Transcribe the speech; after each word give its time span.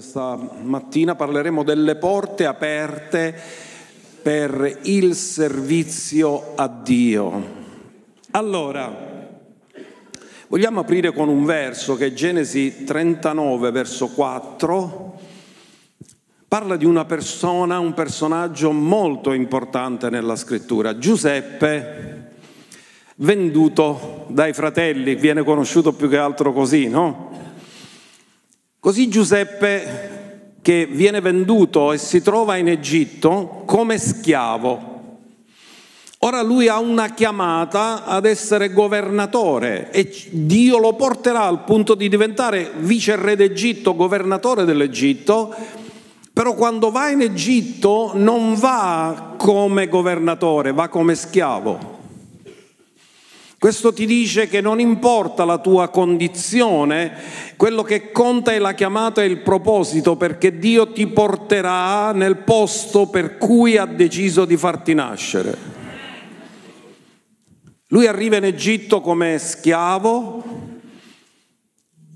questa 0.00 0.34
mattina 0.62 1.14
parleremo 1.14 1.62
delle 1.62 1.94
porte 1.94 2.46
aperte 2.46 3.38
per 4.22 4.78
il 4.84 5.14
servizio 5.14 6.54
a 6.54 6.68
Dio. 6.68 7.44
Allora, 8.30 9.28
vogliamo 10.48 10.80
aprire 10.80 11.12
con 11.12 11.28
un 11.28 11.44
verso 11.44 11.96
che 11.96 12.06
è 12.06 12.12
Genesi 12.14 12.84
39, 12.84 13.70
verso 13.72 14.08
4. 14.08 15.20
Parla 16.48 16.76
di 16.76 16.86
una 16.86 17.04
persona, 17.04 17.78
un 17.78 17.92
personaggio 17.92 18.72
molto 18.72 19.34
importante 19.34 20.08
nella 20.08 20.36
scrittura, 20.36 20.96
Giuseppe, 20.96 22.30
venduto 23.16 24.24
dai 24.28 24.54
fratelli, 24.54 25.14
viene 25.14 25.44
conosciuto 25.44 25.92
più 25.92 26.08
che 26.08 26.16
altro 26.16 26.54
così, 26.54 26.88
no? 26.88 27.29
Così 28.80 29.10
Giuseppe 29.10 30.54
che 30.62 30.86
viene 30.90 31.20
venduto 31.20 31.92
e 31.92 31.98
si 31.98 32.22
trova 32.22 32.56
in 32.56 32.66
Egitto 32.66 33.62
come 33.66 33.98
schiavo. 33.98 35.18
Ora 36.20 36.40
lui 36.40 36.66
ha 36.66 36.78
una 36.78 37.12
chiamata 37.12 38.06
ad 38.06 38.24
essere 38.24 38.72
governatore 38.72 39.90
e 39.90 40.10
Dio 40.30 40.78
lo 40.78 40.94
porterà 40.94 41.42
al 41.42 41.64
punto 41.64 41.94
di 41.94 42.08
diventare 42.08 42.72
viceré 42.78 43.36
d'Egitto, 43.36 43.94
governatore 43.94 44.64
dell'Egitto, 44.64 45.54
però 46.32 46.54
quando 46.54 46.90
va 46.90 47.10
in 47.10 47.20
Egitto 47.20 48.12
non 48.14 48.54
va 48.54 49.34
come 49.36 49.88
governatore, 49.88 50.72
va 50.72 50.88
come 50.88 51.14
schiavo. 51.14 51.99
Questo 53.60 53.92
ti 53.92 54.06
dice 54.06 54.48
che 54.48 54.62
non 54.62 54.80
importa 54.80 55.44
la 55.44 55.58
tua 55.58 55.90
condizione, 55.90 57.12
quello 57.56 57.82
che 57.82 58.10
conta 58.10 58.52
è 58.52 58.58
la 58.58 58.72
chiamata 58.72 59.20
e 59.20 59.26
il 59.26 59.42
proposito, 59.42 60.16
perché 60.16 60.58
Dio 60.58 60.92
ti 60.92 61.06
porterà 61.06 62.12
nel 62.12 62.38
posto 62.38 63.08
per 63.08 63.36
cui 63.36 63.76
ha 63.76 63.84
deciso 63.84 64.46
di 64.46 64.56
farti 64.56 64.94
nascere. 64.94 65.58
Lui 67.88 68.06
arriva 68.06 68.36
in 68.36 68.44
Egitto 68.44 69.02
come 69.02 69.36
schiavo 69.36 70.42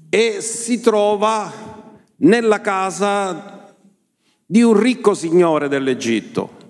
e 0.08 0.40
si 0.40 0.80
trova 0.80 1.52
nella 2.20 2.62
casa 2.62 3.74
di 4.46 4.62
un 4.62 4.80
ricco 4.80 5.12
signore 5.12 5.68
dell'Egitto. 5.68 6.63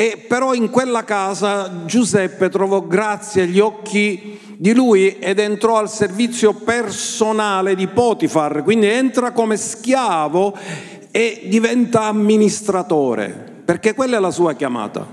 E 0.00 0.16
però 0.16 0.54
in 0.54 0.70
quella 0.70 1.04
casa 1.04 1.84
Giuseppe 1.84 2.48
trovò 2.48 2.80
grazia 2.80 3.42
agli 3.42 3.58
occhi 3.60 4.40
di 4.56 4.72
lui 4.72 5.18
ed 5.18 5.38
entrò 5.38 5.76
al 5.76 5.90
servizio 5.90 6.54
personale 6.54 7.74
di 7.74 7.86
Potifar, 7.86 8.62
quindi 8.62 8.86
entra 8.86 9.32
come 9.32 9.58
schiavo 9.58 10.56
e 11.10 11.42
diventa 11.48 12.04
amministratore, 12.04 13.60
perché 13.62 13.92
quella 13.92 14.16
è 14.16 14.20
la 14.20 14.30
sua 14.30 14.54
chiamata, 14.54 15.06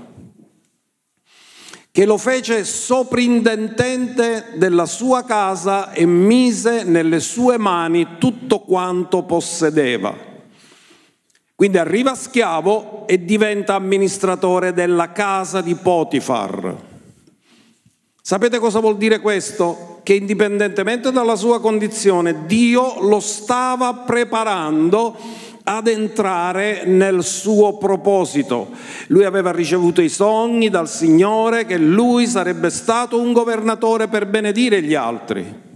che 1.90 2.06
lo 2.06 2.16
fece 2.16 2.64
soprintendente 2.64 4.52
della 4.54 4.86
sua 4.86 5.22
casa 5.22 5.92
e 5.92 6.06
mise 6.06 6.84
nelle 6.84 7.20
sue 7.20 7.58
mani 7.58 8.16
tutto 8.16 8.60
quanto 8.60 9.22
possedeva. 9.24 10.27
Quindi 11.58 11.78
arriva 11.78 12.14
schiavo 12.14 13.02
e 13.08 13.24
diventa 13.24 13.74
amministratore 13.74 14.72
della 14.72 15.10
casa 15.10 15.60
di 15.60 15.74
Potifar. 15.74 16.72
Sapete 18.22 18.60
cosa 18.60 18.78
vuol 18.78 18.96
dire 18.96 19.18
questo? 19.18 19.98
Che 20.04 20.14
indipendentemente 20.14 21.10
dalla 21.10 21.34
sua 21.34 21.60
condizione, 21.60 22.46
Dio 22.46 23.00
lo 23.00 23.18
stava 23.18 23.92
preparando 23.92 25.16
ad 25.64 25.88
entrare 25.88 26.84
nel 26.84 27.24
suo 27.24 27.76
proposito. 27.76 28.68
Lui 29.08 29.24
aveva 29.24 29.50
ricevuto 29.50 30.00
i 30.00 30.08
sogni 30.08 30.70
dal 30.70 30.88
Signore 30.88 31.66
che 31.66 31.76
lui 31.76 32.28
sarebbe 32.28 32.70
stato 32.70 33.20
un 33.20 33.32
governatore 33.32 34.06
per 34.06 34.28
benedire 34.28 34.80
gli 34.80 34.94
altri. 34.94 35.66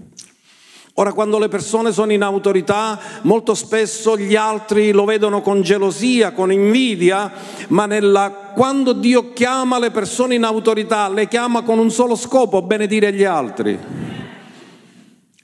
Ora, 0.96 1.14
quando 1.14 1.38
le 1.38 1.48
persone 1.48 1.90
sono 1.90 2.12
in 2.12 2.20
autorità, 2.22 3.00
molto 3.22 3.54
spesso 3.54 4.14
gli 4.18 4.36
altri 4.36 4.92
lo 4.92 5.06
vedono 5.06 5.40
con 5.40 5.62
gelosia, 5.62 6.32
con 6.32 6.52
invidia, 6.52 7.32
ma 7.68 7.86
nella, 7.86 8.52
quando 8.54 8.92
Dio 8.92 9.32
chiama 9.32 9.78
le 9.78 9.90
persone 9.90 10.34
in 10.34 10.44
autorità, 10.44 11.08
le 11.08 11.28
chiama 11.28 11.62
con 11.62 11.78
un 11.78 11.90
solo 11.90 12.14
scopo, 12.14 12.60
benedire 12.60 13.10
gli 13.14 13.24
altri. 13.24 13.78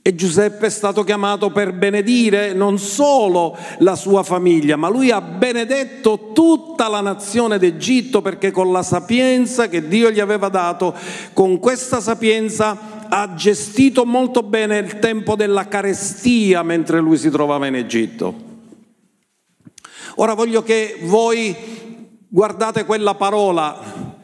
E 0.03 0.15
Giuseppe 0.15 0.67
è 0.67 0.71
stato 0.71 1.03
chiamato 1.03 1.51
per 1.51 1.73
benedire 1.73 2.53
non 2.53 2.79
solo 2.79 3.57
la 3.79 3.95
sua 3.95 4.23
famiglia, 4.23 4.77
ma 4.77 4.89
lui 4.89 5.11
ha 5.11 5.23
benedetto 5.23 6.31
tutta 6.35 6.89
la 6.89 7.01
nazione 7.01 7.59
d'Egitto 7.59 8.21
perché 8.21 8.51
con 8.51 8.71
la 8.71 8.83
sapienza 8.83 9.69
che 9.69 9.89
Dio 9.89 10.11
gli 10.11 10.21
aveva 10.21 10.49
dato, 10.49 10.95
con 11.33 11.59
questa 11.59 12.01
sapienza 12.01 12.98
ha 13.09 13.35
gestito 13.35 14.05
molto 14.05 14.43
bene 14.43 14.79
il 14.79 14.99
tempo 14.99 15.35
della 15.35 15.69
carestia 15.69 16.63
mentre 16.63 17.01
lui 17.01 17.17
si 17.17 17.31
trovava 17.31 17.67
in 17.67 17.75
Egitto. 17.75 18.47
Ora 20.17 20.35
voglio 20.35 20.63
che 20.63 20.99
voi 21.03 21.55
guardate 22.29 22.85
quella 22.85 23.15
parola, 23.15 24.17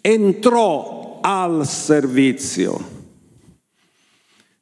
entrò 0.00 1.20
al 1.22 1.66
servizio. 1.66 2.92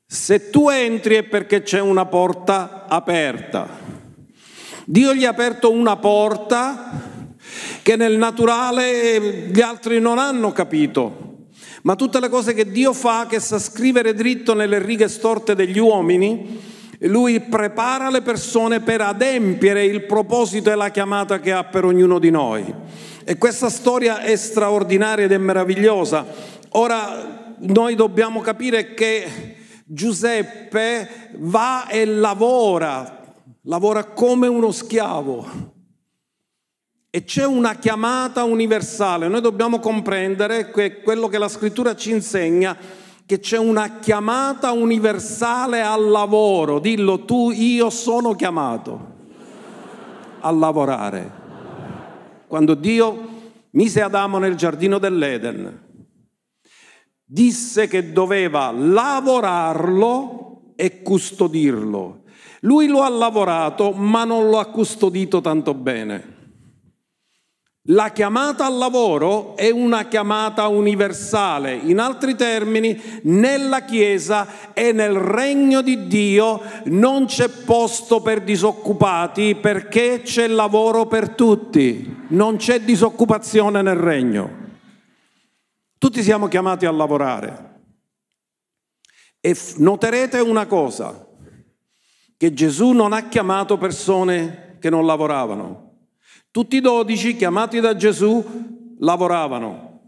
Se 0.07 0.51
tu 0.51 0.69
entri 0.69 1.17
è 1.17 1.23
perché 1.25 1.63
c'è 1.63 1.81
una 1.81 2.07
porta 2.07 2.87
aperta. 2.87 3.69
Dio 4.85 5.15
gli 5.15 5.25
ha 5.25 5.31
aperto 5.31 5.71
una 5.71 5.97
porta 5.97 7.21
che 7.83 7.97
nel 7.97 8.17
naturale 8.17 9.49
gli 9.49 9.61
altri 9.61 10.01
non 10.01 10.19
hanno 10.19 10.53
capito 10.53 11.32
ma 11.83 11.97
tutte 11.97 12.21
le 12.21 12.29
cose 12.29 12.55
che 12.55 12.71
Dio 12.71 12.93
fa, 12.93 13.27
che 13.29 13.41
sa 13.41 13.59
scrivere 13.59 14.15
dritto 14.15 14.55
nelle 14.55 14.79
righe 14.79 15.09
storte 15.09 15.55
degli 15.55 15.79
uomini, 15.79 16.61
lui 17.01 17.41
prepara 17.41 18.09
le 18.09 18.23
persone 18.23 18.81
per 18.81 19.01
adempiere 19.01 19.85
il 19.85 20.05
proposito 20.05 20.71
e 20.71 20.77
la 20.77 20.91
chiamata 20.91 21.41
che 21.41 21.51
ha 21.53 21.65
per 21.65 21.85
ognuno 21.85 22.21
di 22.21 22.31
noi. 22.31 22.73
E 23.25 23.37
questa 23.37 23.69
storia 23.69 24.21
è 24.21 24.37
straordinaria 24.37 25.25
ed 25.25 25.33
è 25.33 25.39
meravigliosa. 25.39 26.25
Ora 26.71 27.55
noi 27.59 27.97
dobbiamo 27.97 28.41
capire 28.41 28.95
che 28.95 29.57
Giuseppe 29.85 31.31
va 31.39 31.89
e 31.89 32.05
lavora, 32.05 33.35
lavora 33.63 34.05
come 34.05 34.47
uno 34.47 34.71
schiavo 34.71 35.72
e 37.15 37.25
c'è 37.25 37.45
una 37.45 37.75
chiamata 37.75 38.43
universale. 38.43 39.29
Noi 39.29 39.43
dobbiamo 39.43 39.81
comprendere 39.81 40.71
che 40.71 41.03
quello 41.03 41.29
che 41.29 41.37
la 41.37 41.49
scrittura 41.49 41.95
ci 41.95 42.11
insegna, 42.11 42.75
che 43.27 43.39
c'è 43.39 43.59
una 43.59 43.99
chiamata 43.99 44.73
universale 44.73 45.83
al 45.83 46.09
lavoro. 46.09 46.79
Dillo 46.79 47.27
tu, 47.27 47.51
io 47.51 47.91
sono 47.91 48.35
chiamato 48.35 49.11
a 50.41 50.51
lavorare. 50.53 51.31
Quando 52.47 52.73
Dio 52.73 53.29
mise 53.73 54.01
Adamo 54.01 54.39
nel 54.39 54.55
giardino 54.55 54.99
dell'Eden, 54.99 55.81
disse 57.23 57.89
che 57.89 58.11
doveva 58.11 58.71
lavorarlo 58.71 60.73
e 60.77 61.03
custodirlo. 61.03 62.23
Lui 62.61 62.87
lo 62.87 63.03
ha 63.03 63.11
lavorato, 63.11 63.93
ma 63.93 64.25
non 64.25 64.49
lo 64.49 64.59
ha 64.59 64.65
custodito 64.65 65.43
tanto 65.43 65.75
bene. 65.75 66.32
La 67.87 68.11
chiamata 68.13 68.65
al 68.65 68.77
lavoro 68.77 69.57
è 69.57 69.69
una 69.69 70.07
chiamata 70.07 70.69
universale, 70.69 71.75
in 71.75 71.99
altri 71.99 72.37
termini, 72.37 73.21
nella 73.25 73.85
Chiesa 73.85 74.73
e 74.73 74.93
nel 74.93 75.15
regno 75.15 75.83
di 75.83 76.07
Dio 76.07 76.61
non 76.85 77.25
c'è 77.25 77.49
posto 77.49 78.23
per 78.23 78.43
disoccupati 78.43 79.57
perché 79.57 80.23
c'è 80.23 80.47
lavoro 80.47 81.07
per 81.07 81.31
tutti, 81.31 82.25
non 82.29 82.55
c'è 82.55 82.83
disoccupazione 82.83 83.83
nel 83.83 83.97
regno. 83.97 84.61
Tutti 85.99 86.23
siamo 86.23 86.47
chiamati 86.47 86.87
a 86.87 86.93
lavorare. 86.93 87.81
E 89.41 89.57
noterete 89.79 90.39
una 90.39 90.67
cosa, 90.67 91.27
che 92.37 92.53
Gesù 92.53 92.93
non 92.93 93.13
ha 93.13 93.29
chiamato 93.29 93.77
persone 93.77 94.77
che 94.79 94.89
non 94.89 95.05
lavoravano. 95.05 95.92
Tutti 96.53 96.77
i 96.77 96.81
dodici, 96.83 97.35
chiamati 97.35 97.81
da 97.81 97.97
Gesù, 97.97 98.45
lavoravano. 98.99 100.01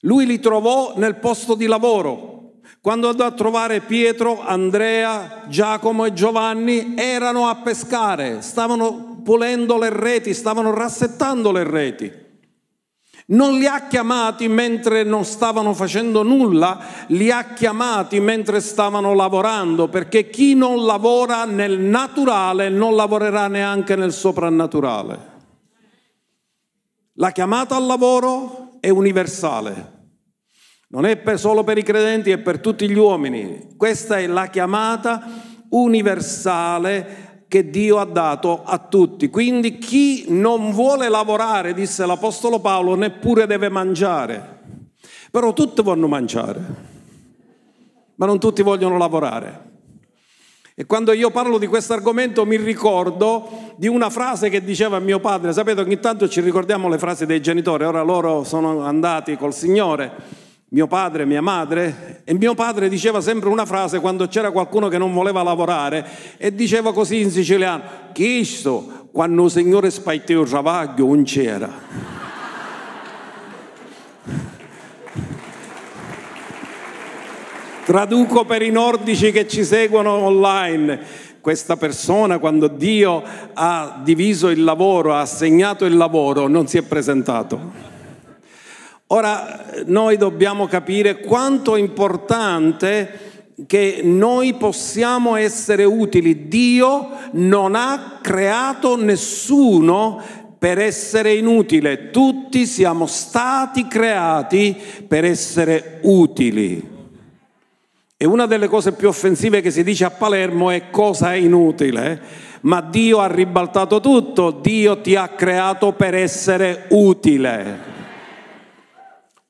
Lui 0.00 0.24
li 0.24 0.40
trovò 0.40 0.94
nel 0.96 1.16
posto 1.16 1.54
di 1.54 1.66
lavoro. 1.66 2.54
Quando 2.80 3.10
andò 3.10 3.26
a 3.26 3.32
trovare 3.32 3.80
Pietro, 3.80 4.40
Andrea, 4.40 5.42
Giacomo 5.46 6.06
e 6.06 6.14
Giovanni, 6.14 6.94
erano 6.96 7.48
a 7.48 7.56
pescare, 7.56 8.40
stavano 8.40 9.20
pulendo 9.22 9.76
le 9.76 9.90
reti, 9.90 10.32
stavano 10.32 10.72
rassettando 10.72 11.52
le 11.52 11.64
reti. 11.64 12.12
Non 13.26 13.58
li 13.58 13.66
ha 13.66 13.88
chiamati 13.88 14.48
mentre 14.48 15.02
non 15.02 15.26
stavano 15.26 15.74
facendo 15.74 16.22
nulla, 16.22 16.78
li 17.08 17.30
ha 17.30 17.52
chiamati 17.52 18.20
mentre 18.20 18.62
stavano 18.62 19.12
lavorando, 19.12 19.88
perché 19.88 20.30
chi 20.30 20.54
non 20.54 20.86
lavora 20.86 21.44
nel 21.44 21.78
naturale 21.78 22.70
non 22.70 22.96
lavorerà 22.96 23.48
neanche 23.48 23.96
nel 23.96 24.14
soprannaturale. 24.14 25.36
La 27.20 27.32
chiamata 27.32 27.74
al 27.74 27.84
lavoro 27.84 28.76
è 28.78 28.90
universale, 28.90 29.96
non 30.90 31.04
è 31.04 31.20
solo 31.36 31.64
per 31.64 31.76
i 31.76 31.82
credenti, 31.82 32.30
è 32.30 32.38
per 32.38 32.60
tutti 32.60 32.88
gli 32.88 32.96
uomini. 32.96 33.74
Questa 33.76 34.18
è 34.18 34.26
la 34.28 34.46
chiamata 34.46 35.26
universale 35.70 37.44
che 37.48 37.70
Dio 37.70 37.98
ha 37.98 38.04
dato 38.04 38.62
a 38.62 38.78
tutti. 38.78 39.30
Quindi 39.30 39.78
chi 39.78 40.26
non 40.28 40.70
vuole 40.70 41.08
lavorare, 41.08 41.74
disse 41.74 42.06
l'Apostolo 42.06 42.60
Paolo, 42.60 42.94
neppure 42.94 43.46
deve 43.46 43.68
mangiare. 43.68 44.60
Però 45.32 45.52
tutti 45.52 45.82
vogliono 45.82 46.06
mangiare, 46.06 46.60
ma 48.14 48.26
non 48.26 48.38
tutti 48.38 48.62
vogliono 48.62 48.96
lavorare. 48.96 49.77
E 50.80 50.86
quando 50.86 51.10
io 51.10 51.32
parlo 51.32 51.58
di 51.58 51.66
questo 51.66 51.92
argomento 51.92 52.46
mi 52.46 52.54
ricordo 52.54 53.72
di 53.74 53.88
una 53.88 54.10
frase 54.10 54.48
che 54.48 54.62
diceva 54.62 55.00
mio 55.00 55.18
padre, 55.18 55.52
sapete 55.52 55.80
ogni 55.80 55.98
tanto 55.98 56.28
ci 56.28 56.40
ricordiamo 56.40 56.88
le 56.88 56.98
frasi 56.98 57.26
dei 57.26 57.42
genitori, 57.42 57.82
ora 57.82 58.00
loro 58.02 58.44
sono 58.44 58.82
andati 58.84 59.36
col 59.36 59.52
Signore 59.52 60.12
mio 60.68 60.86
padre, 60.86 61.24
mia 61.24 61.42
madre, 61.42 62.20
e 62.22 62.32
mio 62.32 62.54
padre 62.54 62.88
diceva 62.88 63.20
sempre 63.20 63.48
una 63.48 63.66
frase 63.66 63.98
quando 63.98 64.28
c'era 64.28 64.52
qualcuno 64.52 64.86
che 64.86 64.98
non 64.98 65.12
voleva 65.12 65.42
lavorare 65.42 66.06
e 66.36 66.54
diceva 66.54 66.92
così 66.92 67.22
in 67.22 67.32
siciliano, 67.32 67.82
Cristo, 68.12 69.08
quando 69.10 69.46
il 69.46 69.50
Signore 69.50 69.90
spaitò 69.90 70.42
il 70.42 70.48
travaglio 70.48 71.06
non 71.06 71.24
c'era. 71.24 71.70
Traduco 77.88 78.44
per 78.44 78.60
i 78.60 78.70
nordici 78.70 79.32
che 79.32 79.48
ci 79.48 79.64
seguono 79.64 80.10
online. 80.10 81.00
Questa 81.40 81.78
persona, 81.78 82.38
quando 82.38 82.68
Dio 82.68 83.22
ha 83.54 84.02
diviso 84.04 84.50
il 84.50 84.62
lavoro, 84.62 85.14
ha 85.14 85.20
assegnato 85.20 85.86
il 85.86 85.96
lavoro, 85.96 86.48
non 86.48 86.66
si 86.66 86.76
è 86.76 86.82
presentato. 86.82 87.58
Ora 89.06 89.64
noi 89.86 90.18
dobbiamo 90.18 90.66
capire 90.66 91.20
quanto 91.20 91.76
è 91.76 91.78
importante 91.78 93.54
che 93.66 94.02
noi 94.04 94.52
possiamo 94.52 95.36
essere 95.36 95.84
utili. 95.84 96.46
Dio 96.46 97.08
non 97.30 97.74
ha 97.74 98.18
creato 98.20 99.02
nessuno 99.02 100.20
per 100.58 100.78
essere 100.78 101.32
inutile, 101.32 102.10
tutti 102.10 102.66
siamo 102.66 103.06
stati 103.06 103.88
creati 103.88 104.76
per 105.08 105.24
essere 105.24 106.00
utili. 106.02 106.96
E 108.20 108.26
una 108.26 108.46
delle 108.46 108.66
cose 108.66 108.94
più 108.94 109.06
offensive 109.06 109.60
che 109.60 109.70
si 109.70 109.84
dice 109.84 110.04
a 110.04 110.10
Palermo 110.10 110.70
è 110.70 110.90
cosa 110.90 111.34
è 111.34 111.36
inutile, 111.36 112.20
ma 112.62 112.80
Dio 112.80 113.20
ha 113.20 113.28
ribaltato 113.28 114.00
tutto, 114.00 114.50
Dio 114.50 115.00
ti 115.00 115.14
ha 115.14 115.28
creato 115.28 115.92
per 115.92 116.16
essere 116.16 116.86
utile. 116.88 117.78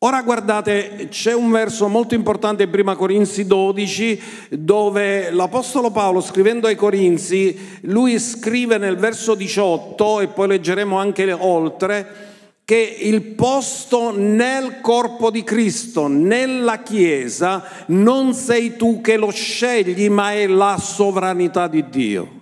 Ora 0.00 0.20
guardate, 0.20 1.08
c'è 1.08 1.32
un 1.32 1.50
verso 1.50 1.88
molto 1.88 2.14
importante 2.14 2.64
in 2.64 2.70
Prima 2.70 2.94
Corinzi 2.94 3.46
12 3.46 4.20
dove 4.50 5.30
l'Apostolo 5.30 5.90
Paolo 5.90 6.20
scrivendo 6.20 6.66
ai 6.66 6.76
Corinzi, 6.76 7.78
lui 7.84 8.18
scrive 8.18 8.76
nel 8.76 8.98
verso 8.98 9.34
18 9.34 10.20
e 10.20 10.26
poi 10.28 10.46
leggeremo 10.46 10.98
anche 10.98 11.32
oltre, 11.32 12.27
che 12.68 12.98
il 13.00 13.22
posto 13.22 14.14
nel 14.14 14.82
corpo 14.82 15.30
di 15.30 15.42
Cristo, 15.42 16.06
nella 16.06 16.82
Chiesa, 16.82 17.64
non 17.86 18.34
sei 18.34 18.76
tu 18.76 19.00
che 19.00 19.16
lo 19.16 19.30
scegli, 19.30 20.10
ma 20.10 20.34
è 20.34 20.46
la 20.46 20.76
sovranità 20.78 21.66
di 21.66 21.88
Dio. 21.88 22.40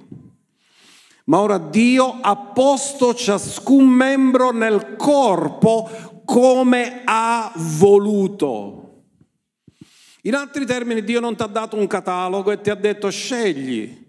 Ma 1.27 1.39
ora 1.39 1.59
Dio 1.59 2.19
ha 2.21 2.35
posto 2.35 3.15
ciascun 3.15 3.87
membro 3.87 4.51
nel 4.51 4.97
corpo 4.97 6.23
come 6.25 7.03
ha 7.05 7.53
voluto. 7.55 9.05
In 10.23 10.35
altri 10.35 10.67
termini, 10.67 11.05
Dio 11.05 11.21
non 11.21 11.37
ti 11.37 11.45
ha 11.45 11.47
dato 11.47 11.77
un 11.77 11.87
catalogo 11.87 12.51
e 12.51 12.61
ti 12.61 12.71
ha 12.71 12.75
detto 12.75 13.11
scegli. 13.11 14.06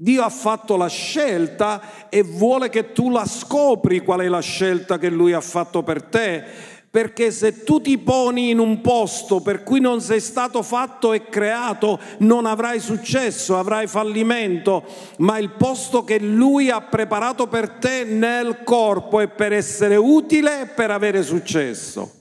Dio 0.00 0.22
ha 0.22 0.28
fatto 0.28 0.76
la 0.76 0.86
scelta 0.86 2.08
e 2.08 2.22
vuole 2.22 2.68
che 2.68 2.92
tu 2.92 3.10
la 3.10 3.26
scopri 3.26 3.98
qual 3.98 4.20
è 4.20 4.28
la 4.28 4.38
scelta 4.38 4.96
che 4.96 5.08
Lui 5.08 5.32
ha 5.32 5.40
fatto 5.40 5.82
per 5.82 6.04
te 6.04 6.44
perché 6.88 7.32
se 7.32 7.64
tu 7.64 7.80
ti 7.80 7.98
poni 7.98 8.50
in 8.50 8.60
un 8.60 8.80
posto 8.80 9.40
per 9.40 9.64
cui 9.64 9.80
non 9.80 10.00
sei 10.00 10.20
stato 10.20 10.62
fatto 10.62 11.12
e 11.12 11.28
creato, 11.28 11.98
non 12.18 12.46
avrai 12.46 12.78
successo, 12.78 13.58
avrai 13.58 13.88
fallimento, 13.88 14.84
ma 15.18 15.38
il 15.38 15.50
posto 15.50 16.04
che 16.04 16.20
Lui 16.20 16.70
ha 16.70 16.80
preparato 16.80 17.48
per 17.48 17.68
te 17.68 18.04
nel 18.04 18.62
corpo 18.62 19.18
è 19.18 19.26
per 19.26 19.52
essere 19.52 19.96
utile 19.96 20.62
e 20.62 20.66
per 20.66 20.92
avere 20.92 21.22
successo. 21.24 22.17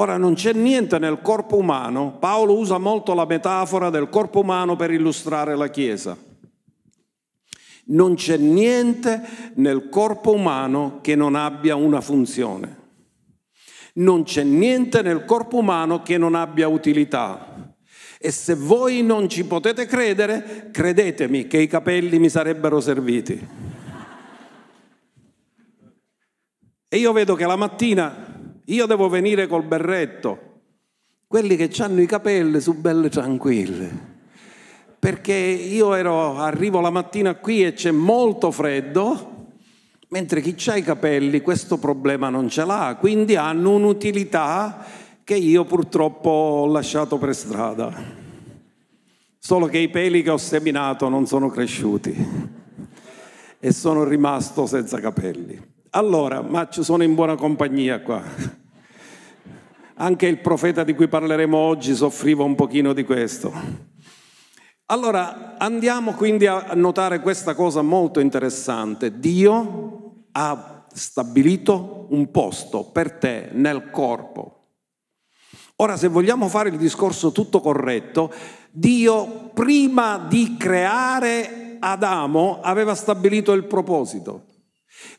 Ora 0.00 0.16
non 0.16 0.34
c'è 0.34 0.52
niente 0.52 0.98
nel 1.00 1.20
corpo 1.22 1.56
umano, 1.56 2.18
Paolo 2.20 2.56
usa 2.56 2.78
molto 2.78 3.14
la 3.14 3.26
metafora 3.26 3.90
del 3.90 4.08
corpo 4.08 4.40
umano 4.40 4.76
per 4.76 4.92
illustrare 4.92 5.56
la 5.56 5.68
Chiesa. 5.68 6.16
Non 7.86 8.14
c'è 8.14 8.36
niente 8.36 9.20
nel 9.54 9.88
corpo 9.88 10.32
umano 10.32 11.00
che 11.00 11.16
non 11.16 11.34
abbia 11.34 11.74
una 11.74 12.00
funzione. 12.00 12.76
Non 13.94 14.22
c'è 14.22 14.44
niente 14.44 15.02
nel 15.02 15.24
corpo 15.24 15.56
umano 15.56 16.02
che 16.02 16.16
non 16.16 16.36
abbia 16.36 16.68
utilità. 16.68 17.74
E 18.20 18.30
se 18.30 18.54
voi 18.54 19.02
non 19.02 19.28
ci 19.28 19.44
potete 19.46 19.86
credere, 19.86 20.68
credetemi 20.70 21.48
che 21.48 21.58
i 21.58 21.66
capelli 21.66 22.20
mi 22.20 22.28
sarebbero 22.28 22.80
serviti. 22.80 23.48
E 26.88 26.96
io 26.96 27.12
vedo 27.12 27.34
che 27.34 27.46
la 27.46 27.56
mattina 27.56 28.27
io 28.68 28.86
devo 28.86 29.08
venire 29.08 29.46
col 29.46 29.64
berretto, 29.64 30.38
quelli 31.26 31.56
che 31.56 31.70
hanno 31.82 32.00
i 32.00 32.06
capelli 32.06 32.60
su 32.60 32.74
belle 32.74 33.10
tranquille. 33.10 34.16
Perché 34.98 35.34
io 35.34 35.94
ero, 35.94 36.38
arrivo 36.38 36.80
la 36.80 36.90
mattina 36.90 37.34
qui 37.34 37.64
e 37.64 37.74
c'è 37.74 37.90
molto 37.90 38.50
freddo, 38.50 39.36
Mentre 40.10 40.40
chi 40.40 40.70
ha 40.70 40.76
i 40.76 40.82
capelli 40.82 41.42
questo 41.42 41.76
problema 41.76 42.30
non 42.30 42.48
ce 42.48 42.64
l'ha, 42.64 42.96
quindi 42.98 43.36
hanno 43.36 43.72
un'utilità 43.72 44.82
che 45.22 45.34
io 45.34 45.66
purtroppo 45.66 46.30
ho 46.30 46.66
lasciato 46.66 47.18
per 47.18 47.34
strada. 47.34 47.92
Solo 49.38 49.66
che 49.66 49.76
i 49.76 49.90
peli 49.90 50.22
che 50.22 50.30
ho 50.30 50.38
seminato 50.38 51.10
non 51.10 51.26
sono 51.26 51.50
cresciuti 51.50 52.16
e 53.60 53.72
sono 53.72 54.04
rimasto 54.04 54.64
senza 54.64 54.98
capelli. 54.98 55.60
Allora, 55.90 56.42
ma 56.42 56.68
ci 56.68 56.82
sono 56.82 57.02
in 57.02 57.14
buona 57.14 57.34
compagnia 57.34 58.02
qua. 58.02 58.22
Anche 59.94 60.26
il 60.26 60.38
profeta 60.38 60.84
di 60.84 60.94
cui 60.94 61.08
parleremo 61.08 61.56
oggi 61.56 61.94
soffriva 61.94 62.42
un 62.44 62.54
pochino 62.54 62.92
di 62.92 63.04
questo. 63.04 63.52
Allora, 64.86 65.56
andiamo 65.56 66.12
quindi 66.12 66.46
a 66.46 66.72
notare 66.74 67.20
questa 67.20 67.54
cosa 67.54 67.80
molto 67.80 68.20
interessante. 68.20 69.18
Dio 69.18 70.24
ha 70.32 70.86
stabilito 70.92 72.06
un 72.10 72.30
posto 72.30 72.84
per 72.84 73.12
te 73.12 73.48
nel 73.52 73.90
corpo. 73.90 74.54
Ora, 75.76 75.96
se 75.96 76.08
vogliamo 76.08 76.48
fare 76.48 76.68
il 76.68 76.76
discorso 76.76 77.32
tutto 77.32 77.60
corretto, 77.60 78.30
Dio 78.70 79.50
prima 79.54 80.18
di 80.18 80.56
creare 80.58 81.76
Adamo 81.80 82.60
aveva 82.60 82.94
stabilito 82.94 83.52
il 83.52 83.64
proposito. 83.64 84.47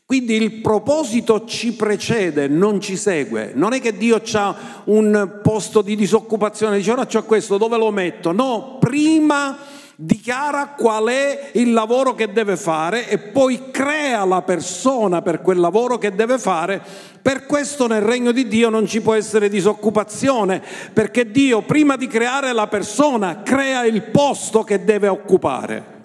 Quindi 0.04 0.34
il 0.34 0.60
proposito 0.60 1.44
ci 1.44 1.74
precede, 1.74 2.48
non 2.48 2.80
ci 2.80 2.96
segue. 2.96 3.52
Non 3.54 3.72
è 3.72 3.80
che 3.80 3.96
Dio 3.96 4.20
ha 4.32 4.56
un 4.86 5.38
posto 5.42 5.82
di 5.82 5.94
disoccupazione, 5.94 6.78
dice 6.78 6.90
ora 6.90 7.06
c'ho 7.06 7.22
questo, 7.22 7.58
dove 7.58 7.76
lo 7.76 7.92
metto? 7.92 8.32
No, 8.32 8.78
prima 8.80 9.56
dichiara 10.02 10.68
qual 10.78 11.08
è 11.08 11.50
il 11.52 11.72
lavoro 11.72 12.14
che 12.14 12.32
deve 12.32 12.56
fare 12.56 13.06
e 13.06 13.18
poi 13.18 13.70
crea 13.70 14.24
la 14.24 14.40
persona 14.40 15.20
per 15.20 15.42
quel 15.42 15.60
lavoro 15.60 15.98
che 15.98 16.14
deve 16.14 16.38
fare. 16.38 16.82
Per 17.20 17.44
questo 17.44 17.86
nel 17.86 18.00
regno 18.00 18.32
di 18.32 18.48
Dio 18.48 18.70
non 18.70 18.86
ci 18.86 19.02
può 19.02 19.12
essere 19.12 19.50
disoccupazione, 19.50 20.62
perché 20.92 21.30
Dio 21.30 21.62
prima 21.62 21.96
di 21.96 22.06
creare 22.06 22.52
la 22.52 22.66
persona 22.66 23.42
crea 23.42 23.84
il 23.84 24.02
posto 24.04 24.64
che 24.64 24.84
deve 24.84 25.08
occupare. 25.08 25.99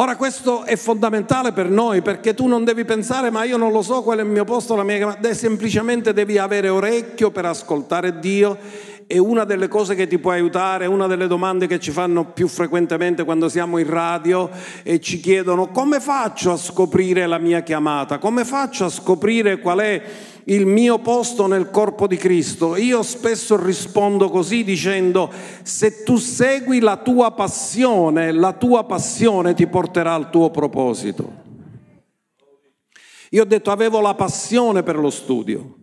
Ora 0.00 0.14
questo 0.14 0.62
è 0.62 0.76
fondamentale 0.76 1.50
per 1.50 1.68
noi 1.68 2.02
perché 2.02 2.32
tu 2.32 2.46
non 2.46 2.62
devi 2.62 2.84
pensare 2.84 3.30
ma 3.30 3.42
io 3.42 3.56
non 3.56 3.72
lo 3.72 3.82
so 3.82 4.04
qual 4.04 4.18
è 4.18 4.22
il 4.22 4.28
mio 4.28 4.44
posto, 4.44 4.76
la 4.76 4.84
mia 4.84 4.96
chiamata, 4.96 5.34
semplicemente 5.34 6.12
devi 6.12 6.38
avere 6.38 6.68
orecchio 6.68 7.32
per 7.32 7.46
ascoltare 7.46 8.20
Dio 8.20 8.56
e 9.08 9.18
una 9.18 9.42
delle 9.42 9.66
cose 9.66 9.96
che 9.96 10.06
ti 10.06 10.20
può 10.20 10.30
aiutare, 10.30 10.86
una 10.86 11.08
delle 11.08 11.26
domande 11.26 11.66
che 11.66 11.80
ci 11.80 11.90
fanno 11.90 12.26
più 12.26 12.46
frequentemente 12.46 13.24
quando 13.24 13.48
siamo 13.48 13.78
in 13.78 13.90
radio 13.90 14.48
e 14.84 15.00
ci 15.00 15.18
chiedono 15.18 15.72
come 15.72 15.98
faccio 15.98 16.52
a 16.52 16.56
scoprire 16.56 17.26
la 17.26 17.38
mia 17.38 17.62
chiamata, 17.62 18.18
come 18.18 18.44
faccio 18.44 18.84
a 18.84 18.90
scoprire 18.90 19.58
qual 19.58 19.80
è 19.80 20.02
il 20.48 20.66
mio 20.66 20.98
posto 20.98 21.46
nel 21.46 21.70
corpo 21.70 22.06
di 22.06 22.16
Cristo. 22.16 22.76
Io 22.76 23.02
spesso 23.02 23.62
rispondo 23.62 24.28
così 24.28 24.64
dicendo, 24.64 25.30
se 25.62 26.02
tu 26.02 26.16
segui 26.16 26.80
la 26.80 26.96
tua 26.96 27.32
passione, 27.32 28.32
la 28.32 28.52
tua 28.52 28.84
passione 28.84 29.54
ti 29.54 29.66
porterà 29.66 30.14
al 30.14 30.30
tuo 30.30 30.50
proposito. 30.50 31.46
Io 33.30 33.42
ho 33.42 33.46
detto, 33.46 33.70
avevo 33.70 34.00
la 34.00 34.14
passione 34.14 34.82
per 34.82 34.96
lo 34.96 35.10
studio. 35.10 35.74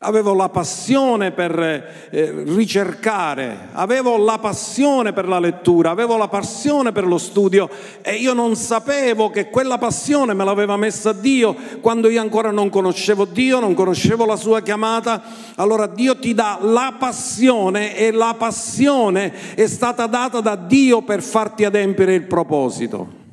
Avevo 0.00 0.34
la 0.34 0.50
passione 0.50 1.30
per 1.30 1.58
eh, 1.58 2.44
ricercare, 2.44 3.68
avevo 3.72 4.18
la 4.18 4.36
passione 4.38 5.14
per 5.14 5.26
la 5.26 5.38
lettura, 5.38 5.88
avevo 5.88 6.18
la 6.18 6.28
passione 6.28 6.92
per 6.92 7.06
lo 7.06 7.16
studio 7.16 7.70
e 8.02 8.16
io 8.16 8.34
non 8.34 8.56
sapevo 8.56 9.30
che 9.30 9.48
quella 9.48 9.78
passione 9.78 10.34
me 10.34 10.44
l'aveva 10.44 10.76
messa 10.76 11.14
Dio 11.14 11.56
quando 11.80 12.10
io 12.10 12.20
ancora 12.20 12.50
non 12.50 12.68
conoscevo 12.68 13.24
Dio, 13.24 13.58
non 13.58 13.72
conoscevo 13.72 14.26
la 14.26 14.36
sua 14.36 14.60
chiamata. 14.60 15.22
Allora 15.54 15.86
Dio 15.86 16.18
ti 16.18 16.34
dà 16.34 16.58
la 16.60 16.94
passione 16.98 17.96
e 17.96 18.10
la 18.10 18.34
passione 18.36 19.54
è 19.54 19.66
stata 19.66 20.06
data 20.06 20.40
da 20.40 20.56
Dio 20.56 21.00
per 21.02 21.22
farti 21.22 21.64
adempiere 21.64 22.12
il 22.12 22.26
proposito. 22.26 23.24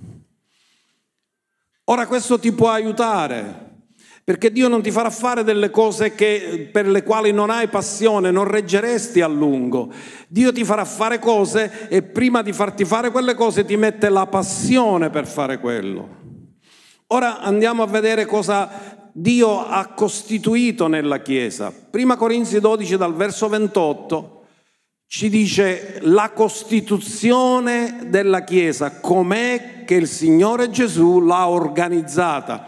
Ora 1.86 2.08
questo 2.08 2.40
ti 2.40 2.54
può 2.54 2.70
aiutare 2.70 3.72
perché 4.24 4.52
Dio 4.52 4.70
non 4.70 4.82
ti 4.82 4.90
farà 4.90 5.10
fare 5.10 5.44
delle 5.44 5.70
cose 5.70 6.16
che, 6.16 6.70
per 6.72 6.88
le 6.88 7.04
quali 7.04 7.34
non 7.34 7.50
hai 7.50 7.68
passione, 7.68 8.32
non 8.32 8.46
reggeresti 8.46 9.20
a 9.20 9.28
lungo. 9.28 9.92
Dio 10.30 10.54
ti 10.54 10.64
farà 10.64 10.86
fare 10.86 11.20
cose 11.20 11.90
e 11.90 12.04
prima 12.04 12.42
di 12.42 12.54
farti 12.54 12.86
fare 12.86 13.12
quelle 13.12 13.34
cose 13.34 13.66
ti 13.66 13.76
mette 13.76 14.08
la 14.08 14.26
passione 14.28 15.10
per 15.10 15.28
fare 15.28 15.60
quello. 15.60 16.22
Ora 17.08 17.42
andiamo 17.42 17.84
a 17.84 17.88
vedere 17.88 18.26
cosa 18.26 19.10
Dio 19.12 19.60
ha 19.68 19.88
costituito 19.88 20.88
nella 20.88 21.22
Chiesa. 21.22 21.72
Prima 21.72 22.16
Corinzi 22.16 22.60
12 22.60 22.98
dal 22.98 23.14
verso 23.14 23.50
28 23.50 24.46
ci 25.06 25.30
dice 25.30 26.00
la 26.04 26.32
costituzione 26.32 28.08
della 28.08 28.44
Chiesa, 28.44 29.00
com'è 29.00 29.84
che 29.86 29.94
il 29.94 30.08
Signore 30.08 30.72
Gesù 30.72 31.20
l'ha 31.20 31.48
organizzata. 31.48 32.66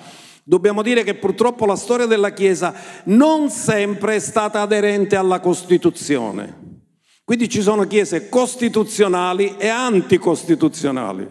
Dobbiamo 0.48 0.84
dire 0.84 1.04
che 1.04 1.16
purtroppo 1.16 1.66
la 1.66 1.76
storia 1.76 2.06
della 2.06 2.32
Chiesa 2.32 2.72
non 3.06 3.50
sempre 3.50 4.18
è 4.18 4.20
stata 4.20 4.62
aderente 4.62 5.16
alla 5.16 5.40
Costituzione. 5.40 6.84
Quindi 7.24 7.50
ci 7.50 7.64
sono 7.64 7.88
chiese 7.88 8.30
costituzionali 8.30 9.56
e 9.58 9.70
anticostituzionali. 9.70 11.28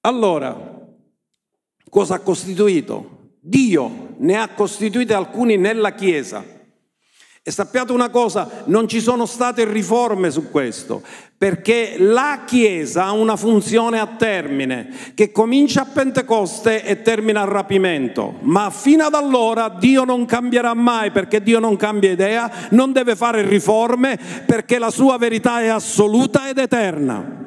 Allora, 0.00 0.88
cosa 1.88 2.14
ha 2.16 2.18
costituito? 2.18 3.34
Dio 3.40 4.16
ne 4.18 4.36
ha 4.36 4.48
costituite 4.48 5.14
alcuni 5.14 5.56
nella 5.56 5.94
Chiesa 5.94 6.44
e 7.48 7.52
sappiate 7.52 7.92
una 7.92 8.10
cosa, 8.10 8.64
non 8.64 8.88
ci 8.88 9.00
sono 9.00 9.24
state 9.24 9.64
riforme 9.70 10.32
su 10.32 10.50
questo, 10.50 11.04
perché 11.38 11.96
la 11.98 12.44
Chiesa 12.46 13.04
ha 13.04 13.12
una 13.12 13.36
funzione 13.36 13.98
a 13.98 14.06
termine, 14.06 14.88
che 15.14 15.32
comincia 15.32 15.82
a 15.82 15.86
Pentecoste 15.92 16.82
e 16.82 17.02
termina 17.02 17.42
al 17.42 17.48
rapimento, 17.48 18.36
ma 18.40 18.70
fino 18.70 19.04
ad 19.04 19.14
allora 19.14 19.68
Dio 19.68 20.04
non 20.04 20.24
cambierà 20.24 20.72
mai, 20.74 21.10
perché 21.10 21.42
Dio 21.42 21.58
non 21.58 21.76
cambia 21.76 22.10
idea, 22.10 22.50
non 22.70 22.92
deve 22.92 23.16
fare 23.16 23.46
riforme, 23.46 24.18
perché 24.46 24.78
la 24.78 24.90
sua 24.90 25.18
verità 25.18 25.60
è 25.60 25.68
assoluta 25.68 26.48
ed 26.48 26.58
eterna 26.58 27.44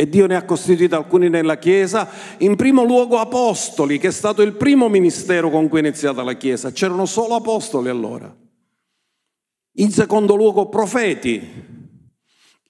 e 0.00 0.08
Dio 0.08 0.26
ne 0.26 0.36
ha 0.36 0.44
costituito 0.44 0.94
alcuni 0.94 1.28
nella 1.28 1.58
Chiesa, 1.58 2.08
in 2.38 2.54
primo 2.54 2.84
luogo 2.84 3.18
apostoli, 3.18 3.98
che 3.98 4.08
è 4.08 4.12
stato 4.12 4.42
il 4.42 4.52
primo 4.52 4.88
ministero 4.88 5.50
con 5.50 5.68
cui 5.68 5.80
è 5.80 5.82
iniziata 5.82 6.22
la 6.22 6.34
Chiesa. 6.34 6.70
C'erano 6.70 7.04
solo 7.04 7.34
apostoli 7.34 7.88
allora. 7.88 8.32
In 9.78 9.90
secondo 9.90 10.34
luogo 10.34 10.68
profeti. 10.68 11.66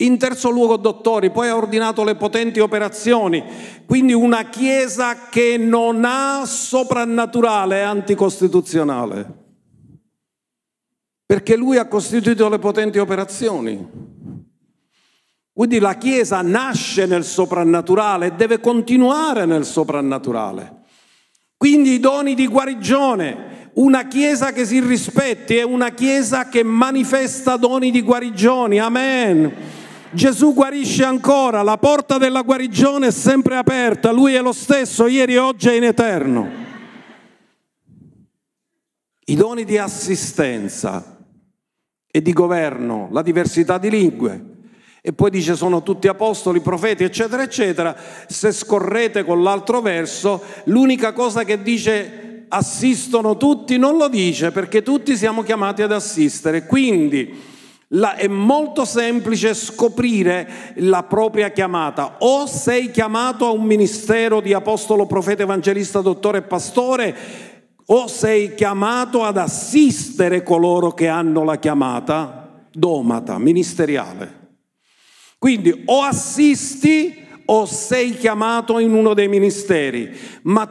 In 0.01 0.19
terzo 0.19 0.51
luogo 0.51 0.77
dottori, 0.77 1.31
poi 1.31 1.49
ha 1.49 1.57
ordinato 1.57 2.05
le 2.05 2.15
potenti 2.15 2.61
operazioni. 2.61 3.43
Quindi 3.87 4.13
una 4.13 4.45
Chiesa 4.45 5.29
che 5.29 5.57
non 5.57 6.05
ha 6.05 6.45
soprannaturale, 6.45 7.79
è 7.79 7.83
anticostituzionale. 7.83 9.47
Perché 11.27 11.57
lui 11.57 11.79
ha 11.79 11.89
costituito 11.89 12.49
le 12.49 12.59
potenti 12.59 12.99
operazioni. 12.99 13.87
Quindi 15.53 15.79
la 15.81 15.95
Chiesa 15.95 16.43
nasce 16.43 17.07
nel 17.07 17.25
soprannaturale 17.25 18.27
e 18.27 18.33
deve 18.33 18.61
continuare 18.61 19.47
nel 19.47 19.65
soprannaturale. 19.65 20.83
Quindi 21.57 21.95
i 21.95 22.01
doni 22.01 22.35
di 22.35 22.47
guarigione, 22.47 23.48
una 23.79 24.07
Chiesa 24.07 24.53
che 24.53 24.65
si 24.65 24.81
rispetti 24.81 25.57
è 25.57 25.63
una 25.63 25.91
Chiesa 25.91 26.49
che 26.49 26.63
manifesta 26.63 27.57
doni 27.57 27.91
di 27.91 28.03
guarigioni. 28.03 28.79
Amen. 28.79 29.55
Gesù 30.11 30.55
guarisce 30.55 31.05
ancora, 31.05 31.63
la 31.63 31.77
porta 31.77 32.19
della 32.19 32.43
guarigione 32.43 33.09
è 33.09 33.13
sempre 33.13 33.57
aperta, 33.57 34.11
Lui 34.11 34.35
è 34.35 34.41
lo 34.41 34.53
stesso 34.53 35.07
ieri, 35.07 35.37
oggi 35.37 35.69
e 35.69 35.77
in 35.77 35.85
eterno. 35.85 36.67
I 39.27 39.35
doni 39.35 39.65
di 39.65 39.77
assistenza 39.77 41.19
e 42.11 42.23
di 42.23 42.33
governo, 42.33 43.09
la 43.13 43.21
diversità 43.21 43.77
di 43.77 43.91
lingue, 43.91 44.45
e 45.03 45.13
poi 45.13 45.31
dice 45.31 45.55
sono 45.55 45.83
tutti 45.83 46.09
apostoli, 46.09 46.61
profeti, 46.61 47.05
eccetera, 47.05 47.43
eccetera. 47.43 47.95
Se 48.27 48.51
scorrete 48.51 49.25
con 49.25 49.43
l'altro 49.43 49.83
verso, 49.83 50.43
l'unica 50.65 51.13
cosa 51.13 51.45
che 51.45 51.63
dice 51.63 52.28
assistono 52.49 53.37
tutti 53.37 53.77
non 53.79 53.97
lo 53.97 54.09
dice 54.09 54.51
perché 54.51 54.83
tutti 54.83 55.17
siamo 55.17 55.43
chiamati 55.43 55.83
ad 55.83 55.93
assistere. 55.93 56.67
Quindi 56.67 57.57
la, 57.89 58.17
è 58.17 58.29
molto 58.29 58.85
semplice 58.85 59.55
scoprire 59.55 60.75
la 60.77 61.03
propria 61.05 61.51
chiamata. 61.51 62.17
O 62.19 62.47
sei 62.47 62.91
chiamato 62.91 63.47
a 63.47 63.51
un 63.51 63.65
ministero 63.65 64.41
di 64.41 64.53
apostolo, 64.53 65.07
profeta, 65.07 65.43
evangelista, 65.43 66.01
dottore 66.01 66.39
e 66.39 66.43
pastore, 66.43 67.17
o 67.87 68.07
sei 68.07 68.55
chiamato 68.55 69.23
ad 69.25 69.39
assistere 69.39 70.43
coloro 70.43 70.93
che 70.93 71.09
hanno 71.09 71.45
la 71.45 71.59
chiamata 71.59 72.67
domata, 72.71 73.39
ministeriale. 73.39 74.37
Quindi 75.39 75.83
o 75.87 76.03
assisti 76.03 77.27
o 77.47 77.65
sei 77.65 78.15
chiamato 78.17 78.79
in 78.79 78.93
uno 78.93 79.15
dei 79.15 79.29
ministeri, 79.29 80.15
ma 80.43 80.67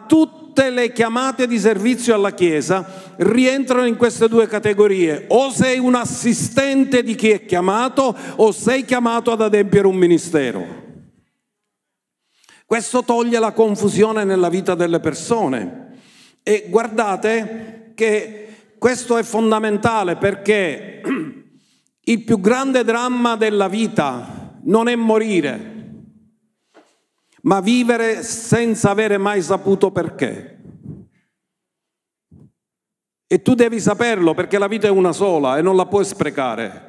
tutte 0.58 0.72
le 0.72 0.92
chiamate 0.92 1.46
di 1.46 1.60
servizio 1.60 2.16
alla 2.16 2.32
Chiesa 2.32 3.14
rientrano 3.18 3.86
in 3.86 3.96
queste 3.96 4.28
due 4.28 4.48
categorie. 4.48 5.26
O 5.28 5.52
sei 5.52 5.78
un 5.78 5.94
assistente 5.94 7.04
di 7.04 7.14
chi 7.14 7.30
è 7.30 7.46
chiamato 7.46 8.16
o 8.38 8.52
sei 8.52 8.84
chiamato 8.84 9.32
ad 9.32 9.42
adempiere 9.44 9.86
un 9.86 9.96
ministero. 9.96 10.66
Questo 12.66 13.04
toglie 13.04 13.38
la 13.38 13.52
confusione 13.52 14.24
nella 14.24 14.50
vita 14.50 14.74
delle 14.74 15.00
persone. 15.00 16.00
E 16.42 16.66
guardate 16.70 17.92
che 17.94 18.48
questo 18.80 19.18
è 19.18 19.22
fondamentale 19.22 20.16
perché 20.16 21.02
il 22.02 22.24
più 22.24 22.40
grande 22.40 22.84
dramma 22.84 23.36
della 23.36 23.68
vita 23.68 24.58
non 24.64 24.88
è 24.88 24.96
morire, 24.96 25.77
ma 27.44 27.60
vivere 27.60 28.24
senza 28.24 28.90
avere 28.90 29.18
mai 29.18 29.42
saputo 29.42 29.92
perché. 29.92 30.58
E 33.28 33.42
tu 33.42 33.56
devi 33.56 33.80
saperlo 33.80 34.34
perché 34.34 34.58
la 34.58 34.68
vita 34.68 34.88
è 34.88 34.92
una 34.92 35.12
sola 35.12 35.58
e 35.58 35.62
non 35.62 35.76
la 35.76 35.86
puoi 35.86 36.06
sprecare. 36.06 36.86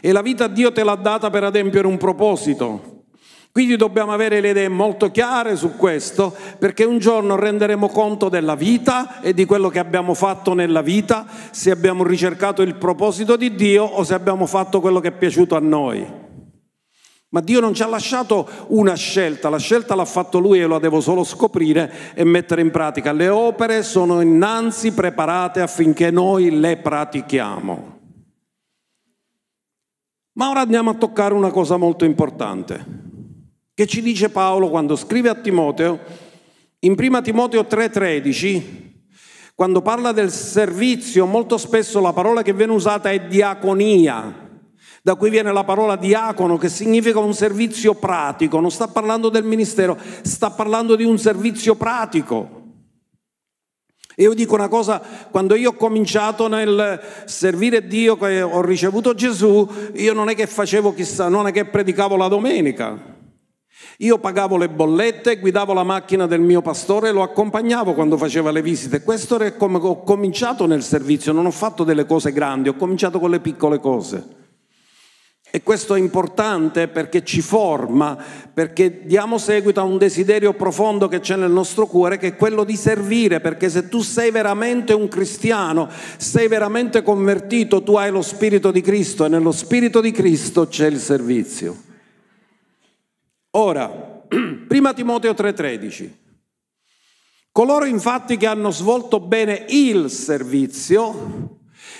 E 0.00 0.10
la 0.10 0.22
vita 0.22 0.46
Dio 0.46 0.72
te 0.72 0.82
l'ha 0.82 0.94
data 0.94 1.28
per 1.28 1.44
adempiere 1.44 1.86
un 1.86 1.98
proposito. 1.98 2.94
Quindi 3.52 3.76
dobbiamo 3.76 4.12
avere 4.12 4.40
le 4.40 4.50
idee 4.50 4.68
molto 4.68 5.10
chiare 5.10 5.56
su 5.56 5.76
questo 5.76 6.34
perché 6.58 6.84
un 6.84 6.98
giorno 6.98 7.36
renderemo 7.36 7.88
conto 7.88 8.28
della 8.28 8.54
vita 8.54 9.20
e 9.22 9.32
di 9.32 9.46
quello 9.46 9.70
che 9.70 9.78
abbiamo 9.78 10.12
fatto 10.12 10.52
nella 10.52 10.82
vita, 10.82 11.26
se 11.52 11.70
abbiamo 11.70 12.04
ricercato 12.04 12.60
il 12.60 12.74
proposito 12.74 13.36
di 13.36 13.54
Dio 13.54 13.84
o 13.84 14.04
se 14.04 14.12
abbiamo 14.12 14.44
fatto 14.44 14.80
quello 14.80 15.00
che 15.00 15.08
è 15.08 15.12
piaciuto 15.12 15.56
a 15.56 15.60
noi. 15.60 16.25
Ma 17.28 17.40
Dio 17.40 17.60
non 17.60 17.74
ci 17.74 17.82
ha 17.82 17.86
lasciato 17.86 18.48
una 18.68 18.94
scelta, 18.94 19.48
la 19.48 19.58
scelta 19.58 19.94
l'ha 19.94 20.04
fatto 20.04 20.38
Lui 20.38 20.60
e 20.60 20.66
la 20.66 20.78
devo 20.78 21.00
solo 21.00 21.24
scoprire 21.24 22.14
e 22.14 22.24
mettere 22.24 22.60
in 22.60 22.70
pratica. 22.70 23.12
Le 23.12 23.28
opere 23.28 23.82
sono 23.82 24.20
innanzi 24.20 24.92
preparate 24.92 25.60
affinché 25.60 26.10
noi 26.10 26.58
le 26.58 26.76
pratichiamo. 26.76 27.94
Ma 30.34 30.50
ora 30.50 30.60
andiamo 30.60 30.90
a 30.90 30.94
toccare 30.94 31.34
una 31.34 31.50
cosa 31.50 31.76
molto 31.76 32.04
importante, 32.04 32.84
che 33.74 33.86
ci 33.86 34.02
dice 34.02 34.28
Paolo 34.28 34.68
quando 34.68 34.94
scrive 34.94 35.28
a 35.28 35.34
Timoteo, 35.34 35.98
in 36.80 36.94
1 36.96 37.22
Timoteo 37.22 37.62
3:13, 37.62 38.84
Quando 39.56 39.80
parla 39.80 40.12
del 40.12 40.30
servizio, 40.30 41.24
molto 41.24 41.56
spesso 41.56 41.98
la 41.98 42.12
parola 42.12 42.42
che 42.42 42.52
viene 42.52 42.72
usata 42.72 43.10
è 43.10 43.26
diaconia. 43.26 44.45
Da 45.06 45.14
cui 45.14 45.30
viene 45.30 45.52
la 45.52 45.62
parola 45.62 45.94
diacono, 45.94 46.56
che 46.56 46.68
significa 46.68 47.20
un 47.20 47.32
servizio 47.32 47.94
pratico. 47.94 48.58
Non 48.58 48.72
sta 48.72 48.88
parlando 48.88 49.28
del 49.28 49.44
ministero, 49.44 49.96
sta 50.22 50.50
parlando 50.50 50.96
di 50.96 51.04
un 51.04 51.16
servizio 51.16 51.76
pratico. 51.76 52.62
E 54.16 54.24
io 54.24 54.34
dico 54.34 54.54
una 54.56 54.66
cosa, 54.66 55.00
quando 55.30 55.54
io 55.54 55.70
ho 55.70 55.74
cominciato 55.74 56.48
nel 56.48 57.00
servire 57.24 57.86
Dio, 57.86 58.16
che 58.16 58.42
ho 58.42 58.60
ricevuto 58.62 59.14
Gesù, 59.14 59.70
io 59.94 60.12
non 60.12 60.28
è 60.28 60.34
che 60.34 60.48
facevo 60.48 60.92
chissà, 60.92 61.28
non 61.28 61.46
è 61.46 61.52
che 61.52 61.66
predicavo 61.66 62.16
la 62.16 62.26
domenica. 62.26 63.00
Io 63.98 64.18
pagavo 64.18 64.56
le 64.56 64.68
bollette, 64.68 65.38
guidavo 65.38 65.72
la 65.72 65.84
macchina 65.84 66.26
del 66.26 66.40
mio 66.40 66.62
pastore 66.62 67.10
e 67.10 67.12
lo 67.12 67.22
accompagnavo 67.22 67.94
quando 67.94 68.16
faceva 68.16 68.50
le 68.50 68.60
visite. 68.60 69.04
Questo 69.04 69.38
è 69.38 69.56
come 69.56 69.78
ho 69.80 70.02
cominciato 70.02 70.66
nel 70.66 70.82
servizio, 70.82 71.30
non 71.30 71.46
ho 71.46 71.52
fatto 71.52 71.84
delle 71.84 72.06
cose 72.06 72.32
grandi, 72.32 72.70
ho 72.70 72.74
cominciato 72.74 73.20
con 73.20 73.30
le 73.30 73.38
piccole 73.38 73.78
cose. 73.78 74.45
E 75.56 75.62
questo 75.62 75.94
è 75.94 75.98
importante 75.98 76.86
perché 76.86 77.24
ci 77.24 77.40
forma, 77.40 78.14
perché 78.52 79.06
diamo 79.06 79.38
seguito 79.38 79.80
a 79.80 79.84
un 79.84 79.96
desiderio 79.96 80.52
profondo 80.52 81.08
che 81.08 81.20
c'è 81.20 81.34
nel 81.34 81.50
nostro 81.50 81.86
cuore, 81.86 82.18
che 82.18 82.26
è 82.26 82.36
quello 82.36 82.62
di 82.62 82.76
servire, 82.76 83.40
perché 83.40 83.70
se 83.70 83.88
tu 83.88 84.02
sei 84.02 84.30
veramente 84.30 84.92
un 84.92 85.08
cristiano, 85.08 85.88
sei 86.18 86.46
veramente 86.46 87.02
convertito, 87.02 87.82
tu 87.82 87.96
hai 87.96 88.10
lo 88.10 88.20
Spirito 88.20 88.70
di 88.70 88.82
Cristo 88.82 89.24
e 89.24 89.28
nello 89.28 89.50
Spirito 89.50 90.02
di 90.02 90.10
Cristo 90.10 90.66
c'è 90.68 90.88
il 90.88 90.98
servizio. 90.98 91.74
Ora, 93.52 93.88
prima 94.68 94.92
Timoteo 94.92 95.32
3:13. 95.32 96.10
Coloro 97.50 97.86
infatti 97.86 98.36
che 98.36 98.46
hanno 98.46 98.70
svolto 98.70 99.20
bene 99.20 99.64
il 99.70 100.10
servizio 100.10 101.55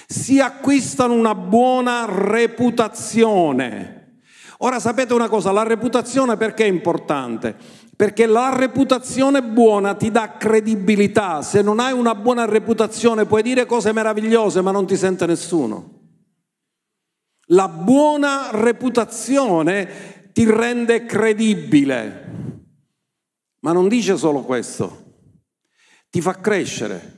si 0.07 0.41
acquistano 0.41 1.15
una 1.15 1.35
buona 1.35 2.07
reputazione. 2.09 3.95
Ora 4.59 4.79
sapete 4.81 5.13
una 5.13 5.29
cosa, 5.29 5.53
la 5.53 5.65
reputazione 5.65 6.37
perché 6.37 6.65
è 6.65 6.69
importante? 6.69 7.57
Perché 7.95 8.27
la 8.27 8.55
reputazione 8.55 9.43
buona 9.43 9.95
ti 9.95 10.11
dà 10.11 10.37
credibilità. 10.37 11.43
Se 11.43 11.61
non 11.63 11.81
hai 11.81 11.93
una 11.93 12.15
buona 12.15 12.45
reputazione 12.45 13.27
puoi 13.27 13.43
dire 13.43 13.67
cose 13.67 13.93
meravigliose 13.93 14.61
ma 14.61 14.71
non 14.71 14.87
ti 14.87 14.97
sente 14.97 15.27
nessuno. 15.27 15.95
La 17.51 17.69
buona 17.69 18.51
reputazione 18.53 20.31
ti 20.33 20.49
rende 20.51 21.05
credibile. 21.05 22.25
Ma 23.61 23.73
non 23.73 23.89
dice 23.89 24.17
solo 24.17 24.43
questo, 24.43 25.05
ti 26.11 26.21
fa 26.21 26.39
crescere 26.39 27.16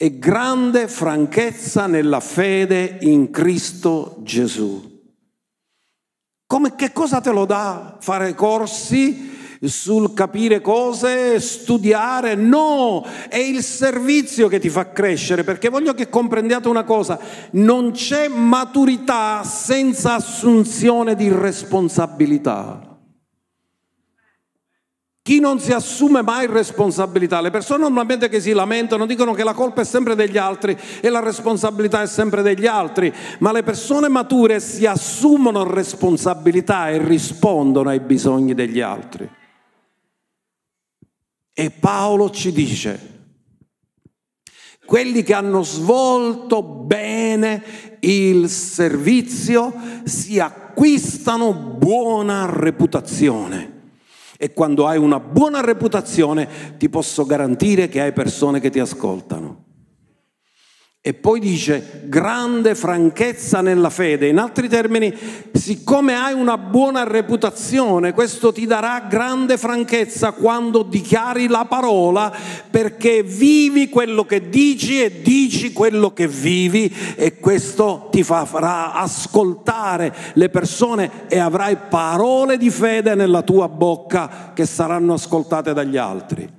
e 0.00 0.18
grande 0.18 0.86
franchezza 0.86 1.88
nella 1.88 2.20
fede 2.20 2.98
in 3.00 3.30
Cristo 3.30 4.18
Gesù. 4.22 4.96
Come, 6.46 6.76
che 6.76 6.92
cosa 6.92 7.20
te 7.20 7.32
lo 7.32 7.44
dà 7.44 7.98
fare 8.00 8.34
corsi? 8.34 9.36
sul 9.60 10.14
capire 10.14 10.60
cose, 10.60 11.40
studiare, 11.40 12.36
no, 12.36 13.04
è 13.28 13.38
il 13.38 13.62
servizio 13.62 14.46
che 14.46 14.60
ti 14.60 14.68
fa 14.68 14.92
crescere, 14.92 15.42
perché 15.42 15.68
voglio 15.68 15.94
che 15.94 16.08
comprendiate 16.08 16.68
una 16.68 16.84
cosa, 16.84 17.18
non 17.52 17.90
c'è 17.90 18.28
maturità 18.28 19.42
senza 19.42 20.14
assunzione 20.14 21.16
di 21.16 21.28
responsabilità. 21.28 22.87
Chi 25.28 25.40
non 25.40 25.60
si 25.60 25.72
assume 25.72 26.22
mai 26.22 26.46
responsabilità? 26.46 27.42
Le 27.42 27.50
persone 27.50 27.82
normalmente 27.82 28.30
che 28.30 28.40
si 28.40 28.52
lamentano 28.52 29.04
dicono 29.04 29.34
che 29.34 29.44
la 29.44 29.52
colpa 29.52 29.82
è 29.82 29.84
sempre 29.84 30.14
degli 30.14 30.38
altri 30.38 30.74
e 31.02 31.10
la 31.10 31.20
responsabilità 31.20 32.00
è 32.00 32.06
sempre 32.06 32.40
degli 32.40 32.64
altri, 32.64 33.12
ma 33.40 33.52
le 33.52 33.62
persone 33.62 34.08
mature 34.08 34.58
si 34.58 34.86
assumono 34.86 35.64
responsabilità 35.64 36.88
e 36.88 37.04
rispondono 37.04 37.90
ai 37.90 38.00
bisogni 38.00 38.54
degli 38.54 38.80
altri. 38.80 39.30
E 41.52 41.70
Paolo 41.72 42.30
ci 42.30 42.50
dice, 42.50 43.26
quelli 44.86 45.22
che 45.22 45.34
hanno 45.34 45.62
svolto 45.62 46.62
bene 46.62 47.98
il 48.00 48.48
servizio 48.48 49.74
si 50.04 50.40
acquistano 50.40 51.52
buona 51.52 52.46
reputazione. 52.50 53.76
E 54.40 54.52
quando 54.52 54.86
hai 54.86 54.98
una 54.98 55.18
buona 55.18 55.60
reputazione 55.60 56.48
ti 56.78 56.88
posso 56.88 57.26
garantire 57.26 57.88
che 57.88 58.00
hai 58.00 58.12
persone 58.12 58.60
che 58.60 58.70
ti 58.70 58.78
ascoltano. 58.78 59.64
E 61.00 61.14
poi 61.14 61.38
dice 61.38 62.02
grande 62.06 62.74
franchezza 62.74 63.60
nella 63.60 63.88
fede. 63.88 64.26
In 64.26 64.38
altri 64.38 64.68
termini, 64.68 65.16
siccome 65.52 66.16
hai 66.16 66.34
una 66.34 66.58
buona 66.58 67.04
reputazione, 67.04 68.12
questo 68.12 68.52
ti 68.52 68.66
darà 68.66 69.06
grande 69.08 69.56
franchezza 69.58 70.32
quando 70.32 70.82
dichiari 70.82 71.46
la 71.46 71.66
parola, 71.66 72.34
perché 72.68 73.22
vivi 73.22 73.88
quello 73.88 74.24
che 74.24 74.48
dici 74.48 75.00
e 75.00 75.22
dici 75.22 75.72
quello 75.72 76.12
che 76.12 76.26
vivi 76.26 76.92
e 77.14 77.38
questo 77.38 78.08
ti 78.10 78.24
farà 78.24 78.92
ascoltare 78.94 80.12
le 80.34 80.48
persone 80.48 81.28
e 81.28 81.38
avrai 81.38 81.76
parole 81.88 82.58
di 82.58 82.70
fede 82.70 83.14
nella 83.14 83.42
tua 83.42 83.68
bocca 83.68 84.50
che 84.52 84.66
saranno 84.66 85.14
ascoltate 85.14 85.72
dagli 85.72 85.96
altri. 85.96 86.56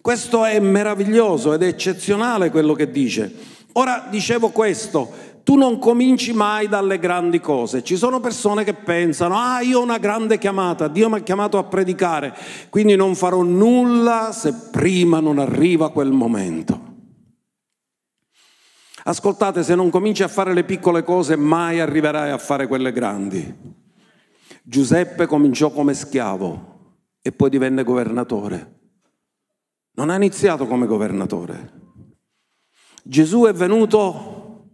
Questo 0.00 0.44
è 0.46 0.58
meraviglioso 0.58 1.52
ed 1.52 1.62
è 1.62 1.66
eccezionale 1.66 2.50
quello 2.50 2.72
che 2.72 2.90
dice. 2.90 3.52
Ora 3.76 4.06
dicevo 4.08 4.50
questo, 4.50 5.10
tu 5.42 5.56
non 5.56 5.78
cominci 5.78 6.32
mai 6.32 6.68
dalle 6.68 6.98
grandi 6.98 7.40
cose. 7.40 7.82
Ci 7.82 7.96
sono 7.96 8.20
persone 8.20 8.62
che 8.64 8.74
pensano, 8.74 9.36
ah 9.36 9.60
io 9.60 9.80
ho 9.80 9.82
una 9.82 9.98
grande 9.98 10.38
chiamata, 10.38 10.88
Dio 10.88 11.08
mi 11.08 11.16
ha 11.16 11.22
chiamato 11.22 11.58
a 11.58 11.64
predicare, 11.64 12.34
quindi 12.70 12.94
non 12.94 13.14
farò 13.14 13.42
nulla 13.42 14.30
se 14.32 14.54
prima 14.70 15.20
non 15.20 15.38
arriva 15.38 15.90
quel 15.90 16.12
momento. 16.12 16.92
Ascoltate, 19.06 19.62
se 19.62 19.74
non 19.74 19.90
cominci 19.90 20.22
a 20.22 20.28
fare 20.28 20.54
le 20.54 20.64
piccole 20.64 21.02
cose, 21.02 21.36
mai 21.36 21.78
arriverai 21.78 22.30
a 22.30 22.38
fare 22.38 22.66
quelle 22.66 22.90
grandi. 22.90 23.54
Giuseppe 24.62 25.26
cominciò 25.26 25.70
come 25.70 25.92
schiavo 25.92 26.72
e 27.20 27.32
poi 27.32 27.50
divenne 27.50 27.82
governatore. 27.82 28.78
Non 29.96 30.08
ha 30.08 30.14
iniziato 30.14 30.66
come 30.66 30.86
governatore 30.86 31.82
Gesù 33.06 33.44
è 33.44 33.52
venuto 33.52 34.70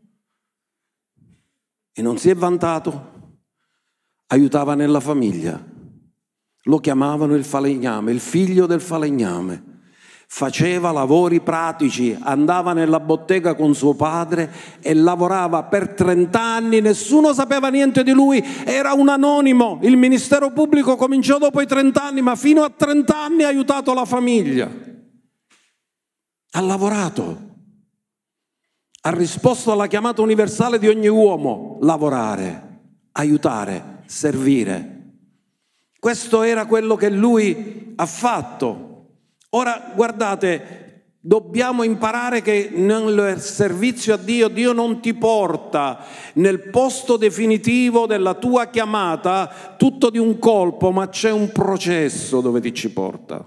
e 1.93 2.01
non 2.01 2.17
si 2.17 2.31
è 2.31 2.35
vantato, 2.37 3.39
aiutava 4.29 4.77
nella 4.77 5.01
famiglia. 5.01 5.61
Lo 6.65 6.79
chiamavano 6.79 7.35
il 7.35 7.45
falegname, 7.45 8.13
il 8.13 8.21
figlio 8.21 8.67
del 8.67 8.81
falegname. 8.81 9.79
Faceva 10.29 10.93
lavori 10.93 11.41
pratici, 11.41 12.17
andava 12.21 12.73
nella 12.73 13.01
bottega 13.01 13.57
con 13.57 13.75
suo 13.75 13.95
padre 13.95 14.49
e 14.79 14.95
lavorava 14.95 15.65
per 15.65 15.89
30 15.89 16.41
anni, 16.41 16.81
nessuno 16.81 17.35
sapeva 17.35 17.69
niente 17.69 18.05
di 18.05 18.13
lui, 18.13 18.41
era 18.65 18.93
un 18.93 19.09
anonimo. 19.09 19.81
Il 19.83 19.97
ministero 19.97 20.53
pubblico 20.53 20.95
cominciò 20.95 21.39
dopo 21.39 21.61
i 21.61 21.67
30 21.67 22.01
anni, 22.01 22.23
ma 22.23 22.37
fino 22.37 22.63
a 22.63 22.71
30 22.71 23.19
anni 23.19 23.43
ha 23.43 23.49
aiutato 23.49 23.93
la 23.93 24.05
famiglia. 24.05 24.71
Ha 26.53 26.61
lavorato 26.61 27.49
ha 29.03 29.11
risposto 29.11 29.73
alla 29.73 29.87
chiamata 29.87 30.21
universale 30.21 30.79
di 30.79 30.87
ogni 30.87 31.09
uomo, 31.09 31.79
lavorare, 31.81 32.81
aiutare, 33.13 34.03
servire. 34.07 34.99
Questo 35.99 36.43
era 36.43 36.67
quello 36.67 36.97
che 36.97 37.09
lui 37.09 37.95
ha 37.97 38.07
fatto. 38.07 38.89
Ora 39.51 39.93
guardate, 39.95 41.15
dobbiamo 41.19 41.83
imparare 41.83 42.43
che 42.43 42.71
nel 42.75 43.41
servizio 43.41 44.15
a 44.15 44.17
Dio 44.19 44.49
Dio 44.49 44.73
non 44.73 45.01
ti 45.01 45.15
porta 45.15 46.05
nel 46.35 46.69
posto 46.69 47.17
definitivo 47.17 48.07
della 48.07 48.35
tua 48.35 48.67
chiamata 48.67 49.75
tutto 49.79 50.11
di 50.11 50.19
un 50.19 50.39
colpo, 50.39 50.91
ma 50.91 51.09
c'è 51.09 51.31
un 51.31 51.51
processo 51.53 52.43
dove 52.43 52.61
ti 52.61 52.75
ci 52.75 52.91
porta. 52.91 53.45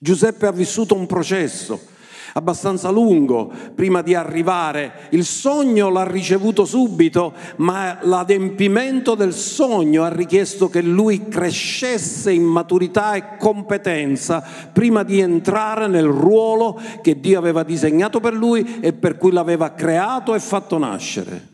Giuseppe 0.00 0.46
ha 0.46 0.52
vissuto 0.52 0.96
un 0.96 1.06
processo 1.06 1.92
abbastanza 2.34 2.90
lungo 2.90 3.50
prima 3.74 4.02
di 4.02 4.14
arrivare. 4.14 5.08
Il 5.10 5.24
sogno 5.24 5.88
l'ha 5.88 6.04
ricevuto 6.04 6.64
subito, 6.64 7.32
ma 7.56 7.98
l'adempimento 8.02 9.14
del 9.14 9.32
sogno 9.32 10.04
ha 10.04 10.08
richiesto 10.08 10.68
che 10.68 10.82
lui 10.82 11.28
crescesse 11.28 12.32
in 12.32 12.44
maturità 12.44 13.14
e 13.14 13.36
competenza 13.36 14.44
prima 14.72 15.02
di 15.02 15.20
entrare 15.20 15.86
nel 15.86 16.06
ruolo 16.06 16.80
che 17.02 17.20
Dio 17.20 17.38
aveva 17.38 17.62
disegnato 17.62 18.20
per 18.20 18.34
lui 18.34 18.80
e 18.80 18.92
per 18.92 19.16
cui 19.16 19.32
l'aveva 19.32 19.72
creato 19.72 20.34
e 20.34 20.40
fatto 20.40 20.78
nascere. 20.78 21.48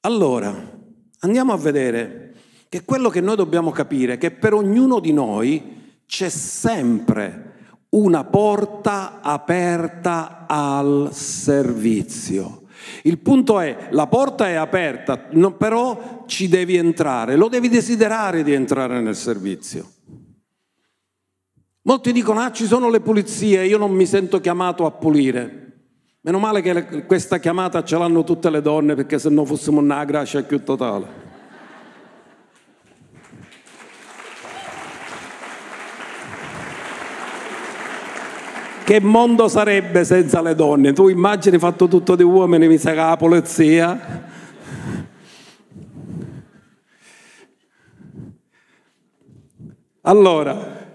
Allora, 0.00 0.54
andiamo 1.20 1.52
a 1.52 1.56
vedere 1.56 2.34
che 2.68 2.84
quello 2.84 3.08
che 3.08 3.20
noi 3.20 3.36
dobbiamo 3.36 3.70
capire 3.70 4.14
è 4.14 4.18
che 4.18 4.30
per 4.30 4.54
ognuno 4.54 5.00
di 5.00 5.12
noi 5.12 5.74
c'è 6.06 6.28
sempre 6.28 7.45
una 7.90 8.24
porta 8.24 9.20
aperta 9.20 10.46
al 10.46 11.10
servizio. 11.12 12.62
Il 13.02 13.18
punto 13.18 13.60
è, 13.60 13.88
la 13.90 14.06
porta 14.06 14.48
è 14.48 14.54
aperta, 14.54 15.18
però 15.56 16.24
ci 16.26 16.48
devi 16.48 16.76
entrare, 16.76 17.36
lo 17.36 17.48
devi 17.48 17.68
desiderare 17.68 18.42
di 18.42 18.52
entrare 18.52 19.00
nel 19.00 19.16
servizio. 19.16 19.90
Molti 21.82 22.12
dicono, 22.12 22.40
ah 22.40 22.52
ci 22.52 22.66
sono 22.66 22.90
le 22.90 23.00
pulizie, 23.00 23.64
io 23.66 23.78
non 23.78 23.92
mi 23.92 24.06
sento 24.06 24.40
chiamato 24.40 24.86
a 24.86 24.90
pulire. 24.90 25.62
Meno 26.22 26.40
male 26.40 26.60
che 26.60 27.06
questa 27.06 27.38
chiamata 27.38 27.84
ce 27.84 27.96
l'hanno 27.96 28.24
tutte 28.24 28.50
le 28.50 28.60
donne 28.60 28.96
perché 28.96 29.20
se 29.20 29.28
no 29.28 29.44
fossimo 29.44 29.78
una 29.78 30.04
grazia 30.04 30.42
più 30.42 30.64
totale. 30.64 31.25
Che 38.86 39.00
mondo 39.00 39.48
sarebbe 39.48 40.04
senza 40.04 40.40
le 40.40 40.54
donne? 40.54 40.92
Tu 40.92 41.08
immagini 41.08 41.58
fatto 41.58 41.88
tutto 41.88 42.14
di 42.14 42.22
uomini, 42.22 42.68
mi 42.68 42.78
sa 42.78 42.90
che 42.90 42.94
la 42.94 43.16
polizia. 43.16 44.28
Allora, 50.02 50.86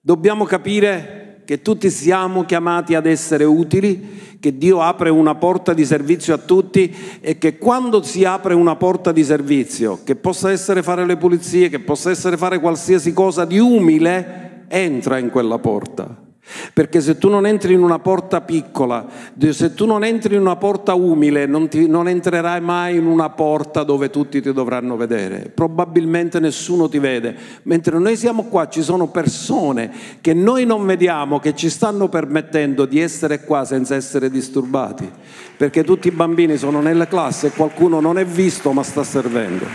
dobbiamo 0.00 0.44
capire 0.44 1.42
che 1.44 1.62
tutti 1.62 1.90
siamo 1.90 2.44
chiamati 2.44 2.94
ad 2.94 3.06
essere 3.06 3.42
utili, 3.42 4.36
che 4.38 4.56
Dio 4.56 4.80
apre 4.80 5.10
una 5.10 5.34
porta 5.34 5.74
di 5.74 5.84
servizio 5.84 6.32
a 6.32 6.38
tutti 6.38 6.94
e 7.20 7.38
che 7.38 7.58
quando 7.58 8.04
si 8.04 8.24
apre 8.24 8.54
una 8.54 8.76
porta 8.76 9.10
di 9.10 9.24
servizio, 9.24 9.98
che 10.04 10.14
possa 10.14 10.52
essere 10.52 10.84
fare 10.84 11.04
le 11.04 11.16
pulizie, 11.16 11.70
che 11.70 11.80
possa 11.80 12.10
essere 12.10 12.36
fare 12.36 12.60
qualsiasi 12.60 13.12
cosa 13.12 13.44
di 13.44 13.58
umile, 13.58 14.66
entra 14.68 15.18
in 15.18 15.30
quella 15.30 15.58
porta. 15.58 16.26
Perché 16.72 17.00
se 17.00 17.18
tu 17.18 17.28
non 17.28 17.46
entri 17.46 17.74
in 17.74 17.82
una 17.82 17.98
porta 17.98 18.40
piccola, 18.40 19.06
se 19.50 19.74
tu 19.74 19.86
non 19.86 20.04
entri 20.04 20.34
in 20.34 20.40
una 20.40 20.56
porta 20.56 20.94
umile, 20.94 21.46
non, 21.46 21.68
ti, 21.68 21.86
non, 21.86 22.08
entrerai 22.08 22.60
mai 22.60 22.96
in 22.96 23.06
una 23.06 23.30
porta 23.30 23.82
dove 23.82 24.10
tutti 24.10 24.40
ti 24.40 24.52
dovranno 24.52 24.96
vedere. 24.96 25.50
Probabilmente 25.54 26.40
nessuno 26.40 26.88
ti 26.88 26.98
vede. 26.98 27.36
Mentre 27.64 27.98
noi 27.98 28.16
siamo 28.16 28.44
qua, 28.44 28.68
ci 28.68 28.82
sono 28.82 29.08
persone 29.08 29.90
che 30.20 30.32
noi 30.32 30.64
non 30.64 30.86
vediamo, 30.86 31.38
che 31.38 31.54
ci 31.54 31.68
stanno 31.68 32.08
permettendo 32.08 32.86
di 32.86 32.98
essere 32.98 33.44
qua 33.44 33.64
senza 33.64 33.94
essere 33.94 34.30
disturbati. 34.30 35.10
Perché 35.56 35.84
tutti 35.84 36.08
i 36.08 36.12
bambini 36.12 36.56
sono 36.56 36.80
nella 36.80 37.06
classe 37.06 37.48
e 37.48 37.50
qualcuno 37.50 38.00
non 38.00 38.18
è 38.18 38.24
visto 38.24 38.72
ma 38.72 38.82
sta 38.82 39.04
servendo. 39.04 39.66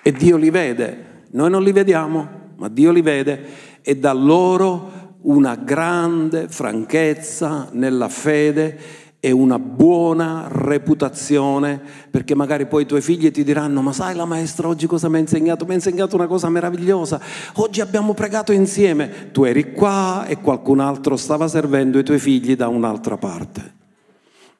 E 0.00 0.12
Dio 0.12 0.36
li 0.36 0.50
vede. 0.50 1.12
Noi 1.34 1.50
non 1.50 1.64
li 1.64 1.72
vediamo, 1.72 2.28
ma 2.56 2.68
Dio 2.68 2.92
li 2.92 3.02
vede 3.02 3.44
e 3.82 3.96
dà 3.96 4.12
loro 4.12 5.16
una 5.22 5.56
grande 5.56 6.46
franchezza 6.48 7.68
nella 7.72 8.08
fede 8.08 9.02
e 9.18 9.32
una 9.32 9.58
buona 9.58 10.46
reputazione, 10.48 11.80
perché 12.10 12.36
magari 12.36 12.66
poi 12.66 12.82
i 12.82 12.86
tuoi 12.86 13.00
figli 13.00 13.32
ti 13.32 13.42
diranno, 13.42 13.82
ma 13.82 13.92
sai 13.92 14.14
la 14.14 14.26
maestra 14.26 14.68
oggi 14.68 14.86
cosa 14.86 15.08
mi 15.08 15.16
ha 15.16 15.20
insegnato? 15.20 15.64
Mi 15.64 15.72
ha 15.72 15.74
insegnato 15.74 16.14
una 16.14 16.26
cosa 16.28 16.48
meravigliosa, 16.50 17.20
oggi 17.54 17.80
abbiamo 17.80 18.14
pregato 18.14 18.52
insieme, 18.52 19.30
tu 19.32 19.42
eri 19.42 19.72
qua 19.72 20.26
e 20.26 20.40
qualcun 20.40 20.78
altro 20.78 21.16
stava 21.16 21.48
servendo 21.48 21.98
i 21.98 22.04
tuoi 22.04 22.18
figli 22.20 22.54
da 22.54 22.68
un'altra 22.68 23.16
parte. 23.16 23.82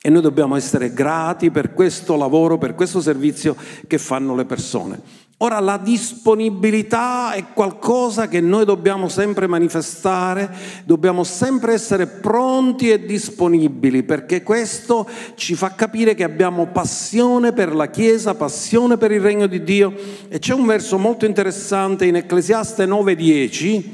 E 0.06 0.10
noi 0.10 0.20
dobbiamo 0.20 0.54
essere 0.54 0.92
grati 0.92 1.50
per 1.50 1.72
questo 1.72 2.16
lavoro, 2.16 2.58
per 2.58 2.74
questo 2.74 3.00
servizio 3.00 3.56
che 3.86 3.96
fanno 3.96 4.34
le 4.34 4.44
persone. 4.44 5.00
Ora 5.38 5.60
la 5.60 5.78
disponibilità 5.78 7.32
è 7.32 7.46
qualcosa 7.54 8.28
che 8.28 8.42
noi 8.42 8.66
dobbiamo 8.66 9.08
sempre 9.08 9.46
manifestare, 9.46 10.54
dobbiamo 10.84 11.24
sempre 11.24 11.72
essere 11.72 12.06
pronti 12.06 12.90
e 12.90 13.06
disponibili 13.06 14.02
perché 14.02 14.42
questo 14.42 15.08
ci 15.36 15.54
fa 15.54 15.74
capire 15.74 16.14
che 16.14 16.22
abbiamo 16.22 16.66
passione 16.66 17.54
per 17.54 17.74
la 17.74 17.88
Chiesa, 17.88 18.34
passione 18.34 18.98
per 18.98 19.10
il 19.10 19.22
regno 19.22 19.46
di 19.46 19.64
Dio 19.64 19.94
e 20.28 20.38
c'è 20.38 20.52
un 20.52 20.66
verso 20.66 20.98
molto 20.98 21.24
interessante 21.24 22.04
in 22.04 22.16
Ecclesiaste 22.16 22.84
9:10 22.84 23.84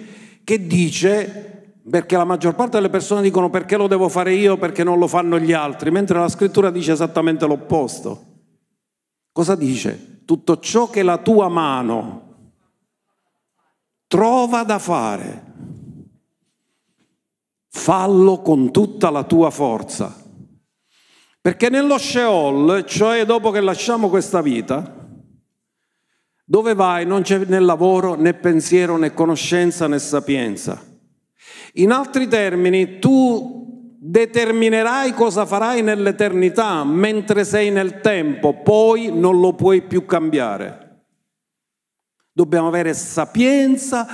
che 0.42 0.66
dice 0.66 1.59
perché 1.90 2.16
la 2.16 2.24
maggior 2.24 2.54
parte 2.54 2.76
delle 2.76 2.88
persone 2.88 3.20
dicono 3.20 3.50
perché 3.50 3.76
lo 3.76 3.88
devo 3.88 4.08
fare 4.08 4.32
io, 4.32 4.56
perché 4.56 4.84
non 4.84 4.98
lo 4.98 5.08
fanno 5.08 5.38
gli 5.38 5.52
altri, 5.52 5.90
mentre 5.90 6.18
la 6.18 6.28
scrittura 6.28 6.70
dice 6.70 6.92
esattamente 6.92 7.46
l'opposto. 7.46 8.26
Cosa 9.32 9.54
dice? 9.54 10.10
tutto 10.30 10.60
ciò 10.60 10.88
che 10.88 11.02
la 11.02 11.18
tua 11.18 11.48
mano 11.48 12.52
trova 14.06 14.62
da 14.62 14.78
fare, 14.78 15.44
fallo 17.68 18.40
con 18.40 18.70
tutta 18.70 19.10
la 19.10 19.24
tua 19.24 19.50
forza. 19.50 20.14
Perché 21.40 21.68
nello 21.68 21.98
Sheol, 21.98 22.84
cioè 22.86 23.24
dopo 23.24 23.50
che 23.50 23.58
lasciamo 23.58 24.08
questa 24.08 24.40
vita, 24.40 25.08
dove 26.44 26.74
vai 26.74 27.04
non 27.04 27.22
c'è 27.22 27.38
né 27.46 27.58
lavoro, 27.58 28.14
né 28.14 28.32
pensiero, 28.32 28.96
né 28.96 29.12
conoscenza, 29.12 29.88
né 29.88 29.98
sapienza. 29.98 30.80
In 31.74 31.90
altri 31.92 32.28
termini, 32.28 32.98
tu 32.98 33.60
determinerai 34.02 35.12
cosa 35.12 35.44
farai 35.44 35.82
nell'eternità 35.82 36.84
mentre 36.84 37.44
sei 37.44 37.70
nel 37.70 38.00
tempo, 38.00 38.62
poi 38.62 39.10
non 39.12 39.38
lo 39.38 39.52
puoi 39.54 39.82
più 39.82 40.06
cambiare. 40.06 41.04
Dobbiamo 42.32 42.68
avere 42.68 42.94
sapienza 42.94 44.06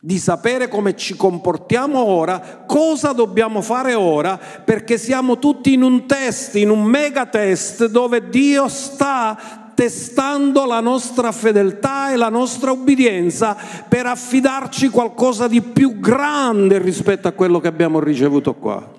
di 0.00 0.18
sapere 0.18 0.68
come 0.68 0.96
ci 0.96 1.14
comportiamo 1.14 2.02
ora, 2.02 2.64
cosa 2.66 3.12
dobbiamo 3.12 3.62
fare 3.62 3.94
ora, 3.94 4.38
perché 4.38 4.98
siamo 4.98 5.38
tutti 5.38 5.72
in 5.72 5.82
un 5.82 6.06
test, 6.06 6.56
in 6.56 6.70
un 6.70 6.82
mega 6.82 7.26
test 7.26 7.86
dove 7.86 8.28
Dio 8.28 8.68
sta 8.68 9.67
testando 9.78 10.66
la 10.66 10.80
nostra 10.80 11.30
fedeltà 11.30 12.10
e 12.10 12.16
la 12.16 12.30
nostra 12.30 12.72
obbedienza 12.72 13.56
per 13.88 14.06
affidarci 14.06 14.88
qualcosa 14.88 15.46
di 15.46 15.62
più 15.62 16.00
grande 16.00 16.78
rispetto 16.78 17.28
a 17.28 17.32
quello 17.32 17.60
che 17.60 17.68
abbiamo 17.68 18.00
ricevuto 18.00 18.54
qua 18.54 18.92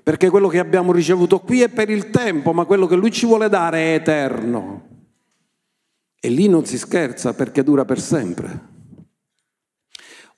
perché 0.00 0.30
quello 0.30 0.46
che 0.46 0.60
abbiamo 0.60 0.92
ricevuto 0.92 1.40
qui 1.40 1.62
è 1.62 1.68
per 1.68 1.90
il 1.90 2.10
tempo, 2.10 2.52
ma 2.52 2.64
quello 2.64 2.86
che 2.86 2.94
Lui 2.94 3.10
ci 3.10 3.26
vuole 3.26 3.48
dare 3.48 3.78
è 3.78 3.94
eterno. 3.94 4.82
E 6.20 6.28
lì 6.28 6.46
non 6.46 6.64
si 6.66 6.76
scherza 6.76 7.32
perché 7.32 7.64
dura 7.64 7.86
per 7.86 7.98
sempre. 7.98 8.60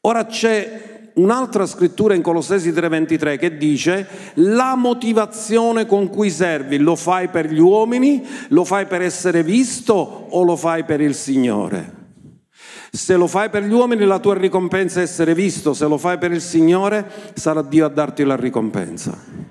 Ora 0.02 0.24
c'è 0.24 0.95
un'altra 1.16 1.66
scrittura 1.66 2.14
in 2.14 2.22
Colossesi 2.22 2.72
3:23 2.72 3.36
che 3.36 3.56
dice 3.56 4.06
la 4.34 4.74
motivazione 4.74 5.86
con 5.86 6.08
cui 6.08 6.30
servi 6.30 6.78
lo 6.78 6.96
fai 6.96 7.28
per 7.28 7.52
gli 7.52 7.60
uomini, 7.60 8.24
lo 8.48 8.64
fai 8.64 8.86
per 8.86 9.02
essere 9.02 9.42
visto 9.42 9.94
o 9.94 10.42
lo 10.42 10.56
fai 10.56 10.84
per 10.84 11.00
il 11.00 11.14
Signore? 11.14 11.94
Se 12.90 13.16
lo 13.16 13.26
fai 13.26 13.50
per 13.50 13.64
gli 13.64 13.72
uomini 13.72 14.04
la 14.04 14.18
tua 14.18 14.34
ricompensa 14.34 15.00
è 15.00 15.02
essere 15.02 15.34
visto, 15.34 15.74
se 15.74 15.86
lo 15.86 15.98
fai 15.98 16.16
per 16.18 16.32
il 16.32 16.40
Signore 16.40 17.32
sarà 17.34 17.62
Dio 17.62 17.84
a 17.84 17.88
darti 17.90 18.24
la 18.24 18.36
ricompensa 18.36 19.46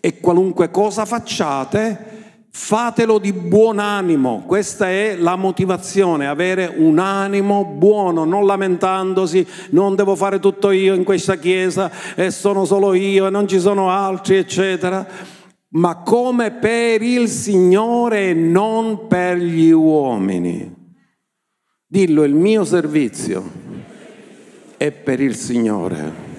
e 0.00 0.18
qualunque 0.18 0.70
cosa 0.70 1.04
facciate, 1.04 2.19
fatelo 2.52 3.18
di 3.18 3.32
buon 3.32 3.78
animo. 3.78 4.42
Questa 4.46 4.88
è 4.88 5.16
la 5.16 5.36
motivazione, 5.36 6.26
avere 6.26 6.72
un 6.76 6.98
animo 6.98 7.64
buono, 7.64 8.24
non 8.24 8.44
lamentandosi, 8.44 9.46
non 9.70 9.94
devo 9.94 10.16
fare 10.16 10.40
tutto 10.40 10.70
io 10.70 10.94
in 10.94 11.04
questa 11.04 11.36
chiesa 11.36 11.90
e 12.14 12.30
sono 12.30 12.64
solo 12.64 12.94
io 12.94 13.26
e 13.26 13.30
non 13.30 13.46
ci 13.46 13.60
sono 13.60 13.90
altri, 13.90 14.36
eccetera, 14.36 15.06
ma 15.70 15.96
come 16.02 16.50
per 16.50 17.02
il 17.02 17.28
Signore 17.28 18.30
e 18.30 18.34
non 18.34 19.06
per 19.06 19.36
gli 19.36 19.70
uomini. 19.70 20.78
Dillo, 21.86 22.24
il 22.24 22.34
mio 22.34 22.64
servizio 22.64 23.42
è 24.76 24.90
per 24.90 25.20
il 25.20 25.36
Signore. 25.36 26.29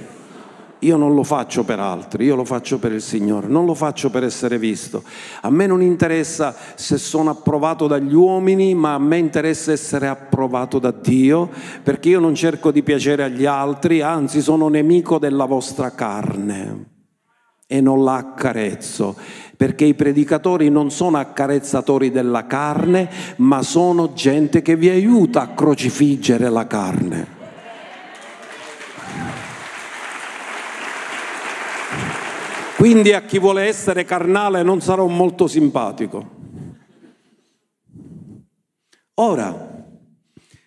Io 0.83 0.97
non 0.97 1.13
lo 1.13 1.23
faccio 1.23 1.63
per 1.63 1.79
altri, 1.79 2.25
io 2.25 2.35
lo 2.35 2.43
faccio 2.43 2.79
per 2.79 2.91
il 2.91 3.03
Signore, 3.03 3.45
non 3.47 3.65
lo 3.65 3.75
faccio 3.75 4.09
per 4.09 4.23
essere 4.23 4.57
visto. 4.57 5.03
A 5.41 5.51
me 5.51 5.67
non 5.67 5.83
interessa 5.83 6.55
se 6.73 6.97
sono 6.97 7.29
approvato 7.29 7.85
dagli 7.85 8.15
uomini, 8.15 8.73
ma 8.73 8.95
a 8.95 8.99
me 8.99 9.17
interessa 9.17 9.71
essere 9.71 10.07
approvato 10.07 10.79
da 10.79 10.89
Dio, 10.91 11.49
perché 11.83 12.09
io 12.09 12.19
non 12.19 12.33
cerco 12.33 12.71
di 12.71 12.81
piacere 12.81 13.23
agli 13.23 13.45
altri, 13.45 14.01
anzi 14.01 14.41
sono 14.41 14.69
nemico 14.69 15.19
della 15.19 15.45
vostra 15.45 15.91
carne 15.91 16.89
e 17.67 17.79
non 17.79 18.03
la 18.03 18.15
accarezzo, 18.15 19.15
perché 19.55 19.85
i 19.85 19.93
predicatori 19.93 20.69
non 20.69 20.89
sono 20.89 21.17
accarezzatori 21.17 22.09
della 22.09 22.47
carne, 22.47 23.07
ma 23.37 23.61
sono 23.61 24.13
gente 24.13 24.63
che 24.63 24.75
vi 24.75 24.89
aiuta 24.89 25.41
a 25.41 25.47
crocifiggere 25.49 26.49
la 26.49 26.65
carne. 26.65 27.40
Quindi 32.81 33.13
a 33.13 33.21
chi 33.21 33.37
vuole 33.37 33.65
essere 33.65 34.05
carnale 34.05 34.63
non 34.63 34.81
sarò 34.81 35.05
molto 35.05 35.45
simpatico. 35.45 36.27
Ora, 39.13 39.85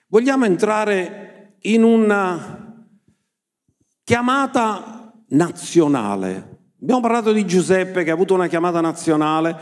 vogliamo 0.06 0.44
entrare 0.44 1.56
in 1.62 1.82
una 1.82 2.86
chiamata 4.04 5.12
nazionale. 5.30 6.58
Abbiamo 6.80 7.00
parlato 7.00 7.32
di 7.32 7.44
Giuseppe 7.44 8.04
che 8.04 8.10
ha 8.10 8.14
avuto 8.14 8.34
una 8.34 8.46
chiamata 8.46 8.80
nazionale. 8.80 9.56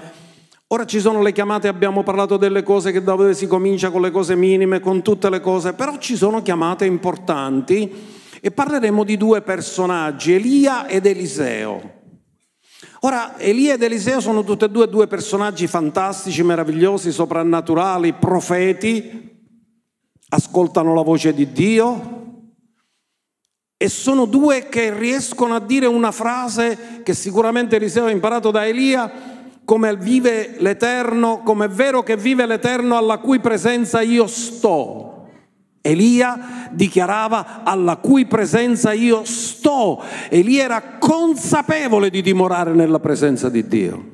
Ora 0.66 0.84
ci 0.84 1.00
sono 1.00 1.22
le 1.22 1.32
chiamate, 1.32 1.68
abbiamo 1.68 2.02
parlato 2.02 2.36
delle 2.36 2.62
cose 2.62 2.92
che 2.92 3.02
dove 3.02 3.32
si 3.32 3.46
comincia 3.46 3.90
con 3.90 4.02
le 4.02 4.10
cose 4.10 4.36
minime, 4.36 4.78
con 4.78 5.00
tutte 5.00 5.30
le 5.30 5.40
cose, 5.40 5.72
però 5.72 5.96
ci 5.96 6.16
sono 6.16 6.42
chiamate 6.42 6.84
importanti 6.84 7.90
e 8.42 8.50
parleremo 8.50 9.04
di 9.04 9.16
due 9.16 9.40
personaggi, 9.40 10.34
Elia 10.34 10.86
ed 10.86 11.06
Eliseo. 11.06 12.00
Ora, 13.04 13.36
Elia 13.36 13.74
ed 13.74 13.82
Eliseo 13.82 14.20
sono 14.20 14.44
tutti 14.44 14.64
e 14.64 14.68
due 14.68 14.88
due 14.88 15.08
personaggi 15.08 15.66
fantastici, 15.66 16.44
meravigliosi, 16.44 17.10
soprannaturali, 17.10 18.12
profeti, 18.12 19.40
ascoltano 20.28 20.94
la 20.94 21.02
voce 21.02 21.34
di 21.34 21.50
Dio 21.50 22.20
e 23.76 23.88
sono 23.88 24.24
due 24.24 24.68
che 24.68 24.96
riescono 24.96 25.56
a 25.56 25.60
dire 25.60 25.86
una 25.86 26.12
frase 26.12 27.00
che 27.02 27.12
sicuramente 27.12 27.74
Eliseo 27.74 28.04
ha 28.04 28.10
imparato 28.10 28.52
da 28.52 28.68
Elia, 28.68 29.10
come 29.64 29.96
vive 29.96 30.54
l'Eterno, 30.58 31.42
come 31.42 31.64
è 31.64 31.68
vero 31.68 32.04
che 32.04 32.16
vive 32.16 32.46
l'Eterno 32.46 32.96
alla 32.96 33.18
cui 33.18 33.40
presenza 33.40 34.00
io 34.00 34.28
sto. 34.28 35.11
Elia 35.82 36.68
dichiarava 36.70 37.62
alla 37.64 37.96
cui 37.96 38.24
presenza 38.26 38.92
io 38.92 39.24
sto. 39.24 40.00
Elia 40.30 40.64
era 40.64 40.82
consapevole 40.98 42.08
di 42.08 42.22
dimorare 42.22 42.72
nella 42.72 43.00
presenza 43.00 43.48
di 43.48 43.66
Dio. 43.66 44.10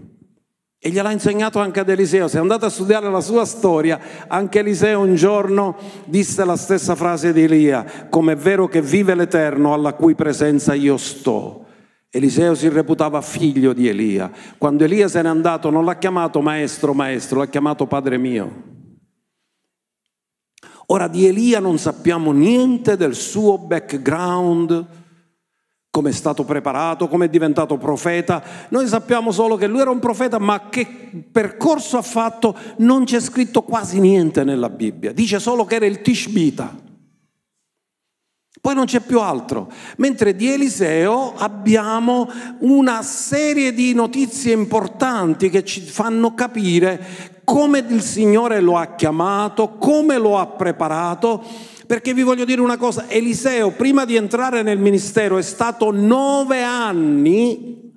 E 0.80 0.90
gliel'ha 0.90 1.10
insegnato 1.10 1.58
anche 1.58 1.80
ad 1.80 1.88
Eliseo. 1.90 2.26
Se 2.26 2.38
andate 2.38 2.64
a 2.64 2.70
studiare 2.70 3.10
la 3.10 3.20
sua 3.20 3.44
storia, 3.44 4.00
anche 4.28 4.60
Eliseo 4.60 5.00
un 5.00 5.14
giorno 5.14 5.76
disse 6.04 6.44
la 6.44 6.56
stessa 6.56 6.94
frase 6.94 7.32
di 7.32 7.42
Elia, 7.42 7.84
come 8.08 8.32
è 8.32 8.36
vero 8.36 8.66
che 8.68 8.80
vive 8.80 9.14
l'Eterno 9.14 9.74
alla 9.74 9.92
cui 9.92 10.14
presenza 10.14 10.74
io 10.74 10.96
sto. 10.96 11.66
Eliseo 12.10 12.54
si 12.54 12.68
reputava 12.68 13.20
figlio 13.20 13.74
di 13.74 13.88
Elia. 13.88 14.30
Quando 14.56 14.84
Elia 14.84 15.08
se 15.08 15.20
n'è 15.20 15.28
andato 15.28 15.68
non 15.68 15.84
l'ha 15.84 15.96
chiamato 15.96 16.40
maestro, 16.40 16.94
maestro, 16.94 17.40
l'ha 17.40 17.48
chiamato 17.48 17.86
padre 17.86 18.16
mio. 18.16 18.77
Ora 20.90 21.06
di 21.06 21.26
Elia 21.26 21.60
non 21.60 21.76
sappiamo 21.76 22.32
niente 22.32 22.96
del 22.96 23.14
suo 23.14 23.58
background, 23.58 24.86
come 25.90 26.08
è 26.08 26.12
stato 26.12 26.44
preparato, 26.44 27.08
come 27.08 27.26
è 27.26 27.28
diventato 27.28 27.76
profeta. 27.76 28.42
Noi 28.70 28.86
sappiamo 28.86 29.30
solo 29.30 29.56
che 29.56 29.66
lui 29.66 29.80
era 29.80 29.90
un 29.90 29.98
profeta, 29.98 30.38
ma 30.38 30.70
che 30.70 30.86
percorso 31.30 31.98
ha 31.98 32.02
fatto 32.02 32.56
non 32.78 33.04
c'è 33.04 33.20
scritto 33.20 33.62
quasi 33.64 34.00
niente 34.00 34.44
nella 34.44 34.70
Bibbia. 34.70 35.12
Dice 35.12 35.38
solo 35.38 35.66
che 35.66 35.74
era 35.74 35.84
il 35.84 36.00
Tishbita. 36.00 36.74
Poi 38.58 38.74
non 38.74 38.86
c'è 38.86 39.00
più 39.00 39.20
altro. 39.20 39.70
Mentre 39.98 40.34
di 40.34 40.50
Eliseo 40.50 41.34
abbiamo 41.36 42.30
una 42.60 43.02
serie 43.02 43.74
di 43.74 43.92
notizie 43.92 44.54
importanti 44.54 45.50
che 45.50 45.64
ci 45.64 45.82
fanno 45.82 46.32
capire 46.32 47.36
come 47.48 47.78
il 47.78 48.02
Signore 48.02 48.60
lo 48.60 48.76
ha 48.76 48.94
chiamato, 48.94 49.78
come 49.78 50.18
lo 50.18 50.36
ha 50.36 50.48
preparato. 50.48 51.42
Perché 51.86 52.12
vi 52.12 52.22
voglio 52.22 52.44
dire 52.44 52.60
una 52.60 52.76
cosa, 52.76 53.08
Eliseo 53.08 53.70
prima 53.70 54.04
di 54.04 54.16
entrare 54.16 54.60
nel 54.60 54.78
ministero 54.78 55.38
è 55.38 55.42
stato 55.42 55.90
nove 55.90 56.62
anni 56.62 57.90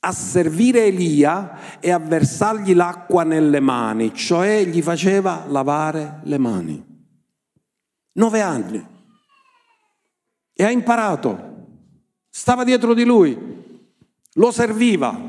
a 0.00 0.12
servire 0.12 0.86
Elia 0.86 1.78
e 1.78 1.90
a 1.90 1.98
versargli 1.98 2.74
l'acqua 2.74 3.22
nelle 3.22 3.60
mani, 3.60 4.14
cioè 4.14 4.64
gli 4.64 4.80
faceva 4.80 5.44
lavare 5.46 6.20
le 6.22 6.38
mani. 6.38 6.82
Nove 8.12 8.40
anni 8.40 8.86
e 10.54 10.64
ha 10.64 10.70
imparato. 10.70 11.54
Stava 12.30 12.64
dietro 12.64 12.94
di 12.94 13.04
lui, 13.04 13.36
lo 14.32 14.50
serviva. 14.50 15.25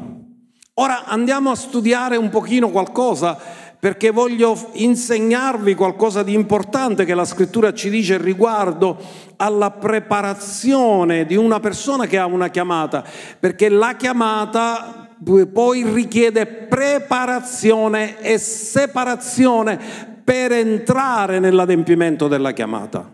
Ora 0.79 1.05
andiamo 1.05 1.49
a 1.49 1.55
studiare 1.55 2.17
un 2.17 2.29
pochino 2.29 2.69
qualcosa 2.69 3.35
perché 3.79 4.11
voglio 4.11 4.55
insegnarvi 4.73 5.73
qualcosa 5.73 6.21
di 6.21 6.33
importante 6.33 7.03
che 7.03 7.15
la 7.15 7.25
scrittura 7.25 7.73
ci 7.73 7.89
dice 7.89 8.19
riguardo 8.19 8.95
alla 9.37 9.71
preparazione 9.71 11.25
di 11.25 11.35
una 11.35 11.59
persona 11.59 12.05
che 12.05 12.19
ha 12.19 12.27
una 12.27 12.49
chiamata, 12.49 13.03
perché 13.39 13.69
la 13.69 13.95
chiamata 13.95 15.09
poi 15.51 15.83
richiede 15.83 16.45
preparazione 16.45 18.19
e 18.19 18.37
separazione 18.37 19.79
per 20.23 20.51
entrare 20.51 21.39
nell'adempimento 21.39 22.27
della 22.27 22.51
chiamata. 22.51 23.09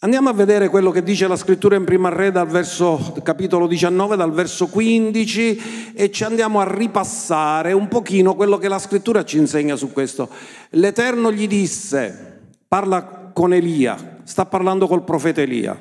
Andiamo 0.00 0.28
a 0.28 0.32
vedere 0.32 0.68
quello 0.68 0.92
che 0.92 1.02
dice 1.02 1.26
la 1.26 1.34
scrittura 1.34 1.74
in 1.74 1.82
prima 1.82 2.08
re 2.08 2.30
dal 2.30 2.46
verso, 2.46 3.16
capitolo 3.24 3.66
19, 3.66 4.14
dal 4.14 4.30
verso 4.30 4.68
15 4.68 5.92
e 5.92 6.12
ci 6.12 6.22
andiamo 6.22 6.60
a 6.60 6.72
ripassare 6.72 7.72
un 7.72 7.88
pochino 7.88 8.36
quello 8.36 8.58
che 8.58 8.68
la 8.68 8.78
scrittura 8.78 9.24
ci 9.24 9.38
insegna 9.38 9.74
su 9.74 9.90
questo. 9.90 10.28
L'Eterno 10.70 11.32
gli 11.32 11.48
disse, 11.48 12.42
parla 12.68 13.32
con 13.34 13.52
Elia, 13.52 14.18
sta 14.22 14.46
parlando 14.46 14.86
col 14.86 15.02
profeta 15.02 15.40
Elia, 15.40 15.76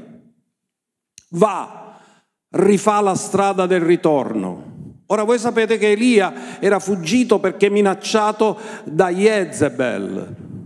va, 1.33 1.99
rifà 2.49 2.99
la 3.01 3.13
strada 3.13 3.67
del 3.67 3.81
ritorno. 3.81 4.95
Ora 5.05 5.21
voi 5.25 5.37
sapete 5.37 5.77
che 5.77 5.91
Elia 5.91 6.59
era 6.59 6.79
fuggito 6.79 7.37
perché 7.37 7.69
minacciato 7.69 8.57
da 8.83 9.11
Jezebel 9.11 10.56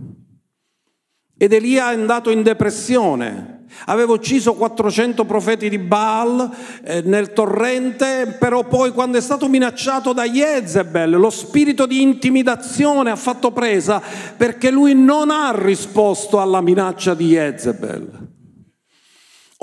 ed 1.42 1.52
Elia 1.52 1.90
è 1.90 1.94
andato 1.94 2.30
in 2.30 2.44
depressione. 2.44 3.64
Aveva 3.86 4.12
ucciso 4.12 4.54
400 4.54 5.24
profeti 5.24 5.68
di 5.68 5.78
Baal 5.78 6.48
eh, 6.84 7.00
nel 7.04 7.32
torrente, 7.32 8.36
però 8.38 8.62
poi 8.62 8.92
quando 8.92 9.18
è 9.18 9.20
stato 9.20 9.48
minacciato 9.48 10.12
da 10.12 10.24
Jezebel, 10.24 11.10
lo 11.10 11.30
spirito 11.30 11.84
di 11.86 12.00
intimidazione 12.00 13.10
ha 13.10 13.16
fatto 13.16 13.50
presa 13.50 14.00
perché 14.36 14.70
lui 14.70 14.94
non 14.94 15.30
ha 15.30 15.50
risposto 15.52 16.40
alla 16.40 16.60
minaccia 16.60 17.12
di 17.12 17.30
Jezebel. 17.30 18.31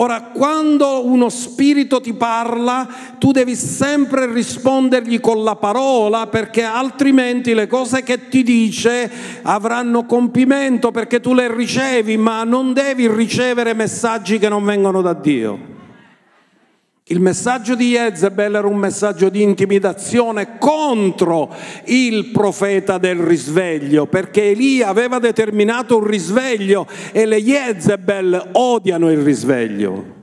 Ora, 0.02 0.32
quando 0.34 1.06
uno 1.06 1.28
spirito 1.28 2.00
ti 2.00 2.14
parla, 2.14 2.88
tu 3.18 3.32
devi 3.32 3.54
sempre 3.54 4.32
rispondergli 4.32 5.20
con 5.20 5.44
la 5.44 5.58
parola 5.58 6.28
perché 6.28 6.64
altrimenti 6.64 7.54
le 7.54 7.68
cose 7.68 8.02
che 8.02 8.30
ti 8.30 8.42
dice 8.42 9.12
avranno 9.42 10.06
compimento 10.06 10.92
perché 10.92 11.20
tu 11.20 11.34
le 11.34 11.54
ricevi, 11.54 12.16
ma 12.16 12.46
non 12.46 12.72
devi 12.72 13.10
ricevere 13.10 13.74
messaggi 13.74 14.40
che 14.40 14.48
non 14.48 14.64
vengono 14.64 15.02
da 15.02 15.14
Dio. 15.14 15.69
Il 17.12 17.22
messaggio 17.22 17.74
di 17.74 17.94
Jezebel 17.94 18.54
era 18.54 18.68
un 18.68 18.78
messaggio 18.78 19.30
di 19.30 19.42
intimidazione 19.42 20.60
contro 20.60 21.52
il 21.86 22.30
profeta 22.30 23.00
del 23.00 23.18
risveglio, 23.18 24.06
perché 24.06 24.52
Elia 24.52 24.90
aveva 24.90 25.18
determinato 25.18 25.98
un 25.98 26.04
risveglio 26.04 26.86
e 27.12 27.26
le 27.26 27.42
Jezebel 27.42 28.50
odiano 28.52 29.10
il 29.10 29.24
risveglio. 29.24 30.18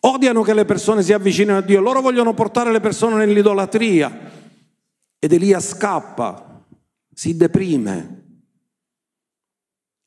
Odiano 0.00 0.40
che 0.40 0.54
le 0.54 0.64
persone 0.64 1.02
si 1.02 1.12
avvicinino 1.12 1.58
a 1.58 1.60
Dio, 1.60 1.82
loro 1.82 2.00
vogliono 2.00 2.32
portare 2.32 2.72
le 2.72 2.80
persone 2.80 3.16
nell'idolatria. 3.16 4.30
Ed 5.18 5.32
Elia 5.32 5.60
scappa, 5.60 6.64
si 7.12 7.36
deprime. 7.36 8.24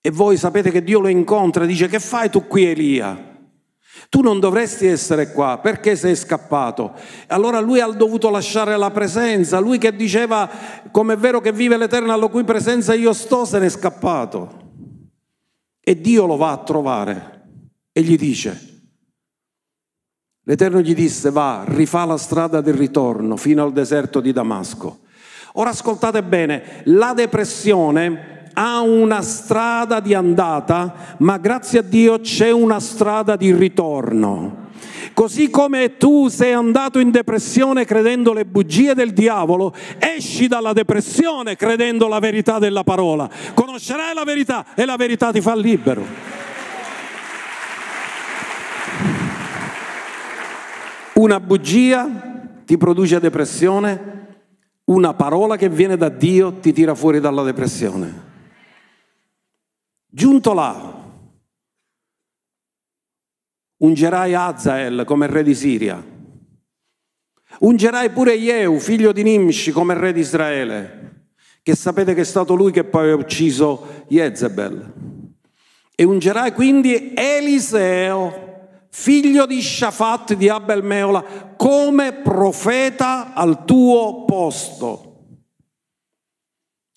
E 0.02 0.10
voi 0.10 0.38
sapete 0.38 0.72
che 0.72 0.84
Dio 0.84 1.00
lo 1.00 1.08
incontra 1.08 1.66
e 1.66 1.68
dice 1.68 1.88
che 1.88 2.00
fai 2.00 2.32
tu 2.32 2.48
qui 2.48 2.66
Elia? 2.66 3.29
Tu 4.10 4.22
non 4.22 4.40
dovresti 4.40 4.88
essere 4.88 5.32
qua, 5.32 5.60
perché 5.62 5.96
sei 5.96 6.16
scappato? 6.16 6.94
Allora 7.28 7.60
lui 7.60 7.80
ha 7.80 7.88
dovuto 7.88 8.32
lasciare 8.32 8.76
la 8.76 8.90
presenza, 8.90 9.60
lui 9.60 9.78
che 9.78 9.96
diceva 9.96 10.50
come 10.90 11.14
è 11.14 11.18
vero 11.18 11.40
che 11.40 11.52
vive 11.52 11.78
l'Eterno 11.78 12.12
alla 12.12 12.28
cui 12.28 12.44
presenza 12.44 12.96
io 12.96 13.14
sto, 13.14 13.46
se 13.46 13.60
n'è 13.60 13.70
scappato. 13.70 14.72
E 15.80 16.02
Dio 16.02 16.26
lo 16.26 16.38
va 16.38 16.52
a 16.52 16.58
trovare 16.58 17.42
e 17.92 18.02
gli 18.02 18.18
dice, 18.18 18.60
l'Eterno 20.44 20.82
gli 20.82 20.96
disse 20.96 21.30
va, 21.30 21.64
rifà 21.68 22.06
la 22.06 22.18
strada 22.18 22.62
del 22.62 22.74
ritorno 22.74 23.38
fino 23.38 23.64
al 23.64 23.74
deserto 23.74 24.20
di 24.22 24.32
Damasco. 24.32 25.02
Ora 25.54 25.70
ascoltate 25.70 26.24
bene, 26.24 26.82
la 26.86 27.14
depressione 27.14 28.39
ha 28.54 28.82
una 28.82 29.22
strada 29.22 30.00
di 30.00 30.14
andata, 30.14 31.16
ma 31.18 31.38
grazie 31.38 31.80
a 31.80 31.84
Dio 31.84 32.20
c'è 32.20 32.52
una 32.52 32.80
strada 32.80 33.36
di 33.36 33.54
ritorno. 33.54 34.68
Così 35.14 35.50
come 35.50 35.98
tu 35.98 36.30
sei 36.30 36.54
andato 36.54 37.00
in 37.00 37.12
depressione 37.12 37.84
credendo 37.84 38.32
le 38.32 38.46
bugie 38.46 38.94
del 38.94 39.12
diavolo, 39.12 39.74
esci 39.98 40.48
dalla 40.48 40.72
depressione 40.72 41.56
credendo 41.56 42.08
la 42.08 42.20
verità 42.20 42.58
della 42.58 42.84
parola. 42.84 43.30
Conoscerai 43.54 44.14
la 44.14 44.24
verità 44.24 44.66
e 44.76 44.86
la 44.86 44.96
verità 44.96 45.32
ti 45.32 45.42
fa 45.42 45.56
libero. 45.56 46.06
Una 51.16 51.40
bugia 51.42 52.10
ti 52.66 52.78
produce 52.78 53.20
depressione, 53.20 54.28
una 54.86 55.14
parola 55.14 55.58
che 55.58 55.68
viene 55.68 55.98
da 55.98 56.08
Dio 56.08 56.60
ti 56.60 56.72
tira 56.72 56.96
fuori 56.96 57.20
dalla 57.20 57.44
depressione. 57.44 58.29
Giunto 60.12 60.54
là, 60.54 60.92
ungerai 63.78 64.34
Azael 64.34 65.04
come 65.06 65.28
re 65.28 65.44
di 65.44 65.54
Siria, 65.54 66.04
ungerai 67.60 68.10
pure 68.10 68.36
Jehu, 68.36 68.80
figlio 68.80 69.12
di 69.12 69.22
Nimshi, 69.22 69.72
come 69.72 69.94
re 69.94 70.12
di 70.12 70.22
Israele, 70.22 71.28
che 71.62 71.76
sapete 71.76 72.16
che 72.16 72.22
è 72.22 72.26
stato 72.26 72.56
lui 72.56 72.72
che 72.72 72.86
poi 72.86 73.12
ha 73.12 73.16
ucciso 73.16 74.06
Jezebel. 74.08 74.94
E 75.94 76.04
ungerai 76.04 76.54
quindi 76.54 77.14
Eliseo, 77.16 78.88
figlio 78.90 79.46
di 79.46 79.62
Shafat 79.62 80.34
di 80.34 80.50
Abel 80.50 80.82
Meola, 80.82 81.54
come 81.56 82.14
profeta 82.14 83.36
al 83.36 83.64
tuo 83.64 84.26
posto. 84.26 85.09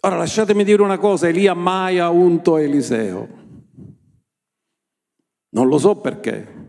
Ora 0.04 0.16
lasciatemi 0.16 0.64
dire 0.64 0.82
una 0.82 0.98
cosa, 0.98 1.28
Elia 1.28 1.54
mai 1.54 2.00
ha 2.00 2.10
unto 2.10 2.56
Eliseo. 2.56 3.28
Non 5.50 5.68
lo 5.68 5.78
so 5.78 5.96
perché. 5.96 6.60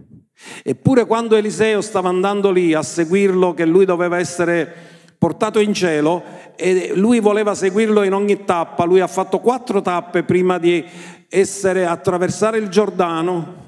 Eppure 0.62 1.06
quando 1.06 1.36
Eliseo 1.36 1.82
stava 1.82 2.10
andando 2.10 2.52
lì 2.52 2.74
a 2.74 2.84
seguirlo, 2.84 3.56
che 3.56 3.66
lui 3.66 3.86
doveva 3.86 4.20
essere 4.20 4.72
portato 5.18 5.60
in 5.60 5.74
cielo, 5.74 6.22
e 6.56 6.94
lui 6.96 7.20
voleva 7.20 7.56
seguirlo 7.56 8.04
in 8.04 8.14
ogni 8.14 8.44
tappa, 8.44 8.84
lui 8.84 9.00
ha 9.00 9.08
fatto 9.08 9.40
quattro 9.40 9.82
tappe 9.82 10.24
prima 10.24 10.60
di 10.60 10.86
essere, 11.28 11.88
attraversare 11.88 12.60
il 12.60 12.70
Giordano. 12.70 13.62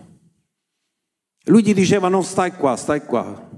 Lui 1.46 1.64
gli 1.64 1.74
diceva 1.74 2.08
no, 2.08 2.22
stai 2.22 2.52
qua, 2.52 2.76
stai 2.76 3.04
qua. 3.04 3.50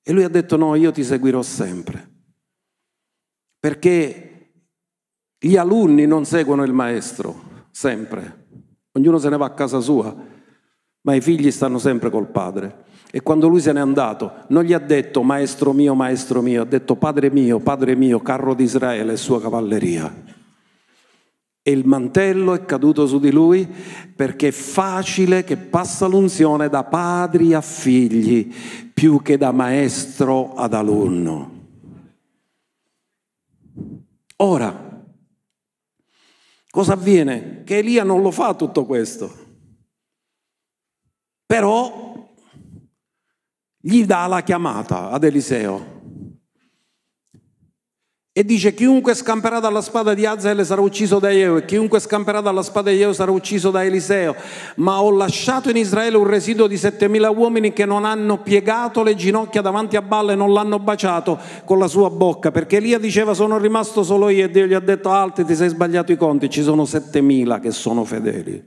E 0.00 0.12
lui 0.12 0.22
ha 0.22 0.28
detto 0.28 0.56
no, 0.56 0.76
io 0.76 0.92
ti 0.92 1.02
seguirò 1.02 1.42
sempre. 1.42 2.08
Perché 3.58 4.29
gli 5.42 5.56
alunni 5.56 6.04
non 6.04 6.26
seguono 6.26 6.64
il 6.64 6.74
maestro, 6.74 7.34
sempre. 7.70 8.48
Ognuno 8.92 9.16
se 9.16 9.30
ne 9.30 9.38
va 9.38 9.46
a 9.46 9.54
casa 9.54 9.80
sua, 9.80 10.14
ma 11.00 11.14
i 11.14 11.22
figli 11.22 11.50
stanno 11.50 11.78
sempre 11.78 12.10
col 12.10 12.26
padre. 12.26 12.84
E 13.10 13.22
quando 13.22 13.48
lui 13.48 13.60
se 13.60 13.72
n'è 13.72 13.80
andato, 13.80 14.44
non 14.48 14.64
gli 14.64 14.74
ha 14.74 14.78
detto 14.78 15.22
maestro 15.22 15.72
mio, 15.72 15.94
maestro 15.94 16.42
mio, 16.42 16.62
ha 16.62 16.66
detto 16.66 16.94
padre 16.96 17.30
mio, 17.30 17.58
padre 17.58 17.96
mio, 17.96 18.20
carro 18.20 18.52
di 18.52 18.64
Israele 18.64 19.14
e 19.14 19.16
sua 19.16 19.40
cavalleria. 19.40 20.14
E 21.62 21.70
il 21.70 21.86
mantello 21.86 22.52
è 22.52 22.66
caduto 22.66 23.06
su 23.06 23.18
di 23.18 23.30
lui 23.30 23.66
perché 24.14 24.48
è 24.48 24.52
facile 24.52 25.42
che 25.42 25.56
passa 25.56 26.06
l'unzione 26.06 26.68
da 26.68 26.84
padri 26.84 27.54
a 27.54 27.62
figli 27.62 28.52
più 28.92 29.22
che 29.22 29.38
da 29.38 29.52
maestro 29.52 30.52
ad 30.54 30.74
alunno. 30.74 31.58
Ora, 34.36 34.89
Cosa 36.80 36.94
avviene? 36.94 37.62
Che 37.62 37.76
Elia 37.76 38.04
non 38.04 38.22
lo 38.22 38.30
fa 38.30 38.54
tutto 38.54 38.86
questo. 38.86 39.30
Però 41.44 42.32
gli 43.76 44.06
dà 44.06 44.26
la 44.26 44.42
chiamata 44.42 45.10
ad 45.10 45.24
Eliseo 45.24 45.99
e 48.32 48.44
dice 48.44 48.74
chiunque 48.74 49.14
scamperà 49.14 49.58
dalla 49.58 49.80
spada 49.80 50.14
di 50.14 50.24
Azael 50.24 50.64
sarà 50.64 50.80
ucciso 50.80 51.18
da 51.18 51.32
Eo 51.32 51.56
e 51.56 51.64
chiunque 51.64 51.98
scamperà 51.98 52.40
dalla 52.40 52.62
spada 52.62 52.90
di 52.90 53.00
Eo 53.00 53.12
sarà 53.12 53.32
ucciso 53.32 53.72
da 53.72 53.84
Eliseo. 53.84 54.36
Ma 54.76 55.02
ho 55.02 55.10
lasciato 55.10 55.68
in 55.68 55.76
Israele 55.76 56.16
un 56.16 56.28
residuo 56.28 56.68
di 56.68 56.76
settemila 56.76 57.30
uomini 57.30 57.72
che 57.72 57.84
non 57.84 58.04
hanno 58.04 58.40
piegato 58.40 59.02
le 59.02 59.16
ginocchia 59.16 59.62
davanti 59.62 59.96
a 59.96 60.02
Balle 60.02 60.34
e 60.34 60.36
non 60.36 60.52
l'hanno 60.52 60.78
baciato 60.78 61.40
con 61.64 61.80
la 61.80 61.88
sua 61.88 62.08
bocca. 62.08 62.52
Perché 62.52 62.76
Elia 62.76 63.00
diceva 63.00 63.34
sono 63.34 63.58
rimasto 63.58 64.04
solo 64.04 64.28
io 64.28 64.44
e 64.44 64.50
Dio 64.50 64.66
gli 64.66 64.74
ha 64.74 64.80
detto 64.80 65.10
alti 65.10 65.44
ti 65.44 65.56
sei 65.56 65.68
sbagliato 65.68 66.12
i 66.12 66.16
conti, 66.16 66.48
ci 66.48 66.62
sono 66.62 66.84
settemila 66.84 67.58
che 67.58 67.72
sono 67.72 68.04
fedeli. 68.04 68.62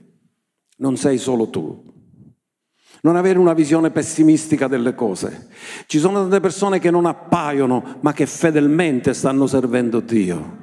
Non 0.76 0.98
sei 0.98 1.16
solo 1.16 1.48
tu 1.48 1.93
non 3.04 3.16
avere 3.16 3.38
una 3.38 3.52
visione 3.52 3.90
pessimistica 3.90 4.66
delle 4.66 4.94
cose. 4.94 5.48
Ci 5.86 5.98
sono 5.98 6.20
tante 6.22 6.40
persone 6.40 6.78
che 6.78 6.90
non 6.90 7.04
appaiono, 7.04 7.98
ma 8.00 8.14
che 8.14 8.24
fedelmente 8.24 9.12
stanno 9.12 9.46
servendo 9.46 10.00
Dio, 10.00 10.56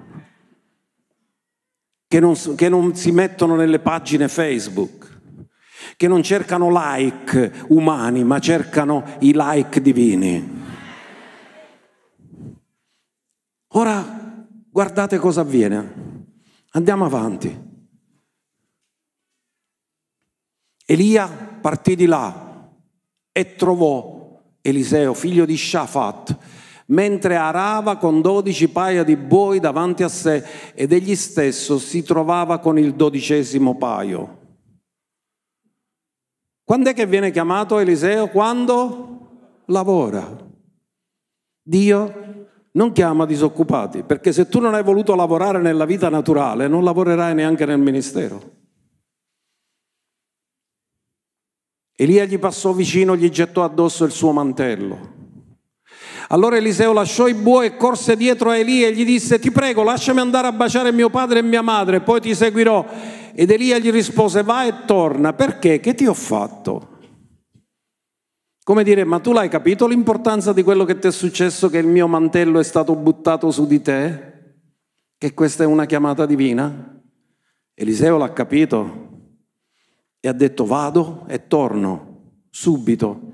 che 2.08 2.20
non, 2.20 2.36
che 2.56 2.68
non 2.68 2.96
si 2.96 3.12
mettono 3.12 3.56
nelle 3.56 3.78
pagine 3.78 4.28
Facebook, 4.28 5.20
che 5.96 6.08
non 6.08 6.24
cercano 6.24 6.70
like 6.72 7.66
umani, 7.68 8.24
ma 8.24 8.40
cercano 8.40 9.04
i 9.20 9.34
like 9.36 9.80
divini. 9.80 10.60
Ora 13.74 14.46
guardate 14.68 15.20
cosa 15.20 15.42
avviene. 15.42 16.10
Andiamo 16.72 17.06
avanti. 17.06 17.70
Elia 20.88 21.51
partì 21.62 21.96
di 21.96 22.06
là 22.06 22.70
e 23.32 23.56
trovò 23.56 24.40
Eliseo, 24.62 25.14
figlio 25.14 25.46
di 25.46 25.56
Shafat, 25.56 26.38
mentre 26.88 27.36
arava 27.36 27.98
con 27.98 28.22
dodici 28.22 28.68
paia 28.68 29.04
di 29.04 29.16
buoi 29.16 29.60
davanti 29.60 30.04
a 30.04 30.10
sé 30.10 30.44
ed 30.74 30.92
egli 30.92 31.16
stesso 31.16 31.80
si 31.80 32.04
trovava 32.04 32.60
con 32.60 32.78
il 32.78 32.94
dodicesimo 32.94 33.78
paio. 33.78 34.40
Quando 36.64 36.90
è 36.90 36.94
che 36.94 37.06
viene 37.06 37.32
chiamato 37.32 37.80
Eliseo? 37.80 38.28
Quando 38.28 39.62
lavora. 39.66 40.50
Dio 41.64 42.48
non 42.74 42.92
chiama 42.92 43.26
disoccupati, 43.26 44.04
perché 44.04 44.32
se 44.32 44.48
tu 44.48 44.60
non 44.60 44.74
hai 44.74 44.84
voluto 44.84 45.16
lavorare 45.16 45.60
nella 45.60 45.86
vita 45.86 46.10
naturale, 46.10 46.68
non 46.68 46.84
lavorerai 46.84 47.34
neanche 47.34 47.66
nel 47.66 47.80
ministero. 47.80 48.61
Elia 51.96 52.26
gli 52.26 52.40
passò 52.40 52.72
vicino, 52.72 53.16
gli 53.16 53.30
gettò 53.30 53.64
addosso 53.64 54.06
il 54.06 54.12
suo 54.12 54.32
mantello. 54.32 55.20
Allora 56.30 56.56
Eliseo 56.56 56.94
lasciò 56.94 57.28
i 57.28 57.34
buoi 57.34 57.68
e 57.68 57.78
corse 57.78 58.16
dietro 58.16 58.50
a 58.50 58.58
Elia 58.58 58.88
e 58.88 58.94
gli 58.94 59.04
disse, 59.04 59.38
ti 59.38 59.52
prego, 59.52 59.84
lasciami 59.84 60.20
andare 60.20 60.48
a 60.48 60.52
baciare 60.54 60.92
mio 60.94 61.10
padre 61.10 61.40
e 61.40 61.44
mia 61.44 61.62
madre, 61.62 62.00
poi 62.00 62.22
ti 62.22 62.34
seguirò. 62.34 62.86
Ed 63.36 63.52
Elia 63.52 63.78
gli 63.80 63.92
rispose, 63.92 64.42
vai 64.42 64.70
e 64.70 64.86
torna, 64.86 65.34
perché? 65.34 65.80
Che 65.82 65.94
ti 65.94 66.06
ho 66.08 66.14
fatto? 66.14 67.00
Come 68.64 68.84
dire, 68.84 69.04
ma 69.04 69.20
tu 69.20 69.34
l'hai 69.34 69.50
capito 69.50 69.88
l'importanza 69.88 70.54
di 70.54 70.64
quello 70.64 70.86
che 70.86 71.00
ti 71.00 71.08
è 71.08 71.12
successo, 71.12 71.70
che 71.70 71.80
il 71.80 71.88
mio 71.88 72.08
mantello 72.08 72.60
è 72.60 72.64
stato 72.64 72.96
buttato 72.96 73.52
su 73.52 73.68
di 73.68 73.82
te? 73.82 74.30
Che 75.18 75.34
questa 75.34 75.64
è 75.64 75.66
una 75.68 75.86
chiamata 75.86 76.26
divina? 76.26 76.98
Eliseo 77.74 78.18
l'ha 78.18 78.32
capito 78.32 79.11
e 80.22 80.28
ha 80.30 80.34
detto 80.34 80.66
vado 80.66 81.26
e 81.28 81.48
torno 81.48 82.20
subito. 82.52 83.30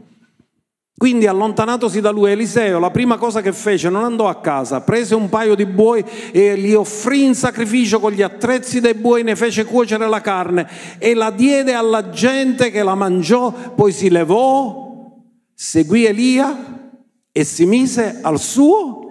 Quindi 0.97 1.27
allontanatosi 1.27 2.01
da 2.01 2.09
lui 2.09 2.31
Eliseo, 2.31 2.79
la 2.79 2.89
prima 2.89 3.17
cosa 3.17 3.41
che 3.41 3.53
fece 3.53 3.87
non 3.87 4.03
andò 4.03 4.29
a 4.29 4.39
casa, 4.41 4.81
prese 4.81 5.13
un 5.13 5.29
paio 5.29 5.53
di 5.53 5.67
buoi 5.67 6.03
e 6.31 6.55
li 6.55 6.73
offrì 6.73 7.23
in 7.23 7.35
sacrificio 7.35 7.99
con 7.99 8.13
gli 8.13 8.23
attrezzi 8.23 8.79
dei 8.79 8.95
buoi, 8.95 9.21
ne 9.21 9.35
fece 9.35 9.65
cuocere 9.65 10.07
la 10.07 10.21
carne 10.21 10.67
e 10.97 11.13
la 11.13 11.29
diede 11.29 11.73
alla 11.73 12.09
gente 12.09 12.71
che 12.71 12.81
la 12.81 12.95
mangiò, 12.95 13.51
poi 13.51 13.91
si 13.91 14.09
levò, 14.09 15.13
seguì 15.53 16.05
Elia 16.05 16.95
e 17.31 17.43
si 17.43 17.67
mise 17.67 18.17
al 18.23 18.39
suo. 18.39 19.07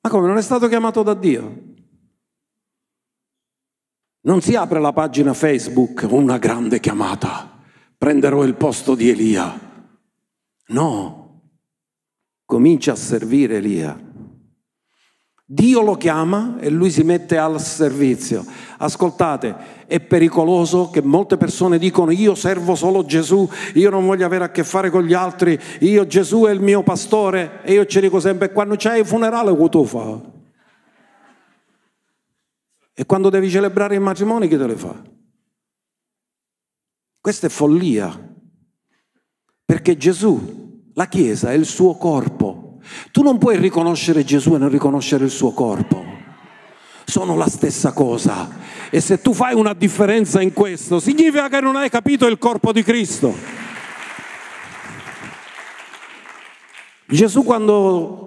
Ma 0.00 0.08
come 0.08 0.26
non 0.26 0.38
è 0.38 0.42
stato 0.42 0.68
chiamato 0.68 1.02
da 1.02 1.12
Dio? 1.12 1.65
Non 4.26 4.40
si 4.40 4.56
apre 4.56 4.80
la 4.80 4.92
pagina 4.92 5.34
Facebook, 5.34 6.04
una 6.10 6.38
grande 6.38 6.80
chiamata, 6.80 7.48
prenderò 7.96 8.42
il 8.42 8.56
posto 8.56 8.96
di 8.96 9.08
Elia. 9.08 9.56
No, 10.68 11.42
comincia 12.44 12.90
a 12.90 12.96
servire 12.96 13.58
Elia. 13.58 13.96
Dio 15.44 15.80
lo 15.80 15.94
chiama 15.94 16.56
e 16.58 16.70
lui 16.70 16.90
si 16.90 17.04
mette 17.04 17.38
al 17.38 17.60
servizio. 17.60 18.44
Ascoltate, 18.78 19.84
è 19.86 20.00
pericoloso 20.00 20.90
che 20.90 21.02
molte 21.02 21.36
persone 21.36 21.78
dicono 21.78 22.10
io 22.10 22.34
servo 22.34 22.74
solo 22.74 23.04
Gesù, 23.04 23.48
io 23.74 23.90
non 23.90 24.06
voglio 24.06 24.26
avere 24.26 24.42
a 24.42 24.50
che 24.50 24.64
fare 24.64 24.90
con 24.90 25.04
gli 25.04 25.14
altri, 25.14 25.56
io 25.78 26.04
Gesù 26.04 26.46
è 26.46 26.50
il 26.50 26.60
mio 26.60 26.82
pastore 26.82 27.60
e 27.62 27.74
io 27.74 27.86
ci 27.86 28.00
dico 28.00 28.18
sempre 28.18 28.50
quando 28.50 28.74
c'hai 28.76 28.98
il 28.98 29.06
funerale 29.06 29.56
che 29.56 29.68
tu 29.68 29.84
fai? 29.84 30.34
E 32.98 33.04
quando 33.04 33.28
devi 33.28 33.50
celebrare 33.50 33.94
il 33.94 34.00
matrimonio, 34.00 34.48
chi 34.48 34.56
te 34.56 34.66
le 34.66 34.74
fa? 34.74 34.94
Questa 37.20 37.46
è 37.46 37.50
follia. 37.50 38.34
Perché 39.66 39.98
Gesù, 39.98 40.90
la 40.94 41.06
Chiesa, 41.06 41.50
è 41.50 41.54
il 41.54 41.66
suo 41.66 41.96
corpo. 41.96 42.78
Tu 43.12 43.22
non 43.22 43.36
puoi 43.36 43.58
riconoscere 43.58 44.24
Gesù 44.24 44.54
e 44.54 44.58
non 44.58 44.70
riconoscere 44.70 45.24
il 45.24 45.30
suo 45.30 45.50
corpo. 45.50 46.02
Sono 47.04 47.36
la 47.36 47.48
stessa 47.48 47.92
cosa. 47.92 48.48
E 48.88 49.02
se 49.02 49.20
tu 49.20 49.34
fai 49.34 49.52
una 49.54 49.74
differenza 49.74 50.40
in 50.40 50.54
questo, 50.54 50.98
significa 50.98 51.50
che 51.50 51.60
non 51.60 51.76
hai 51.76 51.90
capito 51.90 52.26
il 52.26 52.38
corpo 52.38 52.72
di 52.72 52.82
Cristo. 52.82 53.34
Gesù 57.04 57.44
quando 57.44 58.25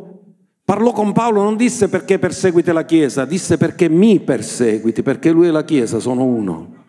Parlò 0.69 0.91
con 0.91 1.13
Paolo, 1.13 1.41
non 1.41 1.57
disse 1.57 1.89
perché 1.89 2.19
perseguite 2.19 2.71
la 2.73 2.85
Chiesa, 2.85 3.25
disse 3.25 3.57
perché 3.57 3.89
mi 3.89 4.19
perseguiti, 4.19 5.01
perché 5.01 5.31
lui 5.31 5.47
e 5.47 5.51
la 5.51 5.63
Chiesa 5.63 5.97
sono 5.97 6.23
uno. 6.23 6.85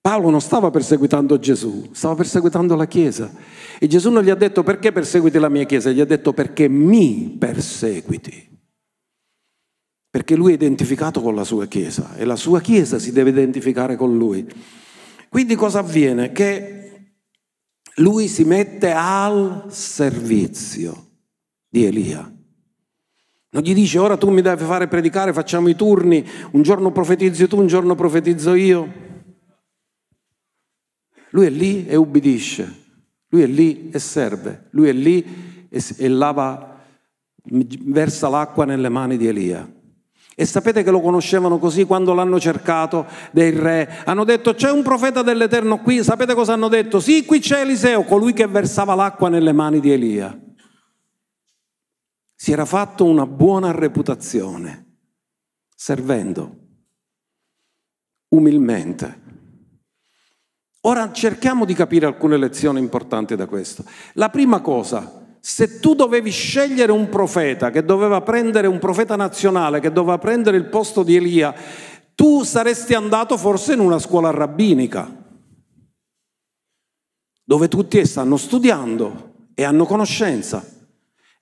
Paolo 0.00 0.30
non 0.30 0.40
stava 0.40 0.70
perseguitando 0.70 1.40
Gesù, 1.40 1.88
stava 1.90 2.14
perseguitando 2.14 2.76
la 2.76 2.86
Chiesa. 2.86 3.34
E 3.80 3.88
Gesù 3.88 4.10
non 4.10 4.22
gli 4.22 4.30
ha 4.30 4.36
detto 4.36 4.62
perché 4.62 4.92
perseguiti 4.92 5.40
la 5.40 5.48
mia 5.48 5.64
Chiesa, 5.64 5.90
gli 5.90 6.00
ha 6.00 6.04
detto 6.04 6.32
perché 6.32 6.68
mi 6.68 7.34
perseguiti. 7.36 8.48
Perché 10.08 10.36
lui 10.36 10.52
è 10.52 10.54
identificato 10.54 11.20
con 11.20 11.34
la 11.34 11.42
sua 11.42 11.66
Chiesa 11.66 12.14
e 12.14 12.24
la 12.24 12.36
sua 12.36 12.60
Chiesa 12.60 13.00
si 13.00 13.10
deve 13.10 13.30
identificare 13.30 13.96
con 13.96 14.16
lui. 14.16 14.46
Quindi 15.28 15.56
cosa 15.56 15.80
avviene? 15.80 16.30
Che 16.30 17.14
lui 17.96 18.28
si 18.28 18.44
mette 18.44 18.92
al 18.92 19.64
servizio 19.70 21.05
di 21.68 21.84
Elia. 21.84 22.30
Non 23.48 23.62
gli 23.62 23.74
dice 23.74 23.98
ora 23.98 24.16
tu 24.16 24.28
mi 24.30 24.42
devi 24.42 24.64
fare 24.64 24.86
predicare, 24.86 25.32
facciamo 25.32 25.68
i 25.68 25.74
turni, 25.74 26.26
un 26.50 26.62
giorno 26.62 26.92
profetizzi 26.92 27.48
tu, 27.48 27.58
un 27.58 27.66
giorno 27.66 27.94
profetizzo 27.94 28.54
io. 28.54 29.04
Lui 31.30 31.46
è 31.46 31.50
lì 31.50 31.86
e 31.86 31.96
ubbidisce, 31.96 32.84
lui 33.28 33.42
è 33.42 33.46
lì 33.46 33.88
e 33.90 33.98
serve, 33.98 34.68
lui 34.70 34.88
è 34.88 34.92
lì 34.92 35.66
e, 35.68 35.82
e 35.98 36.08
lava, 36.08 36.82
versa 37.44 38.28
l'acqua 38.28 38.64
nelle 38.64 38.88
mani 38.88 39.16
di 39.16 39.26
Elia. 39.26 39.66
E 40.34 40.44
sapete 40.44 40.82
che 40.82 40.90
lo 40.90 41.00
conoscevano 41.00 41.56
così 41.56 41.84
quando 41.84 42.12
l'hanno 42.12 42.38
cercato 42.38 43.06
dei 43.32 43.52
re? 43.52 44.02
Hanno 44.04 44.24
detto 44.24 44.52
c'è 44.54 44.70
un 44.70 44.82
profeta 44.82 45.22
dell'Eterno 45.22 45.78
qui, 45.78 46.04
sapete 46.04 46.34
cosa 46.34 46.52
hanno 46.52 46.68
detto? 46.68 47.00
Sì, 47.00 47.24
qui 47.24 47.38
c'è 47.38 47.62
Eliseo, 47.62 48.02
colui 48.02 48.34
che 48.34 48.46
versava 48.46 48.94
l'acqua 48.94 49.30
nelle 49.30 49.52
mani 49.52 49.80
di 49.80 49.92
Elia. 49.92 50.38
Si 52.36 52.52
era 52.52 52.66
fatto 52.66 53.04
una 53.06 53.26
buona 53.26 53.70
reputazione, 53.72 54.98
servendo 55.74 56.64
umilmente. 58.28 59.24
Ora 60.82 61.10
cerchiamo 61.12 61.64
di 61.64 61.74
capire 61.74 62.06
alcune 62.06 62.36
lezioni 62.36 62.78
importanti 62.78 63.34
da 63.34 63.46
questo. 63.46 63.84
La 64.12 64.28
prima 64.28 64.60
cosa, 64.60 65.38
se 65.40 65.80
tu 65.80 65.94
dovevi 65.94 66.30
scegliere 66.30 66.92
un 66.92 67.08
profeta 67.08 67.70
che 67.70 67.84
doveva 67.84 68.20
prendere 68.20 68.66
un 68.66 68.78
profeta 68.78 69.16
nazionale, 69.16 69.80
che 69.80 69.90
doveva 69.90 70.18
prendere 70.18 70.56
il 70.56 70.66
posto 70.66 71.02
di 71.02 71.16
Elia, 71.16 71.54
tu 72.14 72.44
saresti 72.44 72.94
andato 72.94 73.36
forse 73.36 73.72
in 73.72 73.80
una 73.80 73.98
scuola 73.98 74.30
rabbinica, 74.30 75.10
dove 77.42 77.68
tutti 77.68 78.04
stanno 78.04 78.36
studiando 78.36 79.48
e 79.54 79.64
hanno 79.64 79.86
conoscenza. 79.86 80.75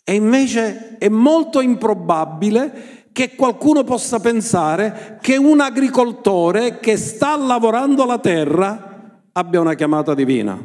E 0.05 0.14
invece 0.14 0.98
è 0.98 1.09
molto 1.09 1.62
improbabile 1.62 3.09
che 3.11 3.34
qualcuno 3.34 3.84
possa 3.84 4.20
pensare 4.20 5.18
che 5.22 5.36
un 5.36 5.61
agricoltore 5.61 6.78
che 6.78 6.96
sta 6.98 7.36
lavorando 7.36 8.05
la 8.05 8.18
terra 8.18 9.22
abbia 9.32 9.61
una 9.61 9.74
chiamata 9.74 10.14
divina. 10.14 10.62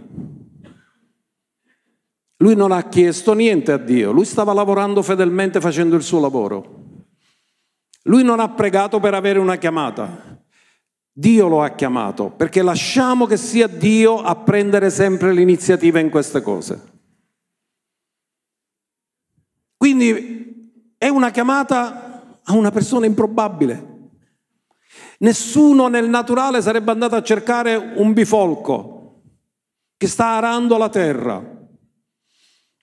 Lui 2.42 2.56
non 2.56 2.72
ha 2.72 2.84
chiesto 2.84 3.34
niente 3.34 3.72
a 3.72 3.78
Dio, 3.78 4.12
lui 4.12 4.26
stava 4.26 4.52
lavorando 4.52 5.02
fedelmente 5.02 5.62
facendo 5.62 5.96
il 5.96 6.04
suo 6.04 6.20
lavoro. 6.20 6.78
Lui 8.04 8.24
non 8.24 8.40
ha 8.40 8.50
pregato 8.50 9.00
per 9.00 9.14
avere 9.14 9.40
una 9.40 9.58
chiamata. 9.58 10.38
Dio 11.12 11.48
lo 11.48 11.62
ha 11.62 11.70
chiamato 11.70 12.30
perché 12.30 12.62
lasciamo 12.62 13.26
che 13.26 13.38
sia 13.38 13.68
Dio 13.68 14.22
a 14.22 14.36
prendere 14.36 14.90
sempre 14.90 15.34
l'iniziativa 15.34 16.00
in 16.00 16.10
queste 16.10 16.42
cose. 16.42 16.99
Quindi 19.90 20.94
è 21.00 21.08
una 21.08 21.32
chiamata 21.32 22.38
a 22.44 22.54
una 22.54 22.70
persona 22.70 23.08
improbabile. 23.08 24.12
Nessuno 25.20 25.88
nel 25.88 26.08
naturale 26.08 26.62
sarebbe 26.62 26.92
andato 26.92 27.16
a 27.16 27.24
cercare 27.24 27.76
un 27.96 28.14
bifolco 28.14 29.24
che 29.98 30.08
sta 30.08 30.38
arando 30.38 30.78
la 30.78 30.90
terra. 30.90 31.44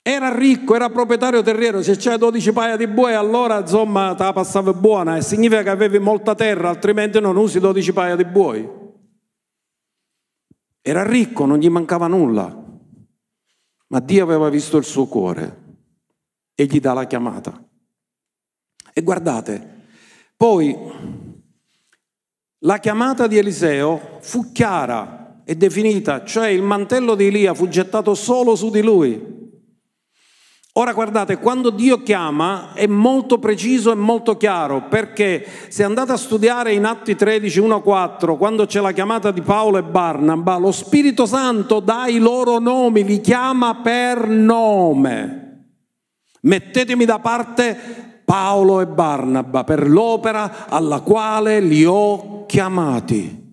Era 0.02 0.34
ricco, 0.34 0.74
era 0.74 0.90
proprietario 0.90 1.42
terriero, 1.42 1.80
se 1.80 1.94
c'è 1.94 2.18
12 2.18 2.52
paia 2.52 2.76
di 2.76 2.88
buoi 2.88 3.14
allora 3.14 3.60
insomma 3.60 4.14
te 4.16 4.24
la 4.24 4.32
passava 4.32 4.72
buona 4.72 5.16
e 5.16 5.22
significa 5.22 5.62
che 5.62 5.70
avevi 5.70 6.00
molta 6.00 6.34
terra, 6.34 6.70
altrimenti 6.70 7.20
non 7.20 7.36
usi 7.36 7.60
12 7.60 7.92
paia 7.92 8.16
di 8.16 8.24
buoi. 8.24 8.68
Era 10.82 11.04
ricco, 11.04 11.44
non 11.46 11.58
gli 11.58 11.70
mancava 11.70 12.08
nulla, 12.08 12.64
ma 13.86 14.00
Dio 14.00 14.24
aveva 14.24 14.48
visto 14.48 14.76
il 14.76 14.84
suo 14.84 15.06
cuore 15.06 15.65
e 16.56 16.64
gli 16.64 16.80
dà 16.80 16.94
la 16.94 17.06
chiamata. 17.06 17.62
E 18.92 19.02
guardate, 19.02 19.84
poi 20.36 20.74
la 22.60 22.78
chiamata 22.78 23.26
di 23.26 23.36
Eliseo 23.36 24.18
fu 24.20 24.50
chiara 24.50 25.42
e 25.44 25.54
definita, 25.54 26.24
cioè 26.24 26.48
il 26.48 26.62
mantello 26.62 27.14
di 27.14 27.26
Elia 27.26 27.52
fu 27.54 27.68
gettato 27.68 28.14
solo 28.14 28.56
su 28.56 28.70
di 28.70 28.82
lui. 28.82 29.34
Ora 30.78 30.92
guardate, 30.92 31.38
quando 31.38 31.70
Dio 31.70 32.02
chiama 32.02 32.72
è 32.74 32.86
molto 32.86 33.38
preciso 33.38 33.92
e 33.92 33.94
molto 33.94 34.36
chiaro, 34.36 34.88
perché 34.88 35.46
se 35.68 35.84
andate 35.84 36.12
a 36.12 36.18
studiare 36.18 36.72
in 36.72 36.84
Atti 36.84 37.14
13, 37.14 37.60
1, 37.60 37.80
4, 37.80 38.36
quando 38.36 38.66
c'è 38.66 38.80
la 38.80 38.92
chiamata 38.92 39.30
di 39.30 39.40
Paolo 39.40 39.78
e 39.78 39.82
Barnaba, 39.82 40.56
lo 40.56 40.72
Spirito 40.72 41.24
Santo 41.24 41.80
dà 41.80 42.06
i 42.08 42.18
loro 42.18 42.58
nomi, 42.58 43.04
li 43.04 43.20
chiama 43.20 43.76
per 43.76 44.26
nome. 44.28 45.45
Mettetemi 46.42 47.04
da 47.04 47.18
parte 47.18 48.22
Paolo 48.24 48.80
e 48.80 48.86
Barnaba 48.86 49.64
per 49.64 49.88
l'opera 49.88 50.66
alla 50.68 51.00
quale 51.00 51.60
li 51.60 51.84
ho 51.84 52.44
chiamati. 52.46 53.44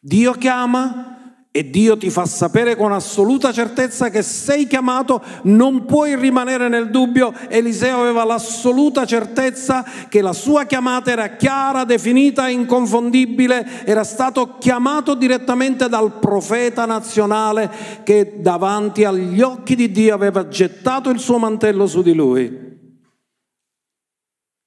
Dio 0.00 0.32
chiama 0.32 1.11
e 1.54 1.68
Dio 1.68 1.98
ti 1.98 2.08
fa 2.08 2.24
sapere 2.24 2.76
con 2.76 2.92
assoluta 2.92 3.52
certezza 3.52 4.08
che 4.08 4.22
sei 4.22 4.66
chiamato, 4.66 5.22
non 5.42 5.84
puoi 5.84 6.16
rimanere 6.16 6.66
nel 6.68 6.88
dubbio. 6.88 7.34
Eliseo 7.48 8.00
aveva 8.00 8.24
l'assoluta 8.24 9.04
certezza 9.04 9.84
che 10.08 10.22
la 10.22 10.32
sua 10.32 10.64
chiamata 10.64 11.10
era 11.10 11.36
chiara, 11.36 11.84
definita, 11.84 12.48
inconfondibile, 12.48 13.84
era 13.84 14.02
stato 14.02 14.56
chiamato 14.58 15.12
direttamente 15.12 15.90
dal 15.90 16.18
profeta 16.18 16.86
nazionale 16.86 17.70
che 18.02 18.40
davanti 18.40 19.04
agli 19.04 19.42
occhi 19.42 19.76
di 19.76 19.90
Dio 19.90 20.14
aveva 20.14 20.48
gettato 20.48 21.10
il 21.10 21.18
suo 21.18 21.36
mantello 21.36 21.86
su 21.86 22.00
di 22.00 22.14
lui. 22.14 22.70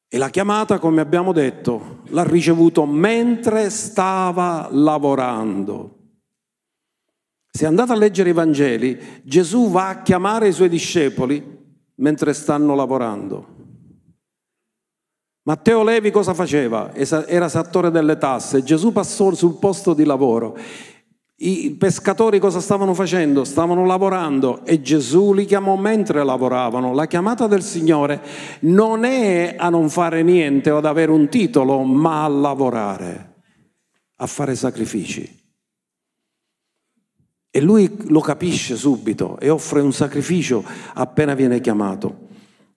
E 0.08 0.18
la 0.20 0.30
chiamata, 0.30 0.78
come 0.78 1.02
abbiamo 1.02 1.32
detto, 1.32 2.02
l'ha 2.10 2.24
ricevuto 2.24 2.86
mentre 2.86 3.72
stava 3.72 4.68
lavorando. 4.70 5.95
Se 7.56 7.66
andate 7.66 7.94
a 7.94 7.96
leggere 7.96 8.32
i 8.32 8.34
Vangeli, 8.34 9.22
Gesù 9.24 9.70
va 9.72 9.88
a 9.88 10.02
chiamare 10.02 10.50
i 10.50 10.52
suoi 10.52 10.68
discepoli 10.68 11.42
mentre 11.96 12.34
stanno 12.34 12.76
lavorando. 12.76 13.48
Matteo 15.44 15.82
Levi 15.82 16.12
cosa 16.12 16.34
faceva? 16.34 16.94
Era 16.94 17.48
settore 17.48 17.92
delle 17.92 18.18
tasse. 18.18 18.62
Gesù 18.62 18.92
passò 18.92 19.32
sul 19.34 19.58
posto 19.58 19.94
di 19.94 20.04
lavoro 20.04 20.58
i 21.38 21.72
pescatori 21.80 22.40
cosa 22.40 22.60
stavano 22.60 22.94
facendo? 22.94 23.46
Stavano 23.46 23.86
lavorando 23.86 24.66
e 24.66 24.82
Gesù 24.82 25.32
li 25.32 25.46
chiamò 25.46 25.78
mentre 25.78 26.26
lavoravano. 26.26 26.94
La 26.94 27.08
chiamata 27.08 27.48
del 27.48 27.64
Signore 27.64 28.22
non 28.64 29.06
è 29.06 29.56
a 29.58 29.70
non 29.70 29.90
fare 29.90 30.24
niente 30.24 30.72
o 30.72 30.78
ad 30.78 30.86
avere 30.86 31.12
un 31.12 31.30
titolo, 31.30 31.84
ma 31.84 32.26
a 32.26 32.28
lavorare, 32.28 33.36
a 34.18 34.26
fare 34.26 34.56
sacrifici. 34.56 35.45
E 37.56 37.62
lui 37.62 37.90
lo 38.08 38.20
capisce 38.20 38.76
subito 38.76 39.40
e 39.40 39.48
offre 39.48 39.80
un 39.80 39.94
sacrificio 39.94 40.62
appena 40.94 41.36
viene 41.36 41.62
chiamato. 41.62 42.28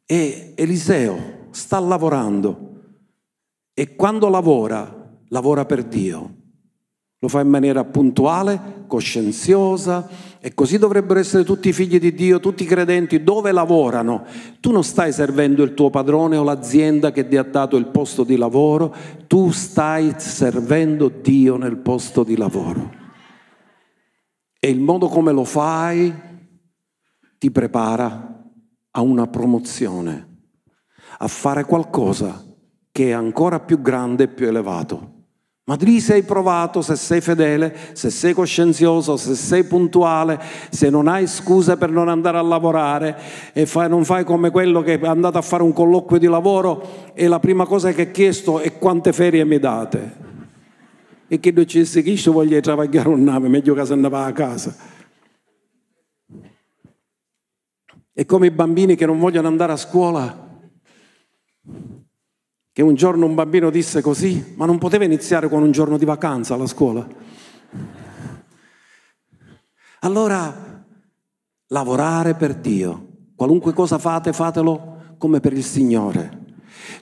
E 0.06 0.52
Eliseo 0.54 1.48
sta 1.50 1.80
lavorando 1.80 2.76
e 3.74 3.96
quando 3.96 4.28
lavora, 4.28 5.18
lavora 5.30 5.64
per 5.64 5.82
Dio. 5.82 6.34
Lo 7.18 7.26
fa 7.26 7.40
in 7.40 7.48
maniera 7.48 7.82
puntuale, 7.82 8.84
coscienziosa 8.86 10.08
e 10.38 10.54
così 10.54 10.78
dovrebbero 10.78 11.18
essere 11.18 11.42
tutti 11.42 11.70
i 11.70 11.72
figli 11.72 11.98
di 11.98 12.14
Dio, 12.14 12.38
tutti 12.38 12.62
i 12.62 12.66
credenti, 12.66 13.24
dove 13.24 13.50
lavorano. 13.50 14.26
Tu 14.60 14.70
non 14.70 14.84
stai 14.84 15.12
servendo 15.12 15.64
il 15.64 15.74
tuo 15.74 15.90
padrone 15.90 16.36
o 16.36 16.44
l'azienda 16.44 17.10
che 17.10 17.26
ti 17.26 17.36
ha 17.36 17.42
dato 17.42 17.76
il 17.76 17.86
posto 17.86 18.22
di 18.22 18.36
lavoro, 18.36 18.94
tu 19.26 19.50
stai 19.50 20.14
servendo 20.18 21.08
Dio 21.08 21.56
nel 21.56 21.78
posto 21.78 22.22
di 22.22 22.36
lavoro. 22.36 22.97
E 24.58 24.68
il 24.68 24.80
modo 24.80 25.08
come 25.08 25.32
lo 25.32 25.44
fai 25.44 26.12
ti 27.38 27.50
prepara 27.50 28.44
a 28.90 29.00
una 29.00 29.26
promozione, 29.28 30.40
a 31.18 31.28
fare 31.28 31.64
qualcosa 31.64 32.44
che 32.90 33.08
è 33.08 33.12
ancora 33.12 33.60
più 33.60 33.80
grande 33.80 34.24
e 34.24 34.28
più 34.28 34.48
elevato. 34.48 35.16
Ma 35.68 35.76
lì 35.78 36.00
sei 36.00 36.22
provato 36.22 36.80
se 36.80 36.96
sei 36.96 37.20
fedele, 37.20 37.76
se 37.92 38.08
sei 38.08 38.32
coscienzioso, 38.32 39.18
se 39.18 39.34
sei 39.34 39.64
puntuale, 39.64 40.40
se 40.70 40.88
non 40.88 41.06
hai 41.06 41.26
scuse 41.26 41.76
per 41.76 41.90
non 41.90 42.08
andare 42.08 42.38
a 42.38 42.42
lavorare 42.42 43.16
e 43.52 43.66
fai, 43.66 43.88
non 43.88 44.04
fai 44.04 44.24
come 44.24 44.50
quello 44.50 44.80
che 44.80 44.98
è 44.98 45.06
andato 45.06 45.36
a 45.36 45.42
fare 45.42 45.62
un 45.62 45.74
colloquio 45.74 46.18
di 46.18 46.26
lavoro 46.26 47.12
e 47.12 47.28
la 47.28 47.38
prima 47.38 47.66
cosa 47.66 47.92
che 47.92 48.02
ha 48.02 48.10
chiesto 48.10 48.60
è 48.60 48.78
quante 48.78 49.12
ferie 49.12 49.44
mi 49.44 49.58
date. 49.58 50.27
E 51.28 51.40
che 51.40 51.66
ci 51.66 51.80
disse 51.80 52.02
che 52.02 52.10
io 52.10 52.32
voglio 52.32 52.58
travagliare 52.60 53.08
un 53.08 53.22
nave, 53.22 53.48
meglio 53.48 53.74
che 53.74 53.84
se 53.84 53.92
andava 53.92 54.24
a 54.24 54.32
casa. 54.32 54.74
È 58.12 58.24
come 58.24 58.46
i 58.46 58.50
bambini 58.50 58.96
che 58.96 59.06
non 59.06 59.18
vogliono 59.18 59.46
andare 59.46 59.72
a 59.72 59.76
scuola. 59.76 60.60
Che 62.72 62.82
un 62.82 62.94
giorno 62.94 63.26
un 63.26 63.34
bambino 63.34 63.70
disse 63.70 64.00
così, 64.00 64.54
ma 64.56 64.64
non 64.64 64.78
poteva 64.78 65.04
iniziare 65.04 65.48
con 65.48 65.62
un 65.62 65.70
giorno 65.70 65.98
di 65.98 66.04
vacanza 66.04 66.54
alla 66.54 66.66
scuola. 66.66 67.06
Allora, 70.00 70.84
lavorare 71.66 72.34
per 72.34 72.54
Dio. 72.54 73.06
Qualunque 73.36 73.72
cosa 73.72 73.98
fate, 73.98 74.32
fatelo 74.32 75.16
come 75.18 75.40
per 75.40 75.52
il 75.52 75.62
Signore. 75.62 76.37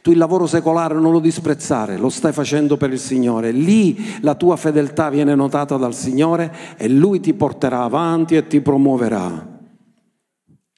Tu 0.03 0.11
il 0.11 0.19
lavoro 0.19 0.47
secolare 0.47 0.95
non 0.95 1.13
lo 1.13 1.21
disprezzare, 1.21 1.97
lo 1.97 2.09
stai 2.09 2.33
facendo 2.33 2.77
per 2.77 2.93
il 2.93 2.99
Signore. 2.99 3.51
Lì 3.51 4.19
la 4.21 4.35
tua 4.35 4.57
fedeltà 4.57 5.11
viene 5.11 5.35
notata 5.35 5.77
dal 5.77 5.95
Signore 5.95 6.55
e 6.77 6.89
Lui 6.89 7.21
ti 7.21 7.35
porterà 7.35 7.83
avanti 7.83 8.37
e 8.37 8.47
ti 8.47 8.61
promuoverà. 8.61 9.55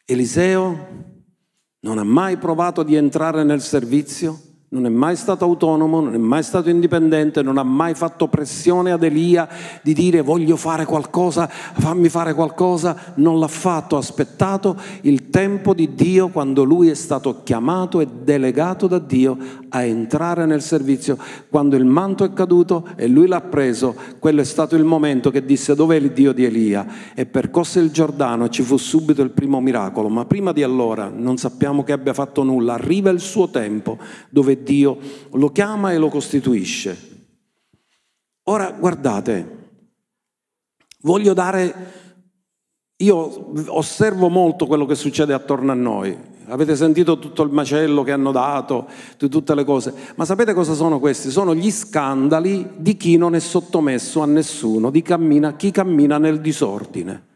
Eliseo 0.04 0.86
non 1.80 1.98
ha 1.98 2.04
mai 2.04 2.36
provato 2.38 2.82
di 2.82 2.94
entrare 2.94 3.44
nel 3.44 3.60
servizio, 3.60 4.40
non 4.70 4.84
è 4.84 4.90
mai 4.90 5.16
stato 5.16 5.44
autonomo, 5.44 6.00
non 6.00 6.14
è 6.14 6.18
mai 6.18 6.42
stato 6.42 6.68
indipendente, 6.68 7.40
non 7.40 7.56
ha 7.56 7.62
mai 7.62 7.94
fatto 7.94 8.28
pressione 8.28 8.90
ad 8.90 9.02
Elia 9.02 9.48
di 9.82 9.94
dire 9.94 10.20
voglio 10.20 10.56
fare 10.56 10.84
qualcosa, 10.84 11.46
fammi 11.46 12.10
fare 12.10 12.34
qualcosa, 12.34 13.14
non 13.14 13.38
l'ha 13.38 13.48
fatto, 13.48 13.96
ha 13.96 14.00
aspettato 14.00 14.76
il 15.02 15.17
tempo 15.30 15.74
di 15.74 15.94
Dio 15.94 16.28
quando 16.28 16.64
lui 16.64 16.88
è 16.88 16.94
stato 16.94 17.42
chiamato 17.42 18.00
e 18.00 18.06
delegato 18.06 18.86
da 18.86 18.98
Dio 18.98 19.36
a 19.68 19.82
entrare 19.82 20.46
nel 20.46 20.62
servizio. 20.62 21.18
Quando 21.48 21.76
il 21.76 21.84
manto 21.84 22.24
è 22.24 22.32
caduto 22.32 22.88
e 22.96 23.06
lui 23.06 23.26
l'ha 23.26 23.40
preso, 23.40 23.94
quello 24.18 24.40
è 24.40 24.44
stato 24.44 24.76
il 24.76 24.84
momento 24.84 25.30
che 25.30 25.44
disse 25.44 25.74
dov'è 25.74 25.96
il 25.96 26.12
Dio 26.12 26.32
di 26.32 26.44
Elia 26.44 26.86
e 27.14 27.26
percosse 27.26 27.80
il 27.80 27.90
Giordano 27.90 28.46
e 28.46 28.50
ci 28.50 28.62
fu 28.62 28.76
subito 28.76 29.22
il 29.22 29.30
primo 29.30 29.60
miracolo, 29.60 30.08
ma 30.08 30.24
prima 30.24 30.52
di 30.52 30.62
allora 30.62 31.08
non 31.08 31.36
sappiamo 31.36 31.84
che 31.84 31.92
abbia 31.92 32.14
fatto 32.14 32.42
nulla, 32.42 32.74
arriva 32.74 33.10
il 33.10 33.20
suo 33.20 33.48
tempo 33.50 33.98
dove 34.30 34.62
Dio 34.62 34.98
lo 35.32 35.50
chiama 35.50 35.92
e 35.92 35.98
lo 35.98 36.08
costituisce. 36.08 37.16
Ora 38.44 38.70
guardate, 38.70 39.56
voglio 41.02 41.34
dare, 41.34 42.07
io 43.00 43.50
osservo 43.68 44.28
molto 44.28 44.66
quello 44.66 44.84
che 44.84 44.96
succede 44.96 45.32
attorno 45.32 45.70
a 45.70 45.74
noi, 45.74 46.16
avete 46.48 46.74
sentito 46.74 47.18
tutto 47.18 47.42
il 47.42 47.50
macello 47.52 48.02
che 48.02 48.10
hanno 48.10 48.32
dato, 48.32 48.86
tutte 49.16 49.54
le 49.54 49.64
cose, 49.64 49.94
ma 50.16 50.24
sapete 50.24 50.52
cosa 50.52 50.74
sono 50.74 50.98
questi? 50.98 51.30
Sono 51.30 51.54
gli 51.54 51.70
scandali 51.70 52.68
di 52.76 52.96
chi 52.96 53.16
non 53.16 53.36
è 53.36 53.38
sottomesso 53.38 54.20
a 54.20 54.26
nessuno, 54.26 54.90
di 54.90 55.02
cammina, 55.02 55.54
chi 55.54 55.70
cammina 55.70 56.18
nel 56.18 56.40
disordine. 56.40 57.26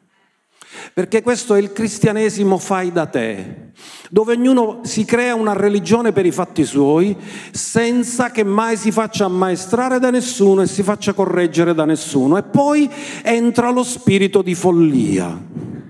Perché 0.95 1.23
questo 1.23 1.55
è 1.55 1.59
il 1.59 1.73
cristianesimo 1.73 2.59
fai 2.59 2.93
da 2.93 3.07
te, 3.07 3.71
dove 4.11 4.35
ognuno 4.35 4.81
si 4.83 5.07
crea 5.07 5.35
una 5.35 5.55
religione 5.55 6.13
per 6.13 6.27
i 6.27 6.31
fatti 6.31 6.67
suoi 6.67 7.17
senza 7.51 8.31
che 8.31 8.45
mai 8.45 8.77
si 8.77 8.93
faccia 8.93 9.25
ammaestrare 9.25 9.99
da 9.99 10.11
nessuno 10.11 10.61
e 10.61 10.67
si 10.67 10.83
faccia 10.83 11.15
correggere 11.15 11.73
da 11.73 11.87
nessuno. 11.87 12.37
E 12.37 12.43
poi 12.43 12.91
entra 13.23 13.71
lo 13.71 13.83
spirito 13.83 14.43
di 14.43 14.55
follia. 14.55 15.81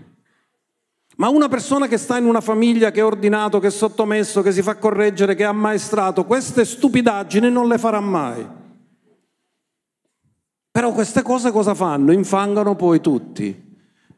Ma 1.17 1.29
una 1.29 1.49
persona 1.49 1.89
che 1.89 1.99
sta 1.99 2.17
in 2.17 2.25
una 2.25 2.41
famiglia, 2.41 2.93
che 2.93 3.01
è 3.01 3.05
ordinato, 3.05 3.59
che 3.59 3.67
è 3.67 3.71
sottomesso, 3.71 4.41
che 4.41 4.53
si 4.53 4.63
fa 4.63 4.77
correggere, 4.77 5.35
che 5.35 5.43
è 5.43 5.47
ammaestrato, 5.47 6.25
queste 6.25 6.65
stupidaggini 6.65 7.51
non 7.51 7.67
le 7.67 7.79
farà 7.79 8.01
mai. 8.01 8.47
Però 10.71 10.93
queste 10.93 11.23
cose 11.23 11.51
cosa 11.51 11.75
fanno? 11.75 12.13
Infangano 12.13 12.77
poi 12.77 13.01
tutti. 13.01 13.71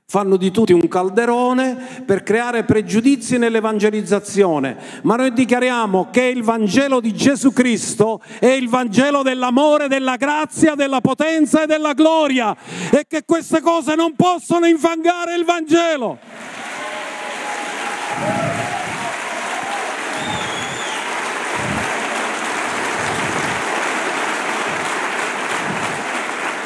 Fanno 0.07 0.37
di 0.37 0.51
tutti 0.51 0.73
un 0.73 0.87
calderone 0.87 2.03
per 2.05 2.23
creare 2.23 2.65
pregiudizi 2.65 3.39
nell'evangelizzazione, 3.39 4.77
ma 5.03 5.17
noi 5.17 5.33
dichiariamo 5.33 6.09
che 6.13 6.25
il 6.25 6.43
Vangelo 6.43 7.01
di 7.01 7.13
Gesù 7.15 7.53
Cristo 7.53 8.21
è 8.39 8.47
il 8.47 8.69
Vangelo 8.69 9.23
dell'amore, 9.23 9.89
della 9.89 10.17
grazia, 10.17 10.75
della 10.75 11.01
potenza 11.01 11.63
e 11.63 11.67
della 11.67 11.95
gloria 11.95 12.55
e 12.93 13.07
che 13.09 13.23
queste 13.25 13.61
cose 13.61 13.95
non 13.97 14.15
possono 14.15 14.67
infangare 14.67 15.35
il 15.35 15.45
Vangelo. 15.45 16.19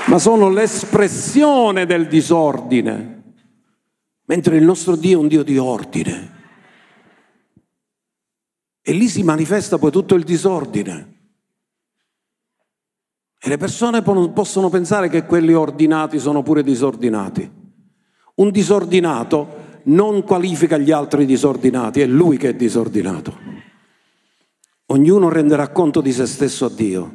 Ma 0.07 0.18
sono 0.18 0.51
l'espressione 0.51 1.86
del 1.86 2.09
disordine 2.09 3.18
mentre 4.29 4.57
il 4.57 4.64
nostro 4.64 4.95
Dio 4.97 5.18
è 5.18 5.20
un 5.20 5.29
Dio 5.29 5.43
di 5.43 5.59
ordine. 5.59 6.37
E 8.83 8.93
lì 8.93 9.09
si 9.09 9.22
manifesta 9.22 9.79
poi 9.79 9.91
tutto 9.91 10.14
il 10.14 10.24
disordine. 10.24 11.16
E 13.39 13.49
le 13.49 13.57
persone 13.57 14.03
possono 14.03 14.68
pensare 14.68 15.09
che 15.09 15.24
quelli 15.24 15.55
ordinati 15.55 16.18
sono 16.18 16.43
pure 16.43 16.62
disordinati. 16.62 17.51
Un 18.35 18.51
disordinato 18.51 19.66
non 19.85 20.22
qualifica 20.22 20.76
gli 20.76 20.91
altri 20.91 21.24
disordinati, 21.24 22.01
è 22.01 22.07
lui 22.07 22.37
che 22.37 22.51
è 22.51 22.55
disordinato. 22.55 23.37
Ognuno 24.87 25.29
renderà 25.29 25.68
conto 25.68 26.01
di 26.01 26.12
se 26.12 26.26
stesso 26.26 26.66
a 26.66 26.70
Dio. 26.70 27.14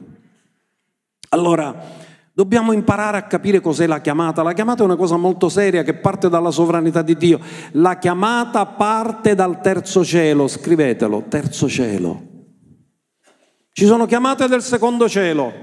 Allora, 1.29 2.01
Dobbiamo 2.35 2.71
imparare 2.71 3.17
a 3.17 3.27
capire 3.27 3.59
cos'è 3.59 3.85
la 3.85 4.01
chiamata. 4.01 4.41
La 4.41 4.53
chiamata 4.53 4.81
è 4.81 4.85
una 4.85 4.95
cosa 4.95 5.17
molto 5.17 5.49
seria 5.49 5.83
che 5.83 5.93
parte 5.93 6.29
dalla 6.29 6.49
sovranità 6.49 7.03
di 7.03 7.15
Dio. 7.15 7.39
La 7.73 7.99
chiamata 7.99 8.65
parte 8.65 9.35
dal 9.35 9.61
terzo 9.61 10.03
cielo, 10.03 10.47
scrivetelo, 10.47 11.25
terzo 11.29 11.69
cielo. 11.69 12.21
Ci 13.71 13.85
sono 13.85 14.07
chiamate 14.07 14.47
del 14.47 14.63
secondo 14.63 15.07
cielo. 15.07 15.53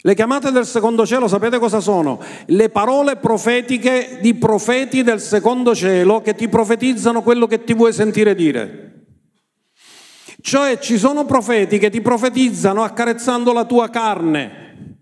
Le 0.00 0.14
chiamate 0.16 0.50
del 0.50 0.66
secondo 0.66 1.06
cielo, 1.06 1.28
sapete 1.28 1.60
cosa 1.60 1.78
sono? 1.78 2.20
Le 2.46 2.68
parole 2.70 3.16
profetiche 3.16 4.18
di 4.20 4.34
profeti 4.34 5.04
del 5.04 5.20
secondo 5.20 5.76
cielo 5.76 6.20
che 6.20 6.34
ti 6.34 6.48
profetizzano 6.48 7.22
quello 7.22 7.46
che 7.46 7.62
ti 7.62 7.72
vuoi 7.72 7.92
sentire 7.92 8.34
dire. 8.34 8.93
Cioè 10.46 10.78
ci 10.78 10.98
sono 10.98 11.24
profeti 11.24 11.78
che 11.78 11.88
ti 11.88 12.02
profetizzano 12.02 12.82
accarezzando 12.82 13.50
la 13.54 13.64
tua 13.64 13.88
carne. 13.88 14.98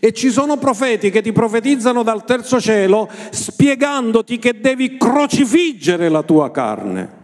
E 0.00 0.12
ci 0.12 0.28
sono 0.28 0.56
profeti 0.56 1.10
che 1.10 1.22
ti 1.22 1.30
profetizzano 1.30 2.02
dal 2.02 2.24
terzo 2.24 2.60
cielo 2.60 3.08
spiegandoti 3.30 4.40
che 4.40 4.58
devi 4.58 4.96
crocifiggere 4.96 6.08
la 6.08 6.24
tua 6.24 6.50
carne. 6.50 7.20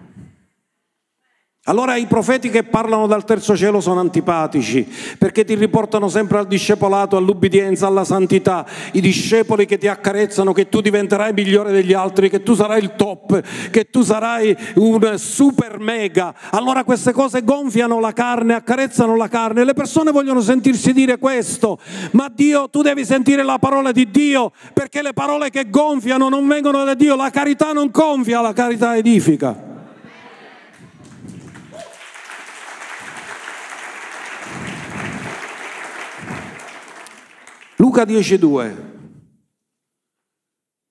Allora 1.69 1.97
i 1.97 2.07
profeti 2.07 2.49
che 2.49 2.63
parlano 2.63 3.07
dal 3.07 3.27
terzo 3.27 3.55
cielo 3.55 3.81
sono 3.81 4.01
antipatici 4.01 4.91
perché 5.19 5.45
ti 5.45 5.55
riportano 5.55 6.09
sempre 6.09 6.39
al 6.39 6.47
discepolato, 6.47 7.19
all'ubbidienza, 7.19 7.87
alla 7.87 8.05
santità. 8.05 8.65
I 8.93 9.03
discepoli 9.03 9.67
che 9.67 9.77
ti 9.77 9.87
accarezzano 9.87 10.55
che 10.55 10.71
tu 10.71 10.81
diventerai 10.81 11.35
migliore 11.35 11.71
degli 11.71 11.93
altri, 11.93 12.31
che 12.31 12.43
tu 12.43 12.55
sarai 12.55 12.83
il 12.83 12.95
top, 12.97 13.71
che 13.71 13.91
tu 13.91 14.01
sarai 14.01 14.57
un 14.77 15.19
super 15.19 15.79
mega. 15.79 16.35
Allora 16.53 16.85
queste 16.85 17.13
cose 17.13 17.45
gonfiano 17.45 18.01
la 18.01 18.15
carne, 18.15 18.55
accarezzano 18.55 19.15
la 19.15 19.29
carne. 19.29 19.63
Le 19.63 19.75
persone 19.75 20.11
vogliono 20.11 20.41
sentirsi 20.41 20.95
dire 20.95 21.19
questo, 21.19 21.79
ma 22.13 22.33
Dio, 22.35 22.71
tu 22.71 22.81
devi 22.81 23.05
sentire 23.05 23.43
la 23.43 23.59
parola 23.59 23.93
di 23.93 24.11
Dio 24.11 24.53
perché 24.73 25.03
le 25.03 25.13
parole 25.13 25.51
che 25.51 25.69
gonfiano 25.69 26.31
non 26.31 26.49
vengono 26.49 26.83
da 26.85 26.95
Dio. 26.95 27.15
La 27.15 27.29
carità 27.29 27.73
non 27.73 27.91
gonfia, 27.93 28.41
la 28.41 28.55
carità 28.55 28.97
edifica. 28.97 29.69
Luca 37.81 38.03
10.2. 38.03 38.75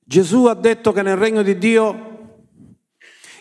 Gesù 0.05 0.45
ha 0.45 0.53
detto 0.53 0.93
che 0.93 1.01
nel 1.01 1.17
regno 1.17 1.41
di 1.41 1.57
Dio 1.57 2.05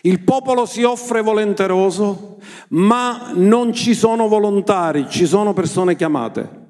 il 0.01 0.19
popolo 0.21 0.65
si 0.65 0.83
offre 0.83 1.21
volenteroso, 1.21 2.39
ma 2.69 3.31
non 3.33 3.71
ci 3.71 3.93
sono 3.93 4.27
volontari, 4.27 5.07
ci 5.09 5.25
sono 5.25 5.53
persone 5.53 5.95
chiamate. 5.95 6.65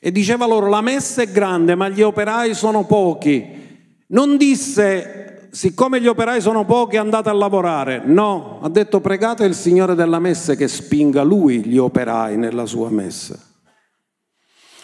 E 0.00 0.12
diceva 0.12 0.46
loro, 0.46 0.68
la 0.68 0.82
messa 0.82 1.22
è 1.22 1.30
grande, 1.30 1.74
ma 1.74 1.88
gli 1.88 2.02
operai 2.02 2.54
sono 2.54 2.84
pochi. 2.84 3.96
Non 4.08 4.36
disse, 4.36 5.48
siccome 5.50 5.98
gli 5.98 6.08
operai 6.08 6.42
sono 6.42 6.66
pochi, 6.66 6.98
andate 6.98 7.30
a 7.30 7.32
lavorare. 7.32 8.02
No, 8.04 8.60
ha 8.60 8.68
detto, 8.68 9.00
pregate 9.00 9.46
il 9.46 9.54
Signore 9.54 9.94
della 9.94 10.18
messa 10.18 10.54
che 10.54 10.68
spinga 10.68 11.22
lui 11.22 11.64
gli 11.64 11.78
operai 11.78 12.36
nella 12.36 12.66
sua 12.66 12.90
messa. 12.90 13.47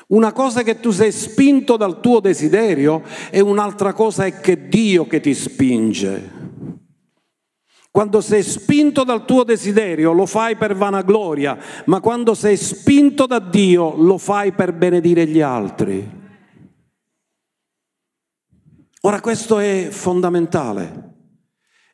Una 0.08 0.32
cosa 0.32 0.60
è 0.60 0.64
che 0.64 0.80
tu 0.80 0.90
sei 0.90 1.12
spinto 1.12 1.76
dal 1.76 2.00
tuo 2.00 2.20
desiderio 2.20 3.02
e 3.30 3.40
un'altra 3.40 3.92
cosa 3.92 4.26
è 4.26 4.40
che 4.40 4.68
Dio 4.68 5.06
che 5.06 5.20
ti 5.20 5.34
spinge. 5.34 6.42
Quando 7.90 8.20
sei 8.20 8.42
spinto 8.42 9.04
dal 9.04 9.24
tuo 9.24 9.44
desiderio 9.44 10.12
lo 10.12 10.26
fai 10.26 10.56
per 10.56 10.74
vanagloria, 10.74 11.56
ma 11.86 12.00
quando 12.00 12.34
sei 12.34 12.56
spinto 12.56 13.24
da 13.26 13.38
Dio 13.38 13.94
lo 13.94 14.18
fai 14.18 14.52
per 14.52 14.72
benedire 14.72 15.26
gli 15.26 15.40
altri. 15.40 16.22
Ora 19.02 19.20
questo 19.20 19.58
è 19.58 19.88
fondamentale. 19.90 21.12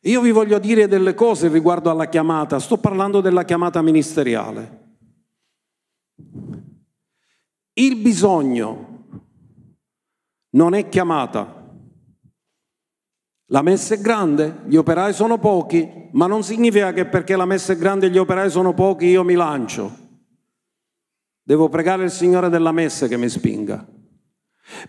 Io 0.03 0.21
vi 0.21 0.31
voglio 0.31 0.57
dire 0.57 0.87
delle 0.87 1.13
cose 1.13 1.49
riguardo 1.49 1.91
alla 1.91 2.09
chiamata, 2.09 2.57
sto 2.57 2.77
parlando 2.77 3.21
della 3.21 3.43
chiamata 3.43 3.81
ministeriale. 3.83 4.79
Il 7.81 7.95
bisogno 7.95 9.05
non 10.51 10.75
è 10.75 10.87
chiamata. 10.87 11.67
La 13.47 13.63
messa 13.63 13.95
è 13.95 13.97
grande, 13.99 14.61
gli 14.67 14.75
operai 14.75 15.13
sono 15.13 15.39
pochi, 15.39 16.09
ma 16.11 16.27
non 16.27 16.43
significa 16.43 16.93
che 16.93 17.07
perché 17.07 17.35
la 17.35 17.45
messa 17.45 17.73
è 17.73 17.77
grande 17.77 18.05
e 18.05 18.09
gli 18.11 18.19
operai 18.19 18.51
sono 18.51 18.75
pochi 18.75 19.07
io 19.07 19.23
mi 19.23 19.33
lancio. 19.33 19.91
Devo 21.41 21.69
pregare 21.69 22.03
il 22.03 22.11
Signore 22.11 22.49
della 22.49 22.71
messa 22.71 23.07
che 23.07 23.17
mi 23.17 23.27
spinga, 23.27 23.83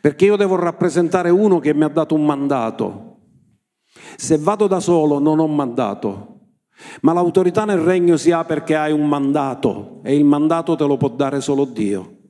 perché 0.02 0.26
io 0.26 0.36
devo 0.36 0.56
rappresentare 0.56 1.30
uno 1.30 1.60
che 1.60 1.72
mi 1.72 1.84
ha 1.84 1.88
dato 1.88 2.14
un 2.14 2.26
mandato. 2.26 3.20
Se 4.16 4.36
vado 4.36 4.66
da 4.66 4.80
solo 4.80 5.18
non 5.18 5.38
ho 5.38 5.48
mandato, 5.48 6.40
ma 7.00 7.14
l'autorità 7.14 7.64
nel 7.64 7.78
regno 7.78 8.18
si 8.18 8.32
ha 8.32 8.44
perché 8.44 8.76
hai 8.76 8.92
un 8.92 9.08
mandato 9.08 10.02
e 10.04 10.14
il 10.14 10.26
mandato 10.26 10.76
te 10.76 10.84
lo 10.84 10.98
può 10.98 11.08
dare 11.08 11.40
solo 11.40 11.64
Dio. 11.64 12.20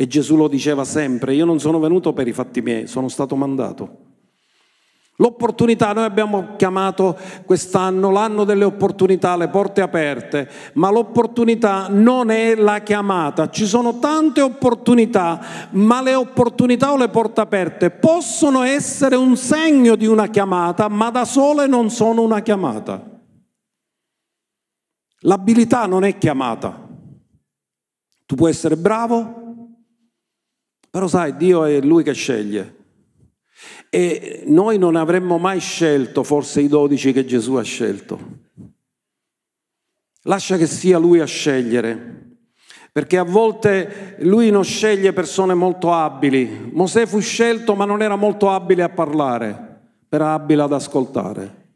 E 0.00 0.06
Gesù 0.06 0.36
lo 0.36 0.46
diceva 0.46 0.84
sempre, 0.84 1.34
io 1.34 1.44
non 1.44 1.58
sono 1.58 1.80
venuto 1.80 2.12
per 2.12 2.28
i 2.28 2.32
fatti 2.32 2.60
miei, 2.62 2.86
sono 2.86 3.08
stato 3.08 3.34
mandato. 3.34 4.06
L'opportunità, 5.16 5.92
noi 5.92 6.04
abbiamo 6.04 6.54
chiamato 6.54 7.18
quest'anno 7.44 8.12
l'anno 8.12 8.44
delle 8.44 8.62
opportunità, 8.62 9.36
le 9.36 9.48
porte 9.48 9.80
aperte, 9.80 10.48
ma 10.74 10.88
l'opportunità 10.92 11.88
non 11.90 12.30
è 12.30 12.54
la 12.54 12.78
chiamata. 12.78 13.50
Ci 13.50 13.66
sono 13.66 13.98
tante 13.98 14.40
opportunità, 14.40 15.40
ma 15.70 16.00
le 16.00 16.14
opportunità 16.14 16.92
o 16.92 16.96
le 16.96 17.08
porte 17.08 17.40
aperte 17.40 17.90
possono 17.90 18.62
essere 18.62 19.16
un 19.16 19.36
segno 19.36 19.96
di 19.96 20.06
una 20.06 20.28
chiamata, 20.28 20.86
ma 20.86 21.10
da 21.10 21.24
sole 21.24 21.66
non 21.66 21.90
sono 21.90 22.22
una 22.22 22.38
chiamata. 22.38 23.02
L'abilità 25.22 25.86
non 25.86 26.04
è 26.04 26.16
chiamata. 26.16 26.86
Tu 28.24 28.36
puoi 28.36 28.50
essere 28.50 28.76
bravo, 28.76 29.37
però 30.90 31.06
sai, 31.06 31.36
Dio 31.36 31.64
è 31.64 31.80
Lui 31.80 32.02
che 32.02 32.12
sceglie. 32.12 32.76
E 33.90 34.42
noi 34.46 34.78
non 34.78 34.96
avremmo 34.96 35.38
mai 35.38 35.60
scelto 35.60 36.22
forse 36.22 36.60
i 36.60 36.68
dodici 36.68 37.12
che 37.12 37.24
Gesù 37.24 37.54
ha 37.54 37.62
scelto. 37.62 38.18
Lascia 40.22 40.56
che 40.56 40.66
sia 40.66 40.98
Lui 40.98 41.20
a 41.20 41.24
scegliere, 41.24 42.36
perché 42.92 43.16
a 43.18 43.24
volte 43.24 44.16
Lui 44.20 44.50
non 44.50 44.64
sceglie 44.64 45.12
persone 45.12 45.54
molto 45.54 45.92
abili. 45.92 46.70
Mosè 46.72 47.06
fu 47.06 47.20
scelto 47.20 47.74
ma 47.74 47.84
non 47.84 48.02
era 48.02 48.16
molto 48.16 48.50
abile 48.50 48.82
a 48.82 48.88
parlare, 48.88 49.80
era 50.08 50.32
abile 50.32 50.62
ad 50.62 50.72
ascoltare. 50.72 51.67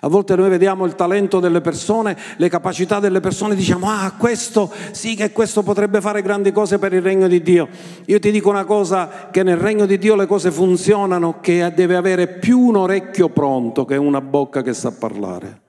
A 0.00 0.08
volte 0.08 0.34
noi 0.34 0.48
vediamo 0.48 0.86
il 0.86 0.94
talento 0.94 1.40
delle 1.40 1.60
persone, 1.60 2.16
le 2.36 2.48
capacità 2.48 3.00
delle 3.00 3.20
persone, 3.20 3.54
diciamo, 3.54 3.88
ah, 3.90 4.14
questo 4.18 4.72
sì 4.92 5.14
che 5.14 5.30
questo 5.32 5.62
potrebbe 5.62 6.00
fare 6.00 6.22
grandi 6.22 6.52
cose 6.52 6.78
per 6.78 6.92
il 6.94 7.02
regno 7.02 7.28
di 7.28 7.42
Dio. 7.42 7.68
Io 8.06 8.18
ti 8.18 8.30
dico 8.30 8.48
una 8.48 8.64
cosa, 8.64 9.28
che 9.30 9.42
nel 9.42 9.58
regno 9.58 9.84
di 9.86 9.98
Dio 9.98 10.14
le 10.14 10.26
cose 10.26 10.50
funzionano, 10.50 11.40
che 11.40 11.72
deve 11.74 11.96
avere 11.96 12.28
più 12.28 12.60
un 12.60 12.76
orecchio 12.76 13.28
pronto 13.28 13.84
che 13.84 13.96
una 13.96 14.20
bocca 14.20 14.62
che 14.62 14.72
sa 14.72 14.92
parlare. 14.92 15.62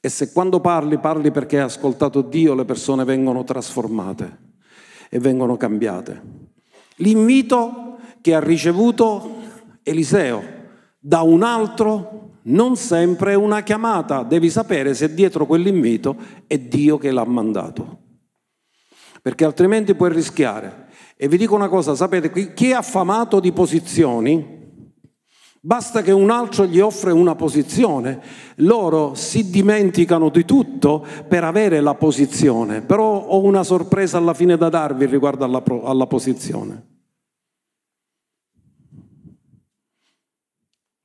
E 0.00 0.08
se 0.08 0.32
quando 0.32 0.60
parli, 0.60 0.98
parli 0.98 1.30
perché 1.30 1.56
hai 1.56 1.64
ascoltato 1.64 2.20
Dio, 2.20 2.54
le 2.54 2.64
persone 2.64 3.04
vengono 3.04 3.42
trasformate 3.42 4.38
e 5.08 5.18
vengono 5.18 5.56
cambiate. 5.56 6.22
L'invito 6.96 7.96
che 8.20 8.34
ha 8.34 8.40
ricevuto 8.40 9.36
Eliseo 9.82 10.62
da 11.06 11.20
un 11.20 11.42
altro 11.42 12.38
non 12.44 12.76
sempre 12.76 13.32
è 13.32 13.36
una 13.36 13.62
chiamata, 13.62 14.22
devi 14.22 14.48
sapere 14.48 14.94
se 14.94 15.12
dietro 15.12 15.44
quell'invito 15.44 16.16
è 16.46 16.56
Dio 16.58 16.96
che 16.96 17.10
l'ha 17.10 17.26
mandato, 17.26 17.98
perché 19.20 19.44
altrimenti 19.44 19.94
puoi 19.94 20.10
rischiare. 20.10 20.86
E 21.16 21.28
vi 21.28 21.36
dico 21.36 21.54
una 21.54 21.68
cosa, 21.68 21.94
sapete, 21.94 22.54
chi 22.54 22.70
è 22.70 22.72
affamato 22.72 23.38
di 23.38 23.52
posizioni, 23.52 24.82
basta 25.60 26.00
che 26.00 26.10
un 26.10 26.30
altro 26.30 26.64
gli 26.64 26.80
offre 26.80 27.12
una 27.12 27.34
posizione, 27.34 28.22
loro 28.56 29.14
si 29.14 29.50
dimenticano 29.50 30.30
di 30.30 30.46
tutto 30.46 31.06
per 31.28 31.44
avere 31.44 31.80
la 31.80 31.94
posizione, 31.94 32.80
però 32.80 33.26
ho 33.26 33.42
una 33.42 33.62
sorpresa 33.62 34.16
alla 34.16 34.32
fine 34.32 34.56
da 34.56 34.70
darvi 34.70 35.04
riguardo 35.04 35.44
alla, 35.44 35.62
alla 35.84 36.06
posizione. 36.06 36.93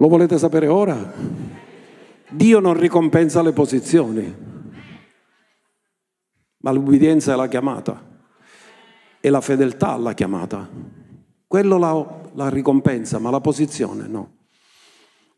Lo 0.01 0.07
volete 0.07 0.37
sapere 0.37 0.67
ora? 0.67 1.11
Dio 2.29 2.59
non 2.59 2.79
ricompensa 2.79 3.41
le 3.41 3.51
posizioni, 3.51 4.33
ma 6.59 6.71
l'ubbidienza 6.71 7.33
è 7.33 7.35
la 7.35 7.49
chiamata 7.49 8.01
e 9.19 9.29
la 9.29 9.41
fedeltà 9.41 9.89
alla 9.89 10.13
chiamata. 10.13 10.69
Quello 11.45 11.77
la, 11.77 12.21
la 12.33 12.47
ricompensa, 12.47 13.19
ma 13.19 13.29
la 13.29 13.41
posizione 13.41 14.07
no. 14.07 14.35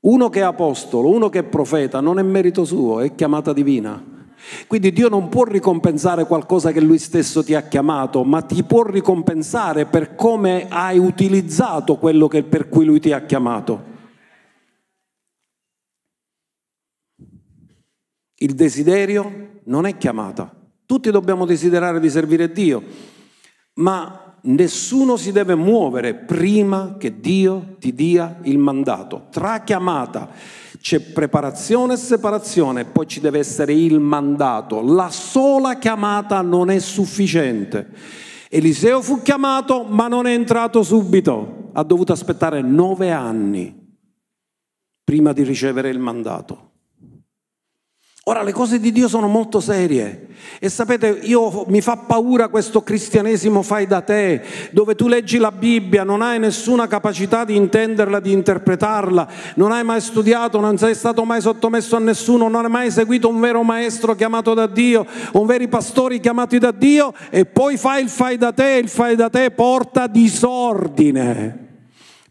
Uno 0.01 0.29
che 0.29 0.41
è 0.41 0.43
apostolo, 0.43 1.09
uno 1.09 1.29
che 1.29 1.39
è 1.39 1.43
profeta, 1.43 1.99
non 1.99 2.19
è 2.19 2.23
merito 2.23 2.63
suo, 2.63 2.99
è 2.99 3.15
chiamata 3.15 3.53
divina. 3.53 4.29
Quindi 4.67 4.91
Dio 4.91 5.09
non 5.09 5.27
può 5.27 5.43
ricompensare 5.43 6.27
qualcosa 6.27 6.71
che 6.71 6.81
Lui 6.81 6.99
stesso 6.99 7.43
ti 7.43 7.55
ha 7.55 7.63
chiamato, 7.63 8.23
ma 8.23 8.43
ti 8.43 8.61
può 8.61 8.83
ricompensare 8.83 9.87
per 9.87 10.13
come 10.13 10.67
hai 10.69 10.99
utilizzato 10.99 11.97
quello 11.97 12.27
che, 12.27 12.43
per 12.43 12.69
cui 12.69 12.85
Lui 12.85 12.99
ti 12.99 13.11
ha 13.11 13.21
chiamato. 13.21 13.89
Il 18.41 18.55
desiderio 18.55 19.59
non 19.65 19.85
è 19.85 19.97
chiamata. 19.97 20.51
Tutti 20.85 21.11
dobbiamo 21.11 21.45
desiderare 21.45 21.99
di 21.99 22.09
servire 22.09 22.51
Dio, 22.51 22.83
ma 23.75 24.35
nessuno 24.41 25.15
si 25.15 25.31
deve 25.31 25.53
muovere 25.53 26.15
prima 26.15 26.95
che 26.97 27.19
Dio 27.19 27.75
ti 27.77 27.93
dia 27.93 28.39
il 28.43 28.57
mandato. 28.57 29.27
Tra 29.29 29.61
chiamata 29.61 30.29
c'è 30.79 30.99
preparazione 30.99 31.93
e 31.93 31.97
separazione, 31.97 32.85
poi 32.85 33.07
ci 33.07 33.19
deve 33.19 33.37
essere 33.37 33.73
il 33.73 33.99
mandato. 33.99 34.81
La 34.81 35.11
sola 35.11 35.77
chiamata 35.77 36.41
non 36.41 36.71
è 36.71 36.79
sufficiente. 36.79 37.89
Eliseo 38.49 39.03
fu 39.03 39.21
chiamato, 39.21 39.83
ma 39.83 40.07
non 40.07 40.25
è 40.25 40.33
entrato 40.33 40.81
subito. 40.81 41.69
Ha 41.73 41.83
dovuto 41.83 42.11
aspettare 42.11 42.61
nove 42.61 43.11
anni 43.11 43.77
prima 45.03 45.31
di 45.31 45.43
ricevere 45.43 45.89
il 45.89 45.99
mandato. 45.99 46.70
Ora 48.25 48.43
le 48.43 48.51
cose 48.51 48.79
di 48.79 48.91
Dio 48.91 49.07
sono 49.07 49.27
molto 49.27 49.59
serie 49.59 50.27
e 50.59 50.69
sapete, 50.69 51.07
io, 51.23 51.65
mi 51.69 51.81
fa 51.81 51.97
paura 51.97 52.49
questo 52.49 52.83
cristianesimo 52.83 53.63
fai 53.63 53.87
da 53.87 54.01
te, 54.01 54.43
dove 54.69 54.93
tu 54.93 55.07
leggi 55.07 55.39
la 55.39 55.51
Bibbia, 55.51 56.03
non 56.03 56.21
hai 56.21 56.37
nessuna 56.37 56.85
capacità 56.85 57.45
di 57.45 57.55
intenderla, 57.55 58.19
di 58.19 58.31
interpretarla, 58.31 59.27
non 59.55 59.71
hai 59.71 59.83
mai 59.83 60.01
studiato, 60.01 60.59
non 60.59 60.77
sei 60.77 60.93
stato 60.93 61.25
mai 61.25 61.41
sottomesso 61.41 61.95
a 61.95 61.99
nessuno, 61.99 62.47
non 62.47 62.65
hai 62.65 62.69
mai 62.69 62.91
seguito 62.91 63.27
un 63.27 63.39
vero 63.39 63.63
maestro 63.63 64.13
chiamato 64.13 64.53
da 64.53 64.67
Dio, 64.67 65.03
un 65.31 65.47
veri 65.47 65.67
pastori 65.67 66.19
chiamati 66.19 66.59
da 66.59 66.69
Dio 66.69 67.15
e 67.31 67.45
poi 67.45 67.75
fai 67.75 68.03
il 68.03 68.09
fai 68.09 68.37
da 68.37 68.51
te, 68.51 68.79
il 68.83 68.89
fai 68.89 69.15
da 69.15 69.31
te 69.31 69.49
porta 69.49 70.05
disordine. 70.05 71.70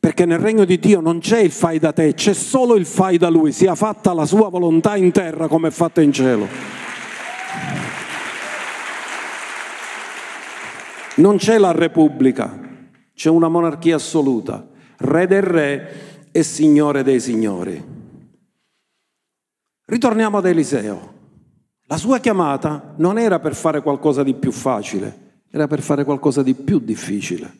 Perché 0.00 0.24
nel 0.24 0.38
regno 0.38 0.64
di 0.64 0.78
Dio 0.78 1.00
non 1.00 1.18
c'è 1.18 1.40
il 1.40 1.50
fai 1.50 1.78
da 1.78 1.92
te, 1.92 2.14
c'è 2.14 2.32
solo 2.32 2.74
il 2.76 2.86
fai 2.86 3.18
da 3.18 3.28
Lui, 3.28 3.52
sia 3.52 3.74
fatta 3.74 4.14
la 4.14 4.24
sua 4.24 4.48
volontà 4.48 4.96
in 4.96 5.12
terra 5.12 5.46
come 5.46 5.68
è 5.68 5.70
fatta 5.70 6.00
in 6.00 6.10
cielo. 6.10 6.48
Non 11.16 11.36
c'è 11.36 11.58
la 11.58 11.72
Repubblica, 11.72 12.58
c'è 13.14 13.28
una 13.28 13.48
monarchia 13.48 13.96
assoluta, 13.96 14.66
re 15.00 15.26
del 15.26 15.42
re 15.42 16.28
e 16.32 16.42
signore 16.42 17.02
dei 17.02 17.20
signori. 17.20 17.84
Ritorniamo 19.84 20.38
ad 20.38 20.46
Eliseo. 20.46 21.18
La 21.88 21.98
sua 21.98 22.20
chiamata 22.20 22.94
non 22.96 23.18
era 23.18 23.38
per 23.38 23.54
fare 23.54 23.82
qualcosa 23.82 24.22
di 24.22 24.32
più 24.32 24.50
facile, 24.50 25.42
era 25.50 25.66
per 25.66 25.82
fare 25.82 26.04
qualcosa 26.04 26.42
di 26.42 26.54
più 26.54 26.78
difficile. 26.78 27.52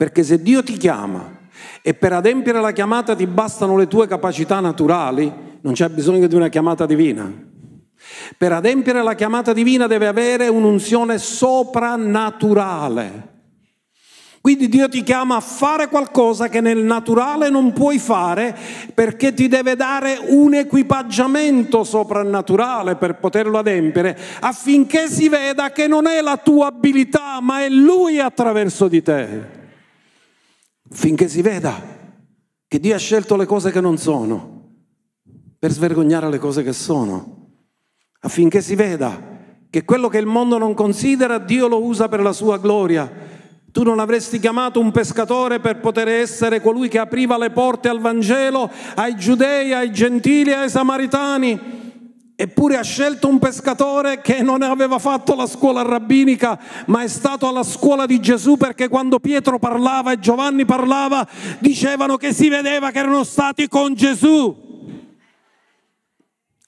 Perché 0.00 0.22
se 0.22 0.40
Dio 0.40 0.62
ti 0.62 0.78
chiama 0.78 1.40
e 1.82 1.92
per 1.92 2.14
adempiere 2.14 2.58
la 2.58 2.72
chiamata 2.72 3.14
ti 3.14 3.26
bastano 3.26 3.76
le 3.76 3.86
tue 3.86 4.06
capacità 4.06 4.58
naturali, 4.58 5.30
non 5.60 5.74
c'è 5.74 5.90
bisogno 5.90 6.26
di 6.26 6.34
una 6.34 6.48
chiamata 6.48 6.86
divina. 6.86 7.30
Per 8.38 8.50
adempiere 8.50 9.02
la 9.02 9.12
chiamata 9.12 9.52
divina 9.52 9.86
deve 9.86 10.06
avere 10.06 10.48
un'unzione 10.48 11.18
soprannaturale. 11.18 13.28
Quindi 14.40 14.70
Dio 14.70 14.88
ti 14.88 15.02
chiama 15.02 15.36
a 15.36 15.40
fare 15.40 15.88
qualcosa 15.88 16.48
che 16.48 16.62
nel 16.62 16.78
naturale 16.78 17.50
non 17.50 17.74
puoi 17.74 17.98
fare 17.98 18.56
perché 18.94 19.34
ti 19.34 19.48
deve 19.48 19.76
dare 19.76 20.18
un 20.28 20.54
equipaggiamento 20.54 21.84
soprannaturale 21.84 22.96
per 22.96 23.16
poterlo 23.16 23.58
adempiere 23.58 24.18
affinché 24.40 25.10
si 25.10 25.28
veda 25.28 25.72
che 25.72 25.86
non 25.86 26.06
è 26.06 26.22
la 26.22 26.38
tua 26.38 26.68
abilità 26.68 27.38
ma 27.42 27.60
è 27.60 27.68
Lui 27.68 28.18
attraverso 28.18 28.88
di 28.88 29.02
te. 29.02 29.58
Finché 30.92 31.28
si 31.28 31.42
veda 31.42 31.80
che 32.66 32.80
Dio 32.80 32.94
ha 32.94 32.98
scelto 32.98 33.36
le 33.36 33.46
cose 33.46 33.70
che 33.70 33.80
non 33.80 33.96
sono 33.98 34.58
per 35.58 35.70
svergognare 35.70 36.30
le 36.30 36.38
cose 36.38 36.62
che 36.62 36.72
sono, 36.72 37.48
affinché 38.20 38.60
si 38.62 38.74
veda 38.74 39.28
che 39.68 39.84
quello 39.84 40.08
che 40.08 40.18
il 40.18 40.26
mondo 40.26 40.58
non 40.58 40.74
considera 40.74 41.38
Dio 41.38 41.68
lo 41.68 41.82
usa 41.84 42.08
per 42.08 42.20
la 42.20 42.32
sua 42.32 42.58
gloria 42.58 43.30
tu 43.72 43.84
non 43.84 44.00
avresti 44.00 44.40
chiamato 44.40 44.80
un 44.80 44.90
pescatore 44.90 45.60
per 45.60 45.78
poter 45.78 46.08
essere 46.08 46.60
colui 46.60 46.88
che 46.88 46.98
apriva 46.98 47.38
le 47.38 47.50
porte 47.50 47.88
al 47.88 48.00
Vangelo 48.00 48.68
ai 48.96 49.14
giudei, 49.14 49.72
ai 49.72 49.92
gentili, 49.92 50.52
ai 50.52 50.68
samaritani. 50.68 51.79
Eppure 52.40 52.78
ha 52.78 52.82
scelto 52.82 53.28
un 53.28 53.38
pescatore 53.38 54.22
che 54.22 54.40
non 54.40 54.62
aveva 54.62 54.98
fatto 54.98 55.34
la 55.34 55.46
scuola 55.46 55.82
rabbinica, 55.82 56.58
ma 56.86 57.02
è 57.02 57.06
stato 57.06 57.46
alla 57.46 57.62
scuola 57.62 58.06
di 58.06 58.18
Gesù 58.18 58.56
perché 58.56 58.88
quando 58.88 59.18
Pietro 59.18 59.58
parlava 59.58 60.12
e 60.12 60.20
Giovanni 60.20 60.64
parlava, 60.64 61.28
dicevano 61.58 62.16
che 62.16 62.32
si 62.32 62.48
vedeva 62.48 62.92
che 62.92 63.00
erano 63.00 63.24
stati 63.24 63.68
con 63.68 63.92
Gesù. 63.92 64.56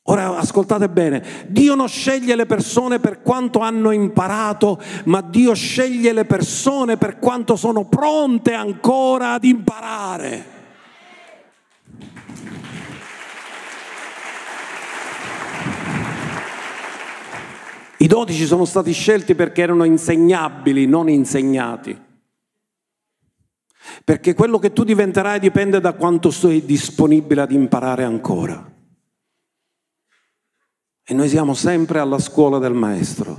Ora 0.02 0.36
ascoltate 0.36 0.90
bene, 0.90 1.46
Dio 1.48 1.74
non 1.74 1.88
sceglie 1.88 2.36
le 2.36 2.44
persone 2.44 2.98
per 2.98 3.22
quanto 3.22 3.60
hanno 3.60 3.92
imparato, 3.92 4.78
ma 5.04 5.22
Dio 5.22 5.54
sceglie 5.54 6.12
le 6.12 6.26
persone 6.26 6.98
per 6.98 7.18
quanto 7.18 7.56
sono 7.56 7.86
pronte 7.86 8.52
ancora 8.52 9.32
ad 9.32 9.44
imparare. 9.44 10.52
I 18.03 18.09
dodici 18.09 18.46
sono 18.46 18.64
stati 18.64 18.90
scelti 18.90 19.36
perché 19.36 19.62
erano 19.62 19.84
insegnabili, 19.84 20.86
non 20.86 21.09
insegnati. 21.09 21.96
Perché 24.03 24.34
quello 24.34 24.59
che 24.59 24.72
tu 24.72 24.82
diventerai 24.82 25.38
dipende 25.38 25.78
da 25.78 25.92
quanto 25.92 26.32
sei 26.32 26.64
disponibile 26.64 27.42
ad 27.42 27.53
imparare 27.53 28.03
ancora. 28.03 28.70
E 31.05 31.14
noi 31.14 31.28
siamo 31.28 31.55
sempre 31.55 32.00
alla 32.00 32.18
scuola 32.18 32.59
del 32.59 32.74
maestro. 32.74 33.36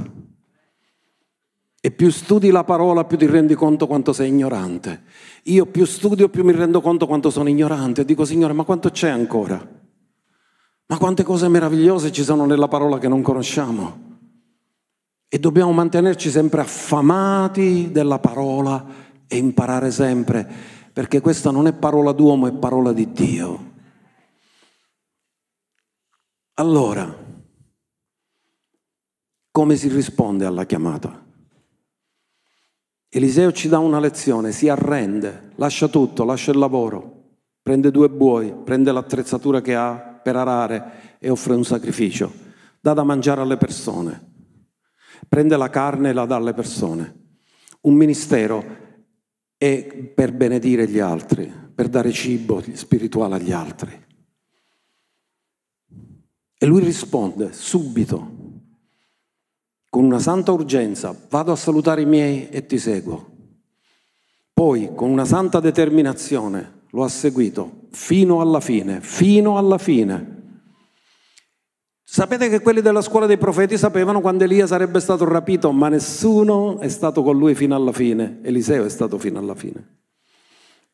E 1.81 1.91
più 1.91 2.09
studi 2.09 2.49
la 2.49 2.63
parola, 2.63 3.03
più 3.03 3.17
ti 3.17 3.25
rendi 3.25 3.55
conto 3.55 3.85
quanto 3.85 4.13
sei 4.13 4.29
ignorante. 4.29 5.03
Io 5.43 5.65
più 5.65 5.83
studio, 5.83 6.29
più 6.29 6.45
mi 6.45 6.53
rendo 6.53 6.79
conto 6.79 7.05
quanto 7.05 7.29
sono 7.29 7.49
ignorante. 7.49 8.01
E 8.01 8.05
dico, 8.05 8.23
Signore, 8.23 8.53
ma 8.53 8.63
quanto 8.63 8.89
c'è 8.91 9.09
ancora? 9.09 9.61
Ma 10.85 10.97
quante 10.97 11.23
cose 11.23 11.49
meravigliose 11.49 12.13
ci 12.13 12.23
sono 12.23 12.45
nella 12.45 12.69
parola 12.69 12.97
che 12.97 13.09
non 13.09 13.21
conosciamo. 13.21 14.12
E 15.33 15.39
dobbiamo 15.39 15.71
mantenerci 15.71 16.29
sempre 16.29 16.61
affamati 16.61 17.89
della 17.91 18.19
parola 18.19 18.85
e 19.25 19.35
imparare 19.35 19.89
sempre, 19.89 20.47
perché 20.93 21.21
questa 21.21 21.49
non 21.49 21.65
è 21.65 21.73
parola 21.73 22.11
d'uomo, 22.11 22.45
è 22.45 22.53
parola 22.53 22.93
di 22.93 23.11
Dio. 23.11 23.71
Allora, 26.53 27.17
come 29.49 29.75
si 29.75 29.87
risponde 29.87 30.45
alla 30.45 30.67
chiamata? 30.67 31.25
Eliseo 33.09 33.51
ci 33.53 33.67
dà 33.69 33.79
una 33.79 33.99
lezione, 33.99 34.51
si 34.51 34.69
arrende, 34.69 35.53
lascia 35.55 35.87
tutto, 35.87 36.25
lascia 36.25 36.51
il 36.51 36.59
lavoro, 36.59 37.39
prende 37.59 37.89
due 37.89 38.07
buoi, 38.11 38.53
prende 38.53 38.91
l'attrezzatura 38.91 39.61
che 39.61 39.73
ha 39.73 39.95
per 39.95 40.35
arare 40.35 41.17
e 41.17 41.31
offre 41.31 41.55
un 41.55 41.65
sacrificio, 41.65 42.31
dà 42.79 42.93
da 42.93 43.03
mangiare 43.03 43.41
alle 43.41 43.57
persone, 43.57 44.32
prende 45.27 45.57
la 45.57 45.69
carne 45.69 46.09
e 46.09 46.13
la 46.13 46.25
dà 46.25 46.35
alle 46.35 46.53
persone. 46.53 47.21
Un 47.81 47.95
ministero 47.95 48.63
è 49.57 49.85
per 50.13 50.33
benedire 50.33 50.87
gli 50.87 50.99
altri, 50.99 51.51
per 51.73 51.89
dare 51.89 52.11
cibo 52.11 52.61
spirituale 52.73 53.35
agli 53.35 53.51
altri. 53.51 54.05
E 56.57 56.65
lui 56.65 56.81
risponde 56.81 57.51
subito, 57.51 58.41
con 59.89 60.05
una 60.05 60.19
santa 60.19 60.51
urgenza, 60.51 61.15
vado 61.29 61.51
a 61.51 61.57
salutare 61.57 62.01
i 62.01 62.05
miei 62.05 62.49
e 62.49 62.65
ti 62.65 62.77
seguo. 62.77 63.31
Poi, 64.53 64.93
con 64.95 65.09
una 65.09 65.25
santa 65.25 65.59
determinazione, 65.59 66.81
lo 66.91 67.03
ha 67.03 67.09
seguito 67.09 67.87
fino 67.91 68.39
alla 68.39 68.59
fine, 68.59 69.01
fino 69.01 69.57
alla 69.57 69.77
fine. 69.77 70.32
Sapete 72.13 72.47
che 72.47 72.61
quelli 72.61 72.81
della 72.81 73.01
scuola 73.01 73.25
dei 73.25 73.39
profeti 73.39 73.75
sapevano 73.75 74.21
quando 74.21 74.43
Elia 74.43 74.67
sarebbe 74.67 74.99
stato 74.99 75.25
rapito, 75.25 75.71
ma 75.71 75.89
nessuno 75.89 76.77
è 76.77 76.87
stato 76.87 77.23
con 77.23 77.35
lui 77.35 77.55
fino 77.55 77.73
alla 77.73 77.91
fine. 77.91 78.37
Eliseo 78.43 78.85
è 78.85 78.89
stato 78.89 79.17
fino 79.17 79.39
alla 79.39 79.55
fine. 79.55 80.01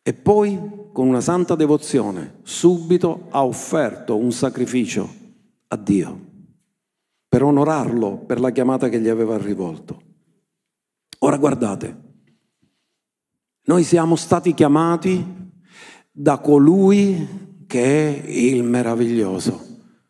E 0.01 0.13
poi, 0.13 0.57
con 0.93 1.09
una 1.09 1.19
santa 1.19 1.55
devozione, 1.55 2.35
subito 2.43 3.25
ha 3.31 3.43
offerto 3.43 4.15
un 4.15 4.31
sacrificio 4.31 5.13
a 5.67 5.75
Dio 5.75 6.19
per 7.27 7.43
onorarlo 7.43 8.19
per 8.19 8.39
la 8.39 8.51
chiamata 8.51 8.87
che 8.87 9.01
gli 9.01 9.09
aveva 9.09 9.37
rivolto. 9.37 10.01
Ora 11.19 11.35
guardate, 11.35 11.97
noi 13.65 13.83
siamo 13.83 14.15
stati 14.15 14.53
chiamati 14.53 15.21
da 16.09 16.37
colui 16.37 17.65
che 17.67 18.23
è 18.23 18.29
il 18.29 18.63
meraviglioso, 18.63 19.68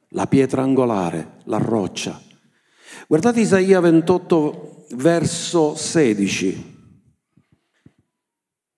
la 0.10 0.28
pietra 0.28 0.62
angolare, 0.64 1.39
la 1.45 1.57
roccia. 1.57 2.20
Guardate 3.07 3.41
Isaia 3.41 3.80
28 3.80 4.86
verso 4.95 5.76
16, 5.76 6.78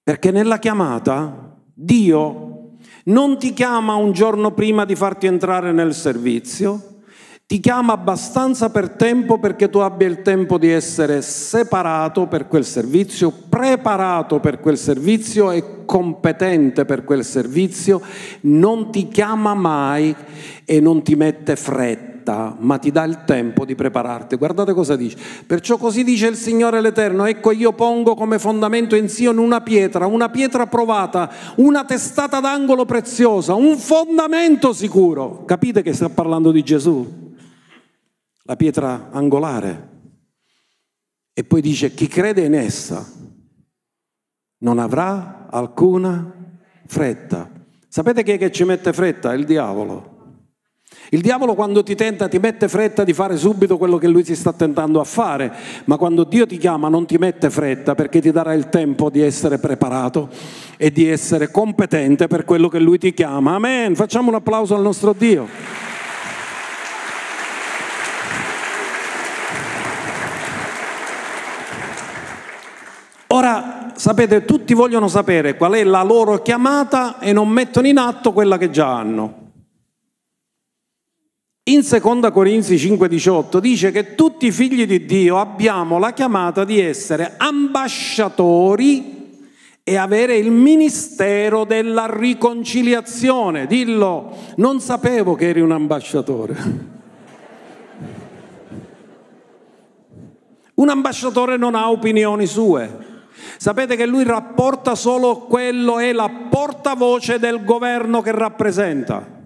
perché 0.04 0.32
nella 0.32 0.60
chiamata 0.60 1.58
Dio 1.74 2.78
non 3.06 3.38
ti 3.38 3.54
chiama 3.54 3.96
un 3.96 4.12
giorno 4.12 4.54
prima 4.54 4.86
di 4.86 4.96
farti 4.96 5.26
entrare 5.26 5.72
nel 5.72 5.94
servizio, 5.94 6.91
ti 7.52 7.60
chiama 7.60 7.91
abbastanza 7.91 8.70
per 8.70 8.91
tempo 8.91 9.38
perché 9.38 9.70
tu 9.70 9.80
abbia 9.80 10.08
il 10.08 10.22
tempo 10.22 10.58
di 10.58 10.70
essere 10.70 11.22
separato 11.22 12.26
per 12.26 12.47
quel 12.47 12.64
servizio, 12.64 13.30
preparato 13.49 14.39
per 14.39 14.62
quel 14.62 14.78
servizio 14.78 15.52
e 15.52 15.84
competente 15.84 16.86
per 16.86 17.04
quel 17.04 17.26
servizio, 17.26 17.99
non 18.43 18.89
ti 18.89 19.10
chiama 19.10 19.54
mai 19.54 20.16
e 20.64 20.80
non 20.80 21.02
ti 21.02 21.16
mette 21.16 21.58
fretta, 21.58 22.56
ma 22.58 22.78
ti 22.78 22.89
dà 22.89 23.04
il 23.04 23.26
tempo 23.26 23.66
di 23.66 23.76
prepararti. 23.76 24.38
Guardate 24.38 24.72
cosa 24.72 24.95
dice. 24.95 25.18
Perciò 25.45 25.76
così 25.76 26.06
dice 26.06 26.28
il 26.28 26.38
Signore 26.38 26.80
l'Eterno, 26.80 27.26
ecco 27.26 27.52
io 27.52 27.74
pongo 27.74 28.16
come 28.16 28.39
fondamento 28.39 28.95
in 28.95 29.10
Sion 29.10 29.38
una 29.38 29.60
pietra, 29.60 30.06
una 30.06 30.30
pietra 30.30 30.68
provata, 30.68 31.30
una 31.58 31.84
testata 31.84 32.39
d'angolo 32.39 32.86
preziosa, 32.86 33.56
un 33.56 33.76
fondamento 33.76 34.72
sicuro. 34.72 35.43
Capite 35.43 35.82
che 35.82 35.91
sta 35.91 36.08
parlando 36.08 36.52
di 36.52 36.64
Gesù? 36.64 37.20
La 38.52 38.58
pietra 38.58 39.08
angolare. 39.12 39.89
E 41.34 41.45
poi 41.45 41.62
dice, 41.62 41.93
chi 41.93 42.08
crede 42.08 42.43
in 42.43 42.54
essa 42.54 43.10
non 44.58 44.78
avrà 44.78 45.47
alcuna 45.49 46.60
fretta. 46.86 47.49
Sapete 47.88 48.24
chi 48.24 48.32
è 48.32 48.38
che 48.38 48.52
ci 48.52 48.66
mette 48.66 48.91
fretta? 48.91 49.34
Il 49.34 49.45
diavolo. 49.45 50.10
Il 51.12 51.22
diavolo 51.22 51.56
quando 51.56 51.82
ti 51.82 51.95
tenta 51.95 52.28
ti 52.28 52.39
mette 52.39 52.68
fretta 52.68 53.06
di 53.06 53.14
fare 53.14 53.38
subito 53.38 53.78
quello 53.78 53.97
che 53.97 54.10
lui 54.10 54.26
si 54.26 54.36
sta 54.36 54.52
tentando 54.52 54.99
a 54.99 55.06
fare, 55.06 55.54
ma 55.86 55.95
quando 55.95 56.26
Dio 56.26 56.45
ti 56.45 56.58
chiama 56.58 56.89
non 56.89 57.06
ti 57.06 57.18
mette 57.18 57.49
fretta 57.49 57.95
perché 57.95 58.20
ti 58.20 58.32
darà 58.32 58.54
il 58.54 58.68
tempo 58.68 59.10
di 59.10 59.22
essere 59.22 59.60
preparato 59.60 60.30
e 60.76 60.91
di 60.91 61.08
essere 61.08 61.52
competente 61.52 62.28
per 62.28 62.43
quello 62.43 62.68
che 62.68 62.80
lui 62.80 62.97
ti 62.97 63.14
chiama. 63.14 63.56
Amen. 63.56 63.95
Facciamo 63.95 64.28
un 64.28 64.36
applauso 64.36 64.76
al 64.76 64.82
nostro 64.82 65.14
Dio. 65.14 65.47
Ora, 73.34 73.94
sapete, 73.96 74.44
tutti 74.44 74.74
vogliono 74.74 75.08
sapere 75.08 75.56
qual 75.56 75.74
è 75.74 75.84
la 75.86 76.04
loro 76.04 76.42
chiamata 76.42 77.20
e 77.20 77.32
non 77.32 77.48
mettono 77.48 77.88
in 77.88 77.98
atto 77.98 78.34
quella 78.34 78.58
che 78.58 78.70
già 78.70 78.94
hanno. 78.94 79.40
In 81.70 81.82
2 81.88 82.32
Corinzi 82.32 82.76
5:18 82.76 83.60
dice 83.60 83.92
che 83.92 84.16
tutti 84.16 84.48
i 84.48 84.52
figli 84.52 84.86
di 84.86 85.06
Dio 85.06 85.38
abbiamo 85.38 85.98
la 85.98 86.12
chiamata 86.12 86.66
di 86.66 86.82
essere 86.82 87.36
ambasciatori 87.38 89.20
e 89.82 89.96
avere 89.96 90.36
il 90.36 90.52
ministero 90.52 91.64
della 91.64 92.08
riconciliazione. 92.14 93.66
Dillo, 93.66 94.36
non 94.58 94.82
sapevo 94.82 95.36
che 95.36 95.48
eri 95.48 95.62
un 95.62 95.72
ambasciatore. 95.72 96.90
Un 100.74 100.90
ambasciatore 100.90 101.56
non 101.56 101.76
ha 101.76 101.90
opinioni 101.90 102.46
sue. 102.46 103.11
Sapete 103.58 103.96
che 103.96 104.06
lui 104.06 104.24
rapporta 104.24 104.96
solo 104.96 105.39
quello, 105.39 106.00
è 106.00 106.12
la 106.14 106.30
portavoce 106.50 107.39
del 107.39 107.64
governo 107.64 108.22
che 108.22 108.32
rappresenta. 108.32 109.39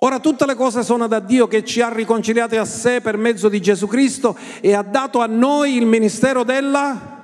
Ora 0.00 0.18
tutte 0.18 0.44
le 0.44 0.54
cose 0.54 0.82
sono 0.82 1.06
da 1.06 1.20
Dio 1.20 1.48
che 1.48 1.64
ci 1.64 1.80
ha 1.80 1.88
riconciliati 1.88 2.56
a 2.56 2.64
sé 2.66 3.00
per 3.00 3.16
mezzo 3.16 3.48
di 3.48 3.60
Gesù 3.60 3.86
Cristo 3.86 4.36
e 4.60 4.74
ha 4.74 4.82
dato 4.82 5.20
a 5.20 5.26
noi 5.26 5.76
il 5.76 5.86
ministero 5.86 6.44
della... 6.44 7.14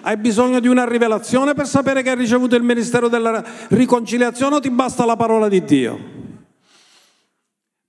Hai 0.00 0.16
bisogno 0.16 0.60
di 0.60 0.68
una 0.68 0.86
rivelazione 0.86 1.52
per 1.52 1.66
sapere 1.66 2.02
che 2.02 2.10
hai 2.10 2.16
ricevuto 2.16 2.56
il 2.56 2.62
ministero 2.62 3.08
della 3.08 3.44
riconciliazione 3.68 4.56
o 4.56 4.60
ti 4.60 4.70
basta 4.70 5.04
la 5.04 5.16
parola 5.16 5.48
di 5.48 5.64
Dio? 5.64 6.25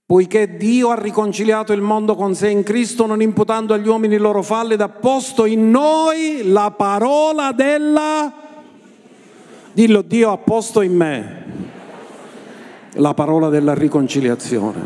Poiché 0.08 0.56
Dio 0.56 0.88
ha 0.88 0.98
riconciliato 0.98 1.74
il 1.74 1.82
mondo 1.82 2.14
con 2.14 2.34
sé 2.34 2.48
in 2.48 2.62
Cristo, 2.62 3.04
non 3.04 3.20
imputando 3.20 3.74
agli 3.74 3.86
uomini 3.86 4.14
i 4.14 4.18
loro 4.18 4.40
falli, 4.40 4.72
ed 4.72 4.80
ha 4.80 4.88
posto 4.88 5.44
in 5.44 5.68
noi 5.68 6.44
la 6.44 6.70
parola 6.74 7.52
della... 7.52 8.32
Dillo, 9.70 10.00
Dio 10.00 10.30
ha 10.30 10.38
posto 10.38 10.80
in 10.80 10.96
me 10.96 11.44
la 12.92 13.12
parola 13.12 13.50
della 13.50 13.74
riconciliazione. 13.74 14.80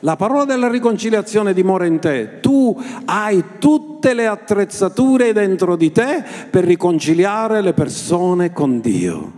La 0.00 0.16
parola 0.16 0.46
della 0.46 0.70
riconciliazione 0.70 1.52
dimora 1.52 1.84
in 1.84 1.98
te. 1.98 2.40
Tu 2.40 2.82
hai 3.04 3.44
tutte 3.58 4.14
le 4.14 4.26
attrezzature 4.26 5.34
dentro 5.34 5.76
di 5.76 5.92
te 5.92 6.24
per 6.48 6.64
riconciliare 6.64 7.60
le 7.60 7.74
persone 7.74 8.54
con 8.54 8.80
Dio. 8.80 9.37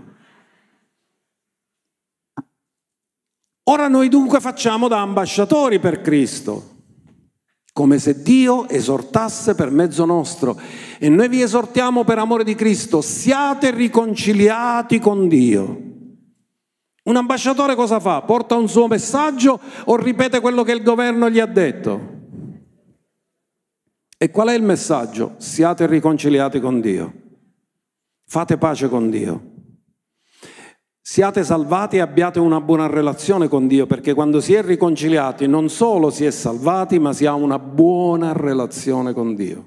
Ora 3.70 3.86
noi 3.86 4.08
dunque 4.08 4.40
facciamo 4.40 4.88
da 4.88 5.00
ambasciatori 5.00 5.78
per 5.78 6.00
Cristo, 6.00 6.78
come 7.72 8.00
se 8.00 8.20
Dio 8.20 8.68
esortasse 8.68 9.54
per 9.54 9.70
mezzo 9.70 10.04
nostro. 10.04 10.58
E 10.98 11.08
noi 11.08 11.28
vi 11.28 11.40
esortiamo 11.40 12.02
per 12.02 12.18
amore 12.18 12.42
di 12.42 12.56
Cristo, 12.56 13.00
siate 13.00 13.70
riconciliati 13.70 14.98
con 14.98 15.28
Dio. 15.28 15.82
Un 17.04 17.14
ambasciatore 17.14 17.76
cosa 17.76 18.00
fa? 18.00 18.22
Porta 18.22 18.56
un 18.56 18.68
suo 18.68 18.88
messaggio 18.88 19.60
o 19.84 19.94
ripete 19.94 20.40
quello 20.40 20.64
che 20.64 20.72
il 20.72 20.82
governo 20.82 21.30
gli 21.30 21.38
ha 21.38 21.46
detto? 21.46 22.18
E 24.18 24.30
qual 24.32 24.48
è 24.48 24.54
il 24.54 24.64
messaggio? 24.64 25.36
Siate 25.38 25.86
riconciliati 25.86 26.58
con 26.58 26.80
Dio. 26.80 27.12
Fate 28.26 28.58
pace 28.58 28.88
con 28.88 29.10
Dio. 29.10 29.49
Siate 31.10 31.42
salvati 31.42 31.96
e 31.96 32.00
abbiate 32.02 32.38
una 32.38 32.60
buona 32.60 32.86
relazione 32.86 33.48
con 33.48 33.66
Dio, 33.66 33.84
perché 33.84 34.14
quando 34.14 34.40
si 34.40 34.54
è 34.54 34.62
riconciliati 34.62 35.48
non 35.48 35.68
solo 35.68 36.08
si 36.08 36.24
è 36.24 36.30
salvati, 36.30 37.00
ma 37.00 37.12
si 37.12 37.26
ha 37.26 37.34
una 37.34 37.58
buona 37.58 38.32
relazione 38.32 39.12
con 39.12 39.34
Dio. 39.34 39.66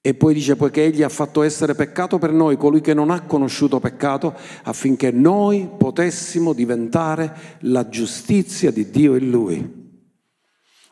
E 0.00 0.14
poi 0.14 0.32
dice, 0.32 0.56
poiché 0.56 0.84
egli 0.84 1.02
ha 1.02 1.10
fatto 1.10 1.42
essere 1.42 1.74
peccato 1.74 2.16
per 2.16 2.32
noi, 2.32 2.56
colui 2.56 2.80
che 2.80 2.94
non 2.94 3.10
ha 3.10 3.24
conosciuto 3.24 3.78
peccato, 3.78 4.34
affinché 4.62 5.10
noi 5.10 5.68
potessimo 5.76 6.54
diventare 6.54 7.58
la 7.60 7.90
giustizia 7.90 8.70
di 8.70 8.88
Dio 8.88 9.16
in 9.16 9.28
lui. 9.28 10.00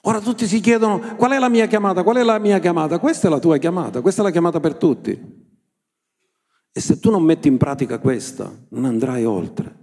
Ora 0.03 0.20
tutti 0.20 0.47
si 0.47 0.61
chiedono, 0.61 1.01
qual 1.16 1.30
è 1.30 1.38
la 1.38 1.49
mia 1.49 1.64
chiamata? 1.64 2.03
Qual 2.03 2.16
è 2.16 2.22
la 2.22 2.38
mia 2.38 2.59
chiamata? 2.59 2.99
Questa 2.99 3.26
è 3.26 3.30
la 3.30 3.38
tua 3.38 3.57
chiamata, 3.57 4.03
questa 4.03 4.20
è 4.20 4.24
la 4.26 4.30
chiamata 4.30 4.61
per 4.61 4.74
tutti. 4.74 5.43
E 6.76 6.80
se 6.80 6.98
tu 6.98 7.08
non 7.08 7.22
metti 7.22 7.46
in 7.46 7.56
pratica 7.56 8.00
questa, 8.00 8.52
non 8.70 8.84
andrai 8.84 9.24
oltre. 9.24 9.82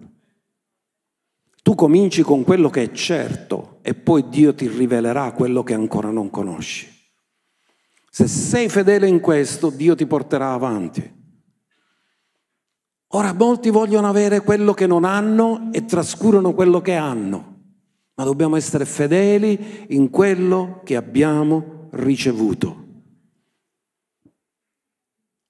Tu 1.63 1.73
cominci 1.73 2.21
con 2.21 2.43
quello 2.43 2.69
che 2.69 2.83
è 2.83 2.91
certo 2.91 3.79
e 3.81 3.93
poi 3.93 4.27
Dio 4.27 4.53
ti 4.53 4.67
rivelerà 4.67 5.31
quello 5.31 5.63
che 5.63 5.73
ancora 5.73 6.09
non 6.09 6.29
conosci. 6.29 6.85
Se 8.09 8.27
sei 8.27 8.67
fedele 8.67 9.07
in 9.07 9.21
questo, 9.21 9.69
Dio 9.69 9.95
ti 9.95 10.05
porterà 10.05 10.51
avanti. 10.51 11.19
Ora 13.13 13.31
molti 13.31 13.69
vogliono 13.69 14.09
avere 14.09 14.41
quello 14.41 14.73
che 14.73 14.85
non 14.85 15.05
hanno 15.05 15.69
e 15.71 15.85
trascurano 15.85 16.53
quello 16.53 16.81
che 16.81 16.95
hanno, 16.95 17.59
ma 18.15 18.25
dobbiamo 18.25 18.57
essere 18.57 18.83
fedeli 18.83 19.85
in 19.91 20.09
quello 20.09 20.81
che 20.83 20.97
abbiamo 20.97 21.87
ricevuto. 21.91 22.90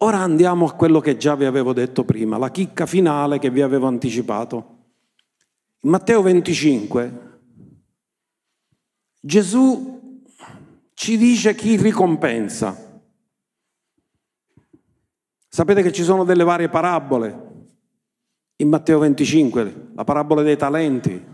Ora 0.03 0.17
andiamo 0.17 0.65
a 0.65 0.73
quello 0.73 0.99
che 0.99 1.17
già 1.17 1.35
vi 1.35 1.45
avevo 1.45 1.73
detto 1.73 2.03
prima, 2.03 2.37
la 2.37 2.49
chicca 2.49 2.85
finale 2.85 3.37
che 3.37 3.51
vi 3.51 3.61
avevo 3.61 3.87
anticipato. 3.87 4.79
In 5.81 5.91
Matteo 5.91 6.21
25 6.21 7.29
Gesù 9.23 10.23
ci 10.93 11.17
dice 11.17 11.53
chi 11.53 11.77
ricompensa. 11.77 13.03
Sapete 15.47 15.83
che 15.83 15.91
ci 15.91 16.03
sono 16.03 16.23
delle 16.23 16.43
varie 16.43 16.69
parabole. 16.69 17.49
In 18.55 18.69
Matteo 18.69 18.97
25, 18.97 19.91
la 19.93 20.03
parabola 20.03 20.41
dei 20.41 20.57
talenti. 20.57 21.25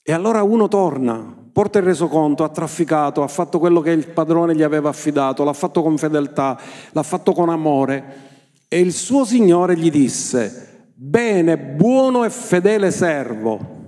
E 0.00 0.12
allora 0.12 0.42
uno 0.42 0.68
torna, 0.68 1.41
porta 1.52 1.78
il 1.78 1.84
resoconto, 1.84 2.44
ha 2.44 2.48
trafficato, 2.48 3.22
ha 3.22 3.28
fatto 3.28 3.58
quello 3.58 3.80
che 3.80 3.90
il 3.90 4.08
padrone 4.08 4.54
gli 4.54 4.62
aveva 4.62 4.88
affidato, 4.88 5.44
l'ha 5.44 5.52
fatto 5.52 5.82
con 5.82 5.98
fedeltà, 5.98 6.58
l'ha 6.92 7.02
fatto 7.02 7.32
con 7.32 7.48
amore. 7.48 8.30
E 8.68 8.80
il 8.80 8.92
suo 8.92 9.24
Signore 9.24 9.76
gli 9.76 9.90
disse, 9.90 10.90
bene, 10.94 11.58
buono 11.58 12.24
e 12.24 12.30
fedele 12.30 12.90
servo 12.90 13.80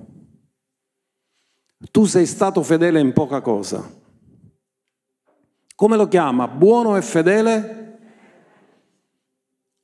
tu 1.91 2.07
sei 2.07 2.27
stato 2.27 2.63
fedele 2.63 3.01
in 3.01 3.13
poca 3.13 3.41
cosa. 3.41 3.89
Come 5.77 5.97
lo 5.97 6.09
chiama? 6.09 6.49
Buono 6.49 6.97
e 6.97 7.03
fedele? 7.03 7.99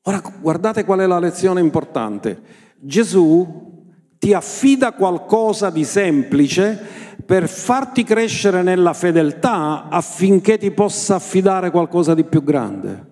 Ora 0.03 0.22
guardate 0.41 0.85
qual 0.85 1.01
è 1.01 1.07
la 1.07 1.18
lezione 1.18 1.61
importante. 1.61 2.43
Gesù 2.78 3.80
ti 4.20 4.34
affida 4.34 4.92
qualcosa 4.92 5.70
di 5.70 5.82
semplice 5.82 6.78
per 7.24 7.48
farti 7.48 8.04
crescere 8.04 8.62
nella 8.62 8.92
fedeltà 8.92 9.88
affinché 9.88 10.58
ti 10.58 10.70
possa 10.72 11.14
affidare 11.14 11.70
qualcosa 11.70 12.12
di 12.12 12.24
più 12.24 12.44
grande. 12.44 13.06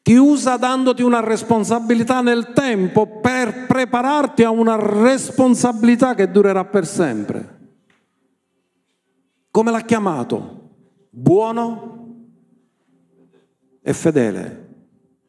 Ti 0.00 0.14
usa 0.14 0.56
dandoti 0.56 1.02
una 1.02 1.20
responsabilità 1.20 2.22
nel 2.22 2.54
tempo 2.54 3.20
per 3.20 3.66
prepararti 3.66 4.44
a 4.44 4.50
una 4.50 4.76
responsabilità 4.76 6.14
che 6.14 6.30
durerà 6.30 6.64
per 6.64 6.86
sempre. 6.86 7.58
Come 9.50 9.70
l'ha 9.70 9.82
chiamato? 9.82 10.70
Buono 11.10 12.14
e 13.82 13.92
fedele. 13.92 14.68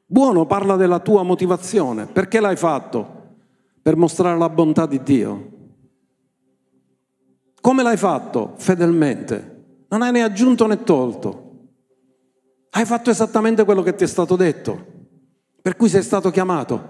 Buono 0.05 0.45
parla 0.45 0.77
della 0.77 0.99
tua 0.99 1.23
motivazione. 1.23 2.05
Perché 2.05 2.39
l'hai 2.39 2.55
fatto? 2.55 3.18
Per 3.89 3.97
mostrare 3.97 4.37
la 4.37 4.49
bontà 4.49 4.85
di 4.85 5.01
Dio. 5.01 5.49
Come 7.59 7.81
l'hai 7.81 7.97
fatto? 7.97 8.53
Fedelmente. 8.55 9.85
Non 9.89 10.03
hai 10.03 10.11
né 10.11 10.21
aggiunto 10.21 10.67
né 10.67 10.83
tolto. 10.83 11.71
Hai 12.69 12.85
fatto 12.85 13.09
esattamente 13.09 13.63
quello 13.63 13.81
che 13.81 13.95
ti 13.95 14.03
è 14.03 14.07
stato 14.07 14.35
detto, 14.35 14.85
per 15.59 15.75
cui 15.75 15.89
sei 15.89 16.03
stato 16.03 16.29
chiamato. 16.29 16.87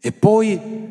E 0.00 0.10
poi, 0.10 0.90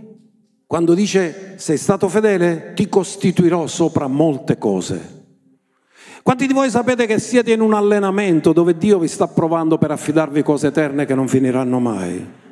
quando 0.66 0.94
dice 0.94 1.56
sei 1.58 1.76
stato 1.76 2.08
fedele, 2.08 2.72
ti 2.74 2.88
costituirò 2.88 3.68
sopra 3.68 4.08
molte 4.08 4.58
cose. 4.58 5.26
Quanti 6.24 6.48
di 6.48 6.54
voi 6.54 6.70
sapete 6.70 7.06
che 7.06 7.20
siete 7.20 7.52
in 7.52 7.60
un 7.60 7.74
allenamento 7.74 8.54
dove 8.54 8.78
Dio 8.78 9.00
vi 9.00 9.10
sta 9.10 9.28
provando 9.28 9.78
per 9.78 9.92
affidarvi 9.92 10.42
cose 10.44 10.68
eterne 10.68 11.04
che 11.04 11.14
non 11.14 11.28
finiranno 11.28 11.80
mai? 11.82 12.44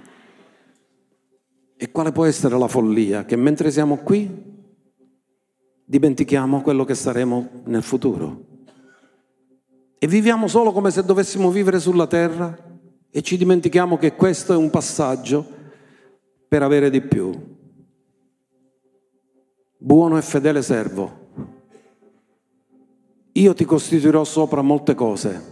E 1.83 1.91
quale 1.91 2.13
può 2.13 2.23
essere 2.23 2.57
la 2.57 2.69
follia? 2.69 3.25
Che 3.25 3.35
mentre 3.35 3.69
siamo 3.69 3.97
qui 3.97 4.51
dimentichiamo 5.83 6.61
quello 6.61 6.85
che 6.85 6.95
saremo 6.95 7.49
nel 7.65 7.83
futuro. 7.83 8.45
E 9.99 10.07
viviamo 10.07 10.47
solo 10.47 10.71
come 10.71 10.91
se 10.91 11.03
dovessimo 11.03 11.51
vivere 11.51 11.81
sulla 11.81 12.07
terra 12.07 12.57
e 13.09 13.21
ci 13.21 13.35
dimentichiamo 13.35 13.97
che 13.97 14.15
questo 14.15 14.53
è 14.53 14.55
un 14.55 14.69
passaggio 14.69 15.45
per 16.47 16.63
avere 16.63 16.89
di 16.89 17.01
più. 17.01 17.33
Buono 19.77 20.17
e 20.17 20.21
fedele 20.21 20.61
servo 20.61 21.19
io 23.35 23.53
ti 23.53 23.65
costituirò 23.65 24.23
sopra 24.23 24.61
molte 24.61 24.95
cose. 24.95 25.51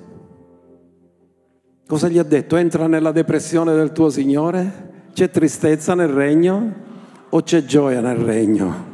Cosa 1.88 2.08
gli 2.08 2.20
ha 2.20 2.24
detto? 2.24 2.56
Entra 2.56 2.88
nella 2.88 3.12
depressione 3.12 3.74
del 3.74 3.92
tuo 3.92 4.10
Signore? 4.10 5.01
C'è 5.14 5.30
tristezza 5.30 5.93
nel 5.93 6.07
regno 6.07 6.74
o 7.30 7.41
c'è 7.41 7.66
gioia 7.66 7.99
nel 7.99 8.18
regno? 8.18 8.89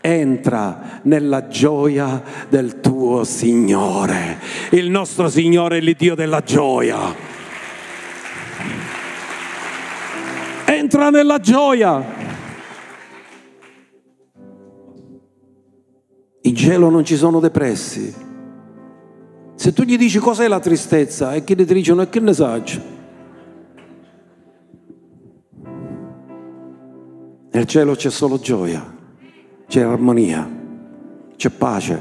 Entra 0.00 1.00
nella 1.02 1.48
gioia 1.48 2.22
del 2.48 2.80
tuo 2.80 3.24
Signore. 3.24 4.38
Il 4.70 4.88
nostro 4.90 5.28
Signore 5.28 5.78
è 5.78 5.80
l'Iddio 5.80 6.14
della 6.14 6.40
gioia. 6.40 7.14
Entra 10.64 11.10
nella 11.10 11.38
gioia. 11.38 12.16
In 16.42 16.56
cielo 16.56 16.88
non 16.88 17.04
ci 17.04 17.16
sono 17.16 17.40
depressi, 17.40 18.26
Se 19.54 19.72
tu 19.72 19.82
gli 19.82 19.98
dici 19.98 20.18
cos'è 20.18 20.48
la 20.48 20.60
tristezza 20.60 21.34
e 21.34 21.42
che 21.42 21.56
ti 21.56 21.64
dicono 21.64 22.02
e 22.02 22.08
che 22.08 22.20
ne 22.20 22.32
sai? 22.32 22.96
Nel 27.58 27.66
cielo 27.66 27.96
c'è 27.96 28.08
solo 28.08 28.38
gioia, 28.38 28.86
c'è 29.66 29.80
armonia, 29.80 30.48
c'è 31.34 31.50
pace. 31.50 32.00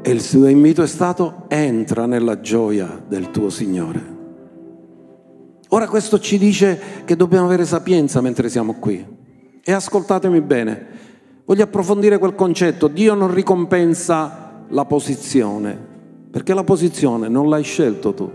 E 0.00 0.10
il 0.10 0.22
suo 0.22 0.46
invito 0.46 0.82
è 0.82 0.86
stato 0.86 1.44
entra 1.48 2.06
nella 2.06 2.40
gioia 2.40 2.98
del 3.06 3.30
tuo 3.30 3.50
Signore. 3.50 4.00
Ora 5.68 5.88
questo 5.88 6.18
ci 6.18 6.38
dice 6.38 6.80
che 7.04 7.16
dobbiamo 7.16 7.44
avere 7.44 7.66
sapienza 7.66 8.22
mentre 8.22 8.48
siamo 8.48 8.76
qui. 8.78 9.06
E 9.62 9.72
ascoltatemi 9.72 10.40
bene, 10.40 10.86
voglio 11.44 11.64
approfondire 11.64 12.16
quel 12.16 12.34
concetto. 12.34 12.88
Dio 12.88 13.12
non 13.12 13.30
ricompensa 13.30 14.64
la 14.68 14.86
posizione, 14.86 15.78
perché 16.30 16.54
la 16.54 16.64
posizione 16.64 17.28
non 17.28 17.50
l'hai 17.50 17.62
scelto 17.62 18.14
tu. 18.14 18.30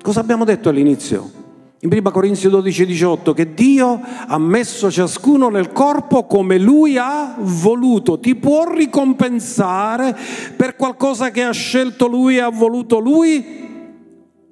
Cosa 0.00 0.20
abbiamo 0.20 0.46
detto 0.46 0.70
all'inizio? 0.70 1.37
In 1.80 1.92
1 1.92 2.10
Corinzi 2.10 2.48
12, 2.48 2.86
18, 2.86 3.32
che 3.32 3.54
Dio 3.54 4.00
ha 4.02 4.36
messo 4.38 4.90
ciascuno 4.90 5.48
nel 5.48 5.70
corpo 5.70 6.24
come 6.24 6.58
Lui 6.58 6.96
ha 6.98 7.36
voluto. 7.38 8.18
Ti 8.18 8.34
può 8.34 8.68
ricompensare 8.68 10.16
per 10.56 10.74
qualcosa 10.74 11.30
che 11.30 11.44
ha 11.44 11.52
scelto 11.52 12.08
Lui 12.08 12.36
e 12.36 12.40
ha 12.40 12.48
voluto 12.48 12.98
Lui? 12.98 13.66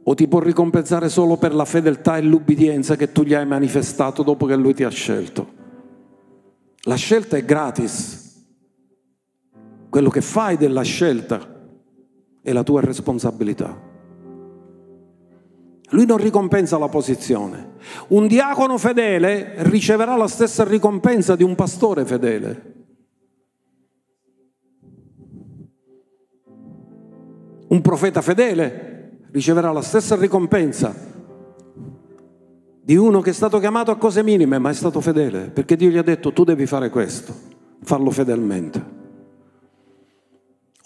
O 0.05 0.15
ti 0.15 0.29
può 0.29 0.39
ricompensare 0.39 1.09
solo 1.09 1.37
per 1.37 1.53
la 1.53 1.65
fedeltà 1.65 2.17
e 2.17 2.23
l'ubbidienza 2.23 2.95
che 2.95 3.11
tu 3.11 3.25
gli 3.25 3.35
hai 3.35 3.45
manifestato 3.45 4.23
dopo 4.23 4.47
che 4.47 4.55
Lui 4.55 4.75
ti 4.75 4.85
ha 4.85 4.91
scelto? 4.91 5.49
La 6.83 6.95
scelta 6.95 7.37
è 7.37 7.45
gratis. 7.45 8.45
Quello 9.91 10.11
che 10.11 10.21
fai 10.21 10.57
della 10.57 10.83
scelta 10.83 11.41
è 12.41 12.53
la 12.53 12.63
tua 12.63 12.83
responsabilità. 12.83 13.86
Lui 15.91 16.07
non 16.07 16.17
ricompensa 16.17 16.79
la 16.79 16.89
posizione. 16.89 17.75
Un 18.09 18.27
diacono 18.27 18.77
fedele 18.79 19.55
riceverà 19.59 20.17
la 20.17 20.27
stessa 20.27 20.65
ricompensa 20.65 21.37
di 21.37 21.45
un 21.45 21.55
pastore 21.55 22.05
fedele. 22.05 22.75
Un 27.69 27.81
profeta 27.81 28.23
fedele 28.23 29.27
riceverà 29.31 29.71
la 29.71 29.83
stessa 29.83 30.17
ricompensa 30.17 30.95
di 32.83 32.97
uno 32.97 33.21
che 33.21 33.31
è 33.31 33.33
stato 33.33 33.59
chiamato 33.59 33.91
a 33.91 33.97
cose 33.97 34.23
minime 34.23 34.59
ma 34.59 34.71
è 34.71 34.75
stato 34.75 35.01
fedele, 35.01 35.51
perché 35.51 35.77
Dio 35.77 35.91
gli 35.91 35.99
ha 35.99 36.03
detto 36.03 36.33
tu 36.33 36.45
devi 36.45 36.67
fare 36.67 36.89
questo, 36.89 37.35
farlo 37.83 38.11
fedelmente. 38.11 38.96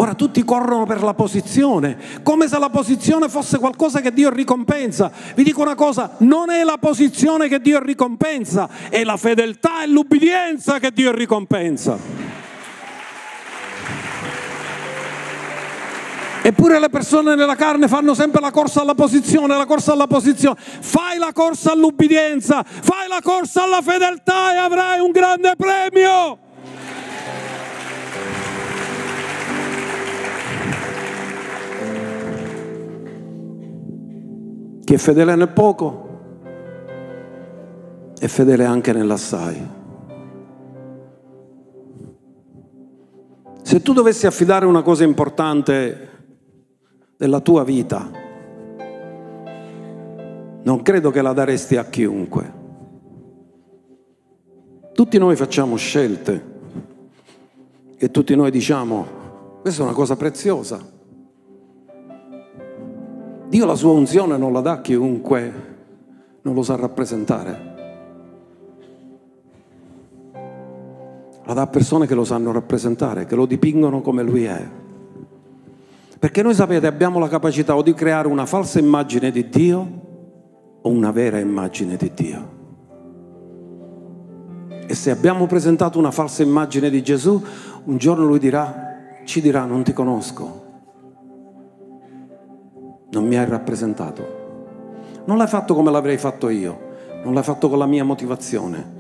Ora 0.01 0.15
tutti 0.15 0.43
corrono 0.47 0.87
per 0.87 1.03
la 1.03 1.13
posizione, 1.13 1.99
come 2.23 2.49
se 2.49 2.59
la 2.59 2.71
posizione 2.71 3.29
fosse 3.29 3.59
qualcosa 3.59 4.01
che 4.01 4.15
Dio 4.15 4.31
ricompensa. 4.31 5.13
Vi 5.35 5.43
dico 5.43 5.61
una 5.61 5.75
cosa, 5.75 6.13
non 6.21 6.49
è 6.49 6.65
la 6.65 6.79
posizione 6.81 7.49
che 7.49 7.61
Dio 7.61 7.79
ricompensa, 7.83 8.67
è 8.89 9.05
la 9.05 9.19
fedeltà 9.19 9.83
e 9.83 9.89
l'ubbidienza 9.89 10.79
che 10.79 10.91
Dio 10.91 11.13
ricompensa. 11.13 11.99
Eppure 16.43 16.81
le 16.81 16.89
persone 16.89 17.35
nella 17.35 17.55
carne 17.55 17.87
fanno 17.87 18.15
sempre 18.15 18.41
la 18.41 18.51
corsa 18.51 18.81
alla 18.81 18.95
posizione, 18.95 19.55
la 19.55 19.67
corsa 19.67 19.93
alla 19.93 20.07
posizione. 20.07 20.59
Fai 20.59 21.19
la 21.19 21.33
corsa 21.35 21.73
all'ubbidienza, 21.73 22.65
fai 22.65 23.07
la 23.07 23.21
corsa 23.23 23.65
alla 23.65 23.83
fedeltà 23.83 24.55
e 24.55 24.57
avrai 24.57 24.99
un 25.01 25.11
grande 25.11 25.57
premio. 25.57 26.49
Chi 34.91 34.97
è 34.97 34.99
fedele 34.99 35.37
nel 35.37 35.51
poco 35.51 36.09
è 38.19 38.27
fedele 38.27 38.65
anche 38.65 38.93
nell'assai. 38.93 39.69
Se 43.63 43.83
tu 43.83 43.93
dovessi 43.93 44.27
affidare 44.27 44.67
una 44.67 44.83
cosa 44.83 45.05
importante 45.05 46.09
della 47.17 47.39
tua 47.39 47.63
vita, 47.63 48.11
non 50.65 50.83
credo 50.83 51.13
che 51.13 51.23
la 51.23 51.35
daresti 51.35 51.77
a 51.77 51.85
chiunque. 51.85 52.53
Tutti 54.93 55.19
noi 55.19 55.37
facciamo 55.37 55.77
scelte 55.77 56.45
e 57.97 58.11
tutti 58.11 58.35
noi 58.35 58.51
diciamo, 58.51 59.07
questa 59.61 59.83
è 59.83 59.85
una 59.85 59.95
cosa 59.95 60.17
preziosa, 60.17 60.85
Dio 63.51 63.67
la 63.67 63.75
sua 63.75 63.91
unzione 63.91 64.37
non 64.37 64.53
la 64.53 64.61
dà 64.61 64.73
a 64.75 64.81
chiunque 64.81 65.53
non 66.43 66.55
lo 66.55 66.63
sa 66.63 66.77
rappresentare. 66.77 67.69
La 71.45 71.53
dà 71.53 71.63
a 71.63 71.67
persone 71.67 72.07
che 72.07 72.15
lo 72.15 72.23
sanno 72.23 72.53
rappresentare, 72.53 73.27
che 73.27 73.35
lo 73.35 73.47
dipingono 73.47 74.03
come 74.03 74.23
lui 74.23 74.45
è. 74.45 74.65
Perché 76.17 76.43
noi 76.43 76.55
sapete 76.55 76.87
abbiamo 76.87 77.19
la 77.19 77.27
capacità 77.27 77.75
o 77.75 77.83
di 77.83 77.93
creare 77.93 78.29
una 78.29 78.47
falsa 78.47 78.79
immagine 78.79 79.33
di 79.33 79.49
Dio 79.49 80.01
o 80.81 80.89
una 80.89 81.11
vera 81.11 81.41
immagine 81.41 81.97
di 81.97 82.13
Dio. 82.15 82.59
E 84.87 84.95
se 84.95 85.11
abbiamo 85.11 85.47
presentato 85.47 85.99
una 85.99 86.13
falsa 86.13 86.45
immagine 86.45 86.89
di 86.89 87.03
Gesù, 87.03 87.43
un 87.83 87.97
giorno 87.97 88.25
lui 88.27 88.39
dirà, 88.39 89.23
ci 89.25 89.41
dirà 89.41 89.65
non 89.65 89.83
ti 89.83 89.93
conosco, 89.93 90.60
non 93.11 93.27
mi 93.27 93.37
hai 93.37 93.47
rappresentato. 93.47 94.39
Non 95.25 95.37
l'hai 95.37 95.49
fatto 95.49 95.75
come 95.75 95.91
l'avrei 95.91 96.17
fatto 96.17 96.49
io, 96.49 96.79
non 97.25 97.35
l'hai 97.35 97.43
fatto 97.43 97.69
con 97.69 97.79
la 97.79 97.87
mia 97.87 98.05
motivazione. 98.05 98.99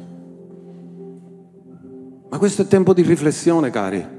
Ma 2.28 2.38
questo 2.38 2.62
è 2.62 2.66
tempo 2.66 2.92
di 2.92 3.02
riflessione, 3.02 3.70
cari. 3.70 4.18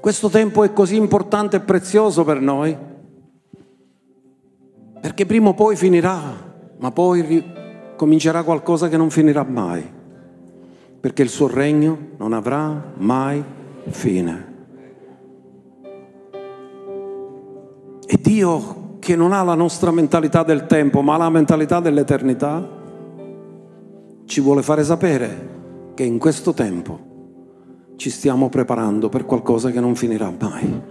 Questo 0.00 0.28
tempo 0.28 0.64
è 0.64 0.72
così 0.72 0.96
importante 0.96 1.56
e 1.56 1.60
prezioso 1.60 2.24
per 2.24 2.40
noi, 2.40 2.76
perché 5.00 5.26
prima 5.26 5.48
o 5.48 5.54
poi 5.54 5.76
finirà, 5.76 6.20
ma 6.78 6.90
poi 6.90 7.44
comincerà 7.96 8.42
qualcosa 8.42 8.88
che 8.88 8.96
non 8.96 9.10
finirà 9.10 9.44
mai, 9.44 9.82
perché 11.00 11.22
il 11.22 11.28
suo 11.28 11.48
regno 11.48 11.98
non 12.18 12.32
avrà 12.32 12.92
mai 12.96 13.42
fine. 13.88 14.53
E 18.14 18.18
Dio 18.20 18.98
che 19.00 19.16
non 19.16 19.32
ha 19.32 19.42
la 19.42 19.56
nostra 19.56 19.90
mentalità 19.90 20.44
del 20.44 20.66
tempo, 20.66 21.02
ma 21.02 21.16
la 21.16 21.28
mentalità 21.30 21.80
dell'eternità, 21.80 22.64
ci 24.24 24.40
vuole 24.40 24.62
fare 24.62 24.84
sapere 24.84 25.48
che 25.94 26.04
in 26.04 26.20
questo 26.20 26.54
tempo 26.54 27.92
ci 27.96 28.10
stiamo 28.10 28.48
preparando 28.50 29.08
per 29.08 29.24
qualcosa 29.24 29.72
che 29.72 29.80
non 29.80 29.96
finirà 29.96 30.32
mai. 30.38 30.82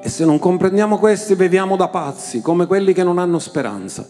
E 0.00 0.08
se 0.08 0.24
non 0.24 0.38
comprendiamo 0.38 0.96
questo, 0.96 1.34
beviamo 1.34 1.74
da 1.74 1.88
pazzi, 1.88 2.40
come 2.40 2.68
quelli 2.68 2.92
che 2.92 3.02
non 3.02 3.18
hanno 3.18 3.40
speranza. 3.40 4.08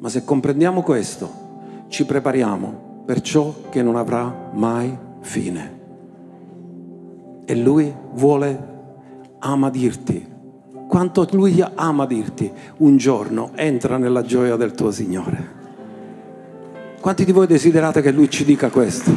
Ma 0.00 0.08
se 0.08 0.24
comprendiamo 0.24 0.82
questo, 0.82 1.30
ci 1.86 2.04
prepariamo 2.04 3.04
per 3.06 3.20
ciò 3.20 3.54
che 3.70 3.80
non 3.80 3.94
avrà 3.94 4.50
mai 4.54 4.98
fine. 5.20 5.78
E 7.44 7.54
Lui 7.54 7.94
vuole, 8.14 8.68
ama 9.38 9.70
dirti, 9.70 10.30
quanto 10.92 11.26
lui 11.30 11.64
ama 11.74 12.04
dirti, 12.04 12.52
un 12.76 12.98
giorno 12.98 13.52
entra 13.54 13.96
nella 13.96 14.20
gioia 14.20 14.56
del 14.56 14.72
tuo 14.72 14.90
Signore. 14.90 15.48
Quanti 17.00 17.24
di 17.24 17.32
voi 17.32 17.46
desiderate 17.46 18.02
che 18.02 18.10
lui 18.10 18.28
ci 18.28 18.44
dica 18.44 18.68
questo? 18.68 19.10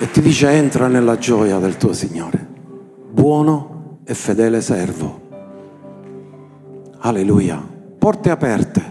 E 0.00 0.10
ti 0.10 0.20
dice 0.20 0.48
entra 0.48 0.88
nella 0.88 1.18
gioia 1.18 1.60
del 1.60 1.76
tuo 1.76 1.92
Signore, 1.92 2.44
buono 3.12 4.00
e 4.02 4.14
fedele 4.14 4.60
servo. 4.60 5.20
Alleluia. 6.98 7.64
Porte 7.96 8.30
aperte 8.30 8.82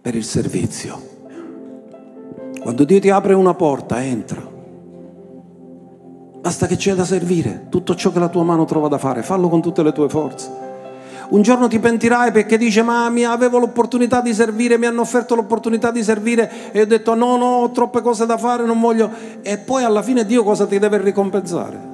per 0.00 0.14
il 0.14 0.24
servizio. 0.24 1.10
Quando 2.62 2.84
Dio 2.84 2.98
ti 2.98 3.10
apre 3.10 3.34
una 3.34 3.52
porta, 3.52 4.02
entra. 4.02 4.51
Basta 6.42 6.66
che 6.66 6.74
c'è 6.74 6.94
da 6.94 7.04
servire. 7.04 7.66
Tutto 7.68 7.94
ciò 7.94 8.10
che 8.10 8.18
la 8.18 8.28
tua 8.28 8.42
mano 8.42 8.64
trova 8.64 8.88
da 8.88 8.98
fare, 8.98 9.22
fallo 9.22 9.48
con 9.48 9.62
tutte 9.62 9.84
le 9.84 9.92
tue 9.92 10.08
forze. 10.08 10.50
Un 11.28 11.40
giorno 11.40 11.68
ti 11.68 11.78
pentirai 11.78 12.32
perché 12.32 12.58
dice 12.58 12.82
ma 12.82 13.08
mi 13.10 13.24
avevo 13.24 13.58
l'opportunità 13.58 14.20
di 14.20 14.34
servire, 14.34 14.76
mi 14.76 14.86
hanno 14.86 15.02
offerto 15.02 15.36
l'opportunità 15.36 15.92
di 15.92 16.02
servire 16.02 16.72
e 16.72 16.80
ho 16.80 16.84
detto 16.84 17.14
no, 17.14 17.36
no, 17.36 17.44
ho 17.44 17.70
troppe 17.70 18.02
cose 18.02 18.26
da 18.26 18.36
fare, 18.36 18.64
non 18.64 18.80
voglio. 18.80 19.08
E 19.40 19.56
poi 19.56 19.84
alla 19.84 20.02
fine 20.02 20.26
Dio 20.26 20.42
cosa 20.42 20.66
ti 20.66 20.80
deve 20.80 20.98
ricompensare? 20.98 21.90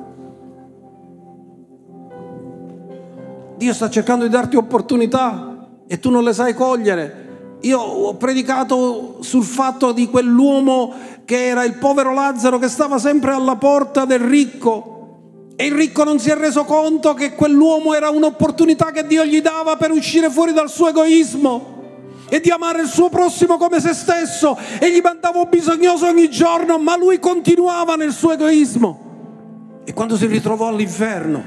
Dio 3.59 3.75
sta 3.75 3.91
cercando 3.91 4.25
di 4.25 4.31
darti 4.31 4.57
opportunità 4.57 5.69
e 5.87 5.99
tu 5.99 6.11
non 6.11 6.23
le 6.23 6.33
sai 6.33 6.55
cogliere 6.55 7.59
Io 7.63 7.79
ho 7.81 8.15
predicato 8.15 9.17
sul 9.21 9.43
fatto 9.43 9.91
di 9.91 10.09
quell'uomo 10.09 10.95
che 11.29 11.45
era 11.45 11.63
il 11.65 11.75
povero 11.75 12.15
Lazzaro 12.15 12.57
che 12.57 12.69
stava 12.69 12.99
sempre 12.99 13.33
alla 13.33 13.57
porta 13.57 14.07
del 14.07 14.21
ricco 14.21 15.53
e 15.57 15.67
il 15.67 15.75
ricco 15.75 16.03
non 16.03 16.19
si 16.19 16.31
è 16.31 16.35
reso 16.35 16.65
conto 16.65 17.13
che 17.13 17.35
quell'uomo 17.35 17.93
era 17.93 18.09
un'opportunità 18.09 18.93
che 18.93 19.07
Dio 19.07 19.27
gli 19.27 19.43
dava 19.43 19.77
per 19.77 19.91
uscire 19.91 20.31
fuori 20.31 20.55
dal 20.55 20.71
suo 20.71 20.89
egoismo 20.89 22.23
e 22.31 22.41
di 22.41 22.49
amare 22.49 22.81
il 22.81 22.89
suo 22.89 23.11
prossimo 23.11 23.59
come 23.59 23.79
se 23.79 23.93
stesso 23.93 24.57
e 24.81 24.91
gli 24.91 25.03
mandava 25.03 25.45
bisognoso 25.45 26.07
ogni 26.07 26.31
giorno, 26.31 26.79
ma 26.79 26.97
lui 26.97 27.19
continuava 27.19 27.95
nel 27.95 28.13
suo 28.13 28.33
egoismo. 28.33 29.83
E 29.85 29.93
quando 29.93 30.17
si 30.17 30.25
ritrovò 30.25 30.69
all'inferno, 30.69 31.45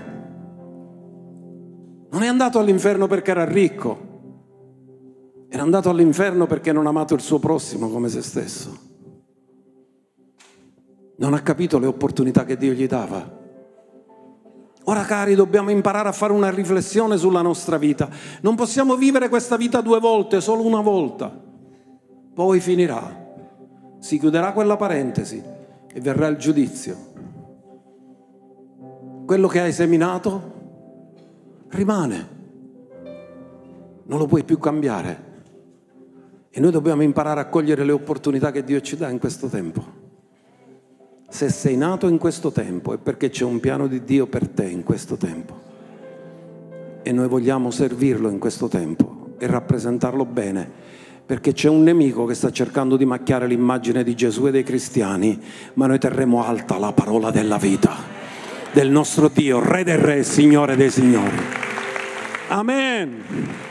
non 2.11 2.21
è 2.21 2.27
andato 2.27 2.59
all'inferno 2.59 3.07
perché 3.07 3.31
era 3.31 3.45
ricco, 3.45 3.97
era 5.49 5.63
andato 5.63 5.89
all'inferno 5.89 6.45
perché 6.45 6.71
non 6.71 6.85
ha 6.85 6.89
amato 6.89 7.15
il 7.15 7.21
suo 7.21 7.39
prossimo 7.39 7.89
come 7.89 8.09
se 8.09 8.21
stesso. 8.21 8.89
Non 11.21 11.35
ha 11.35 11.41
capito 11.41 11.77
le 11.77 11.85
opportunità 11.85 12.45
che 12.45 12.57
Dio 12.57 12.73
gli 12.73 12.87
dava. 12.87 13.39
Ora 14.85 15.03
cari 15.03 15.35
dobbiamo 15.35 15.69
imparare 15.69 16.09
a 16.09 16.11
fare 16.11 16.33
una 16.33 16.49
riflessione 16.49 17.15
sulla 17.15 17.43
nostra 17.43 17.77
vita. 17.77 18.09
Non 18.41 18.55
possiamo 18.55 18.95
vivere 18.95 19.29
questa 19.29 19.55
vita 19.55 19.81
due 19.81 19.99
volte, 19.99 20.41
solo 20.41 20.65
una 20.65 20.81
volta. 20.81 21.31
Poi 22.33 22.59
finirà. 22.59 23.19
Si 23.99 24.17
chiuderà 24.17 24.51
quella 24.51 24.77
parentesi 24.77 25.39
e 25.93 25.99
verrà 26.01 26.25
il 26.25 26.37
giudizio. 26.37 26.97
Quello 29.23 29.47
che 29.47 29.59
hai 29.59 29.73
seminato 29.73 30.53
rimane. 31.67 32.27
Non 34.05 34.17
lo 34.17 34.25
puoi 34.25 34.43
più 34.43 34.57
cambiare. 34.57 35.29
E 36.49 36.59
noi 36.59 36.71
dobbiamo 36.71 37.03
imparare 37.03 37.41
a 37.41 37.45
cogliere 37.45 37.83
le 37.83 37.91
opportunità 37.91 38.49
che 38.49 38.63
Dio 38.63 38.81
ci 38.81 38.97
dà 38.97 39.07
in 39.09 39.19
questo 39.19 39.49
tempo. 39.49 40.00
Se 41.31 41.47
sei 41.49 41.77
nato 41.77 42.09
in 42.09 42.17
questo 42.17 42.51
tempo 42.51 42.93
è 42.93 42.97
perché 42.97 43.29
c'è 43.29 43.45
un 43.45 43.61
piano 43.61 43.87
di 43.87 44.03
Dio 44.03 44.27
per 44.27 44.49
te 44.49 44.65
in 44.65 44.83
questo 44.83 45.15
tempo. 45.15 45.59
E 47.03 47.11
noi 47.13 47.29
vogliamo 47.29 47.71
servirlo 47.71 48.29
in 48.29 48.37
questo 48.37 48.67
tempo 48.67 49.35
e 49.37 49.47
rappresentarlo 49.47 50.25
bene, 50.25 50.69
perché 51.25 51.53
c'è 51.53 51.69
un 51.69 51.83
nemico 51.83 52.25
che 52.25 52.33
sta 52.33 52.51
cercando 52.51 52.97
di 52.97 53.05
macchiare 53.05 53.47
l'immagine 53.47 54.03
di 54.03 54.13
Gesù 54.13 54.47
e 54.47 54.51
dei 54.51 54.63
cristiani, 54.63 55.41
ma 55.75 55.87
noi 55.87 55.99
terremo 55.99 56.43
alta 56.43 56.77
la 56.77 56.91
parola 56.91 57.31
della 57.31 57.57
vita 57.57 57.95
del 58.73 58.89
nostro 58.89 59.29
Dio, 59.29 59.63
Re 59.63 59.85
del 59.85 59.99
Re, 59.99 60.23
Signore 60.23 60.75
dei 60.75 60.91
Signori. 60.91 61.37
Amen. 62.49 63.70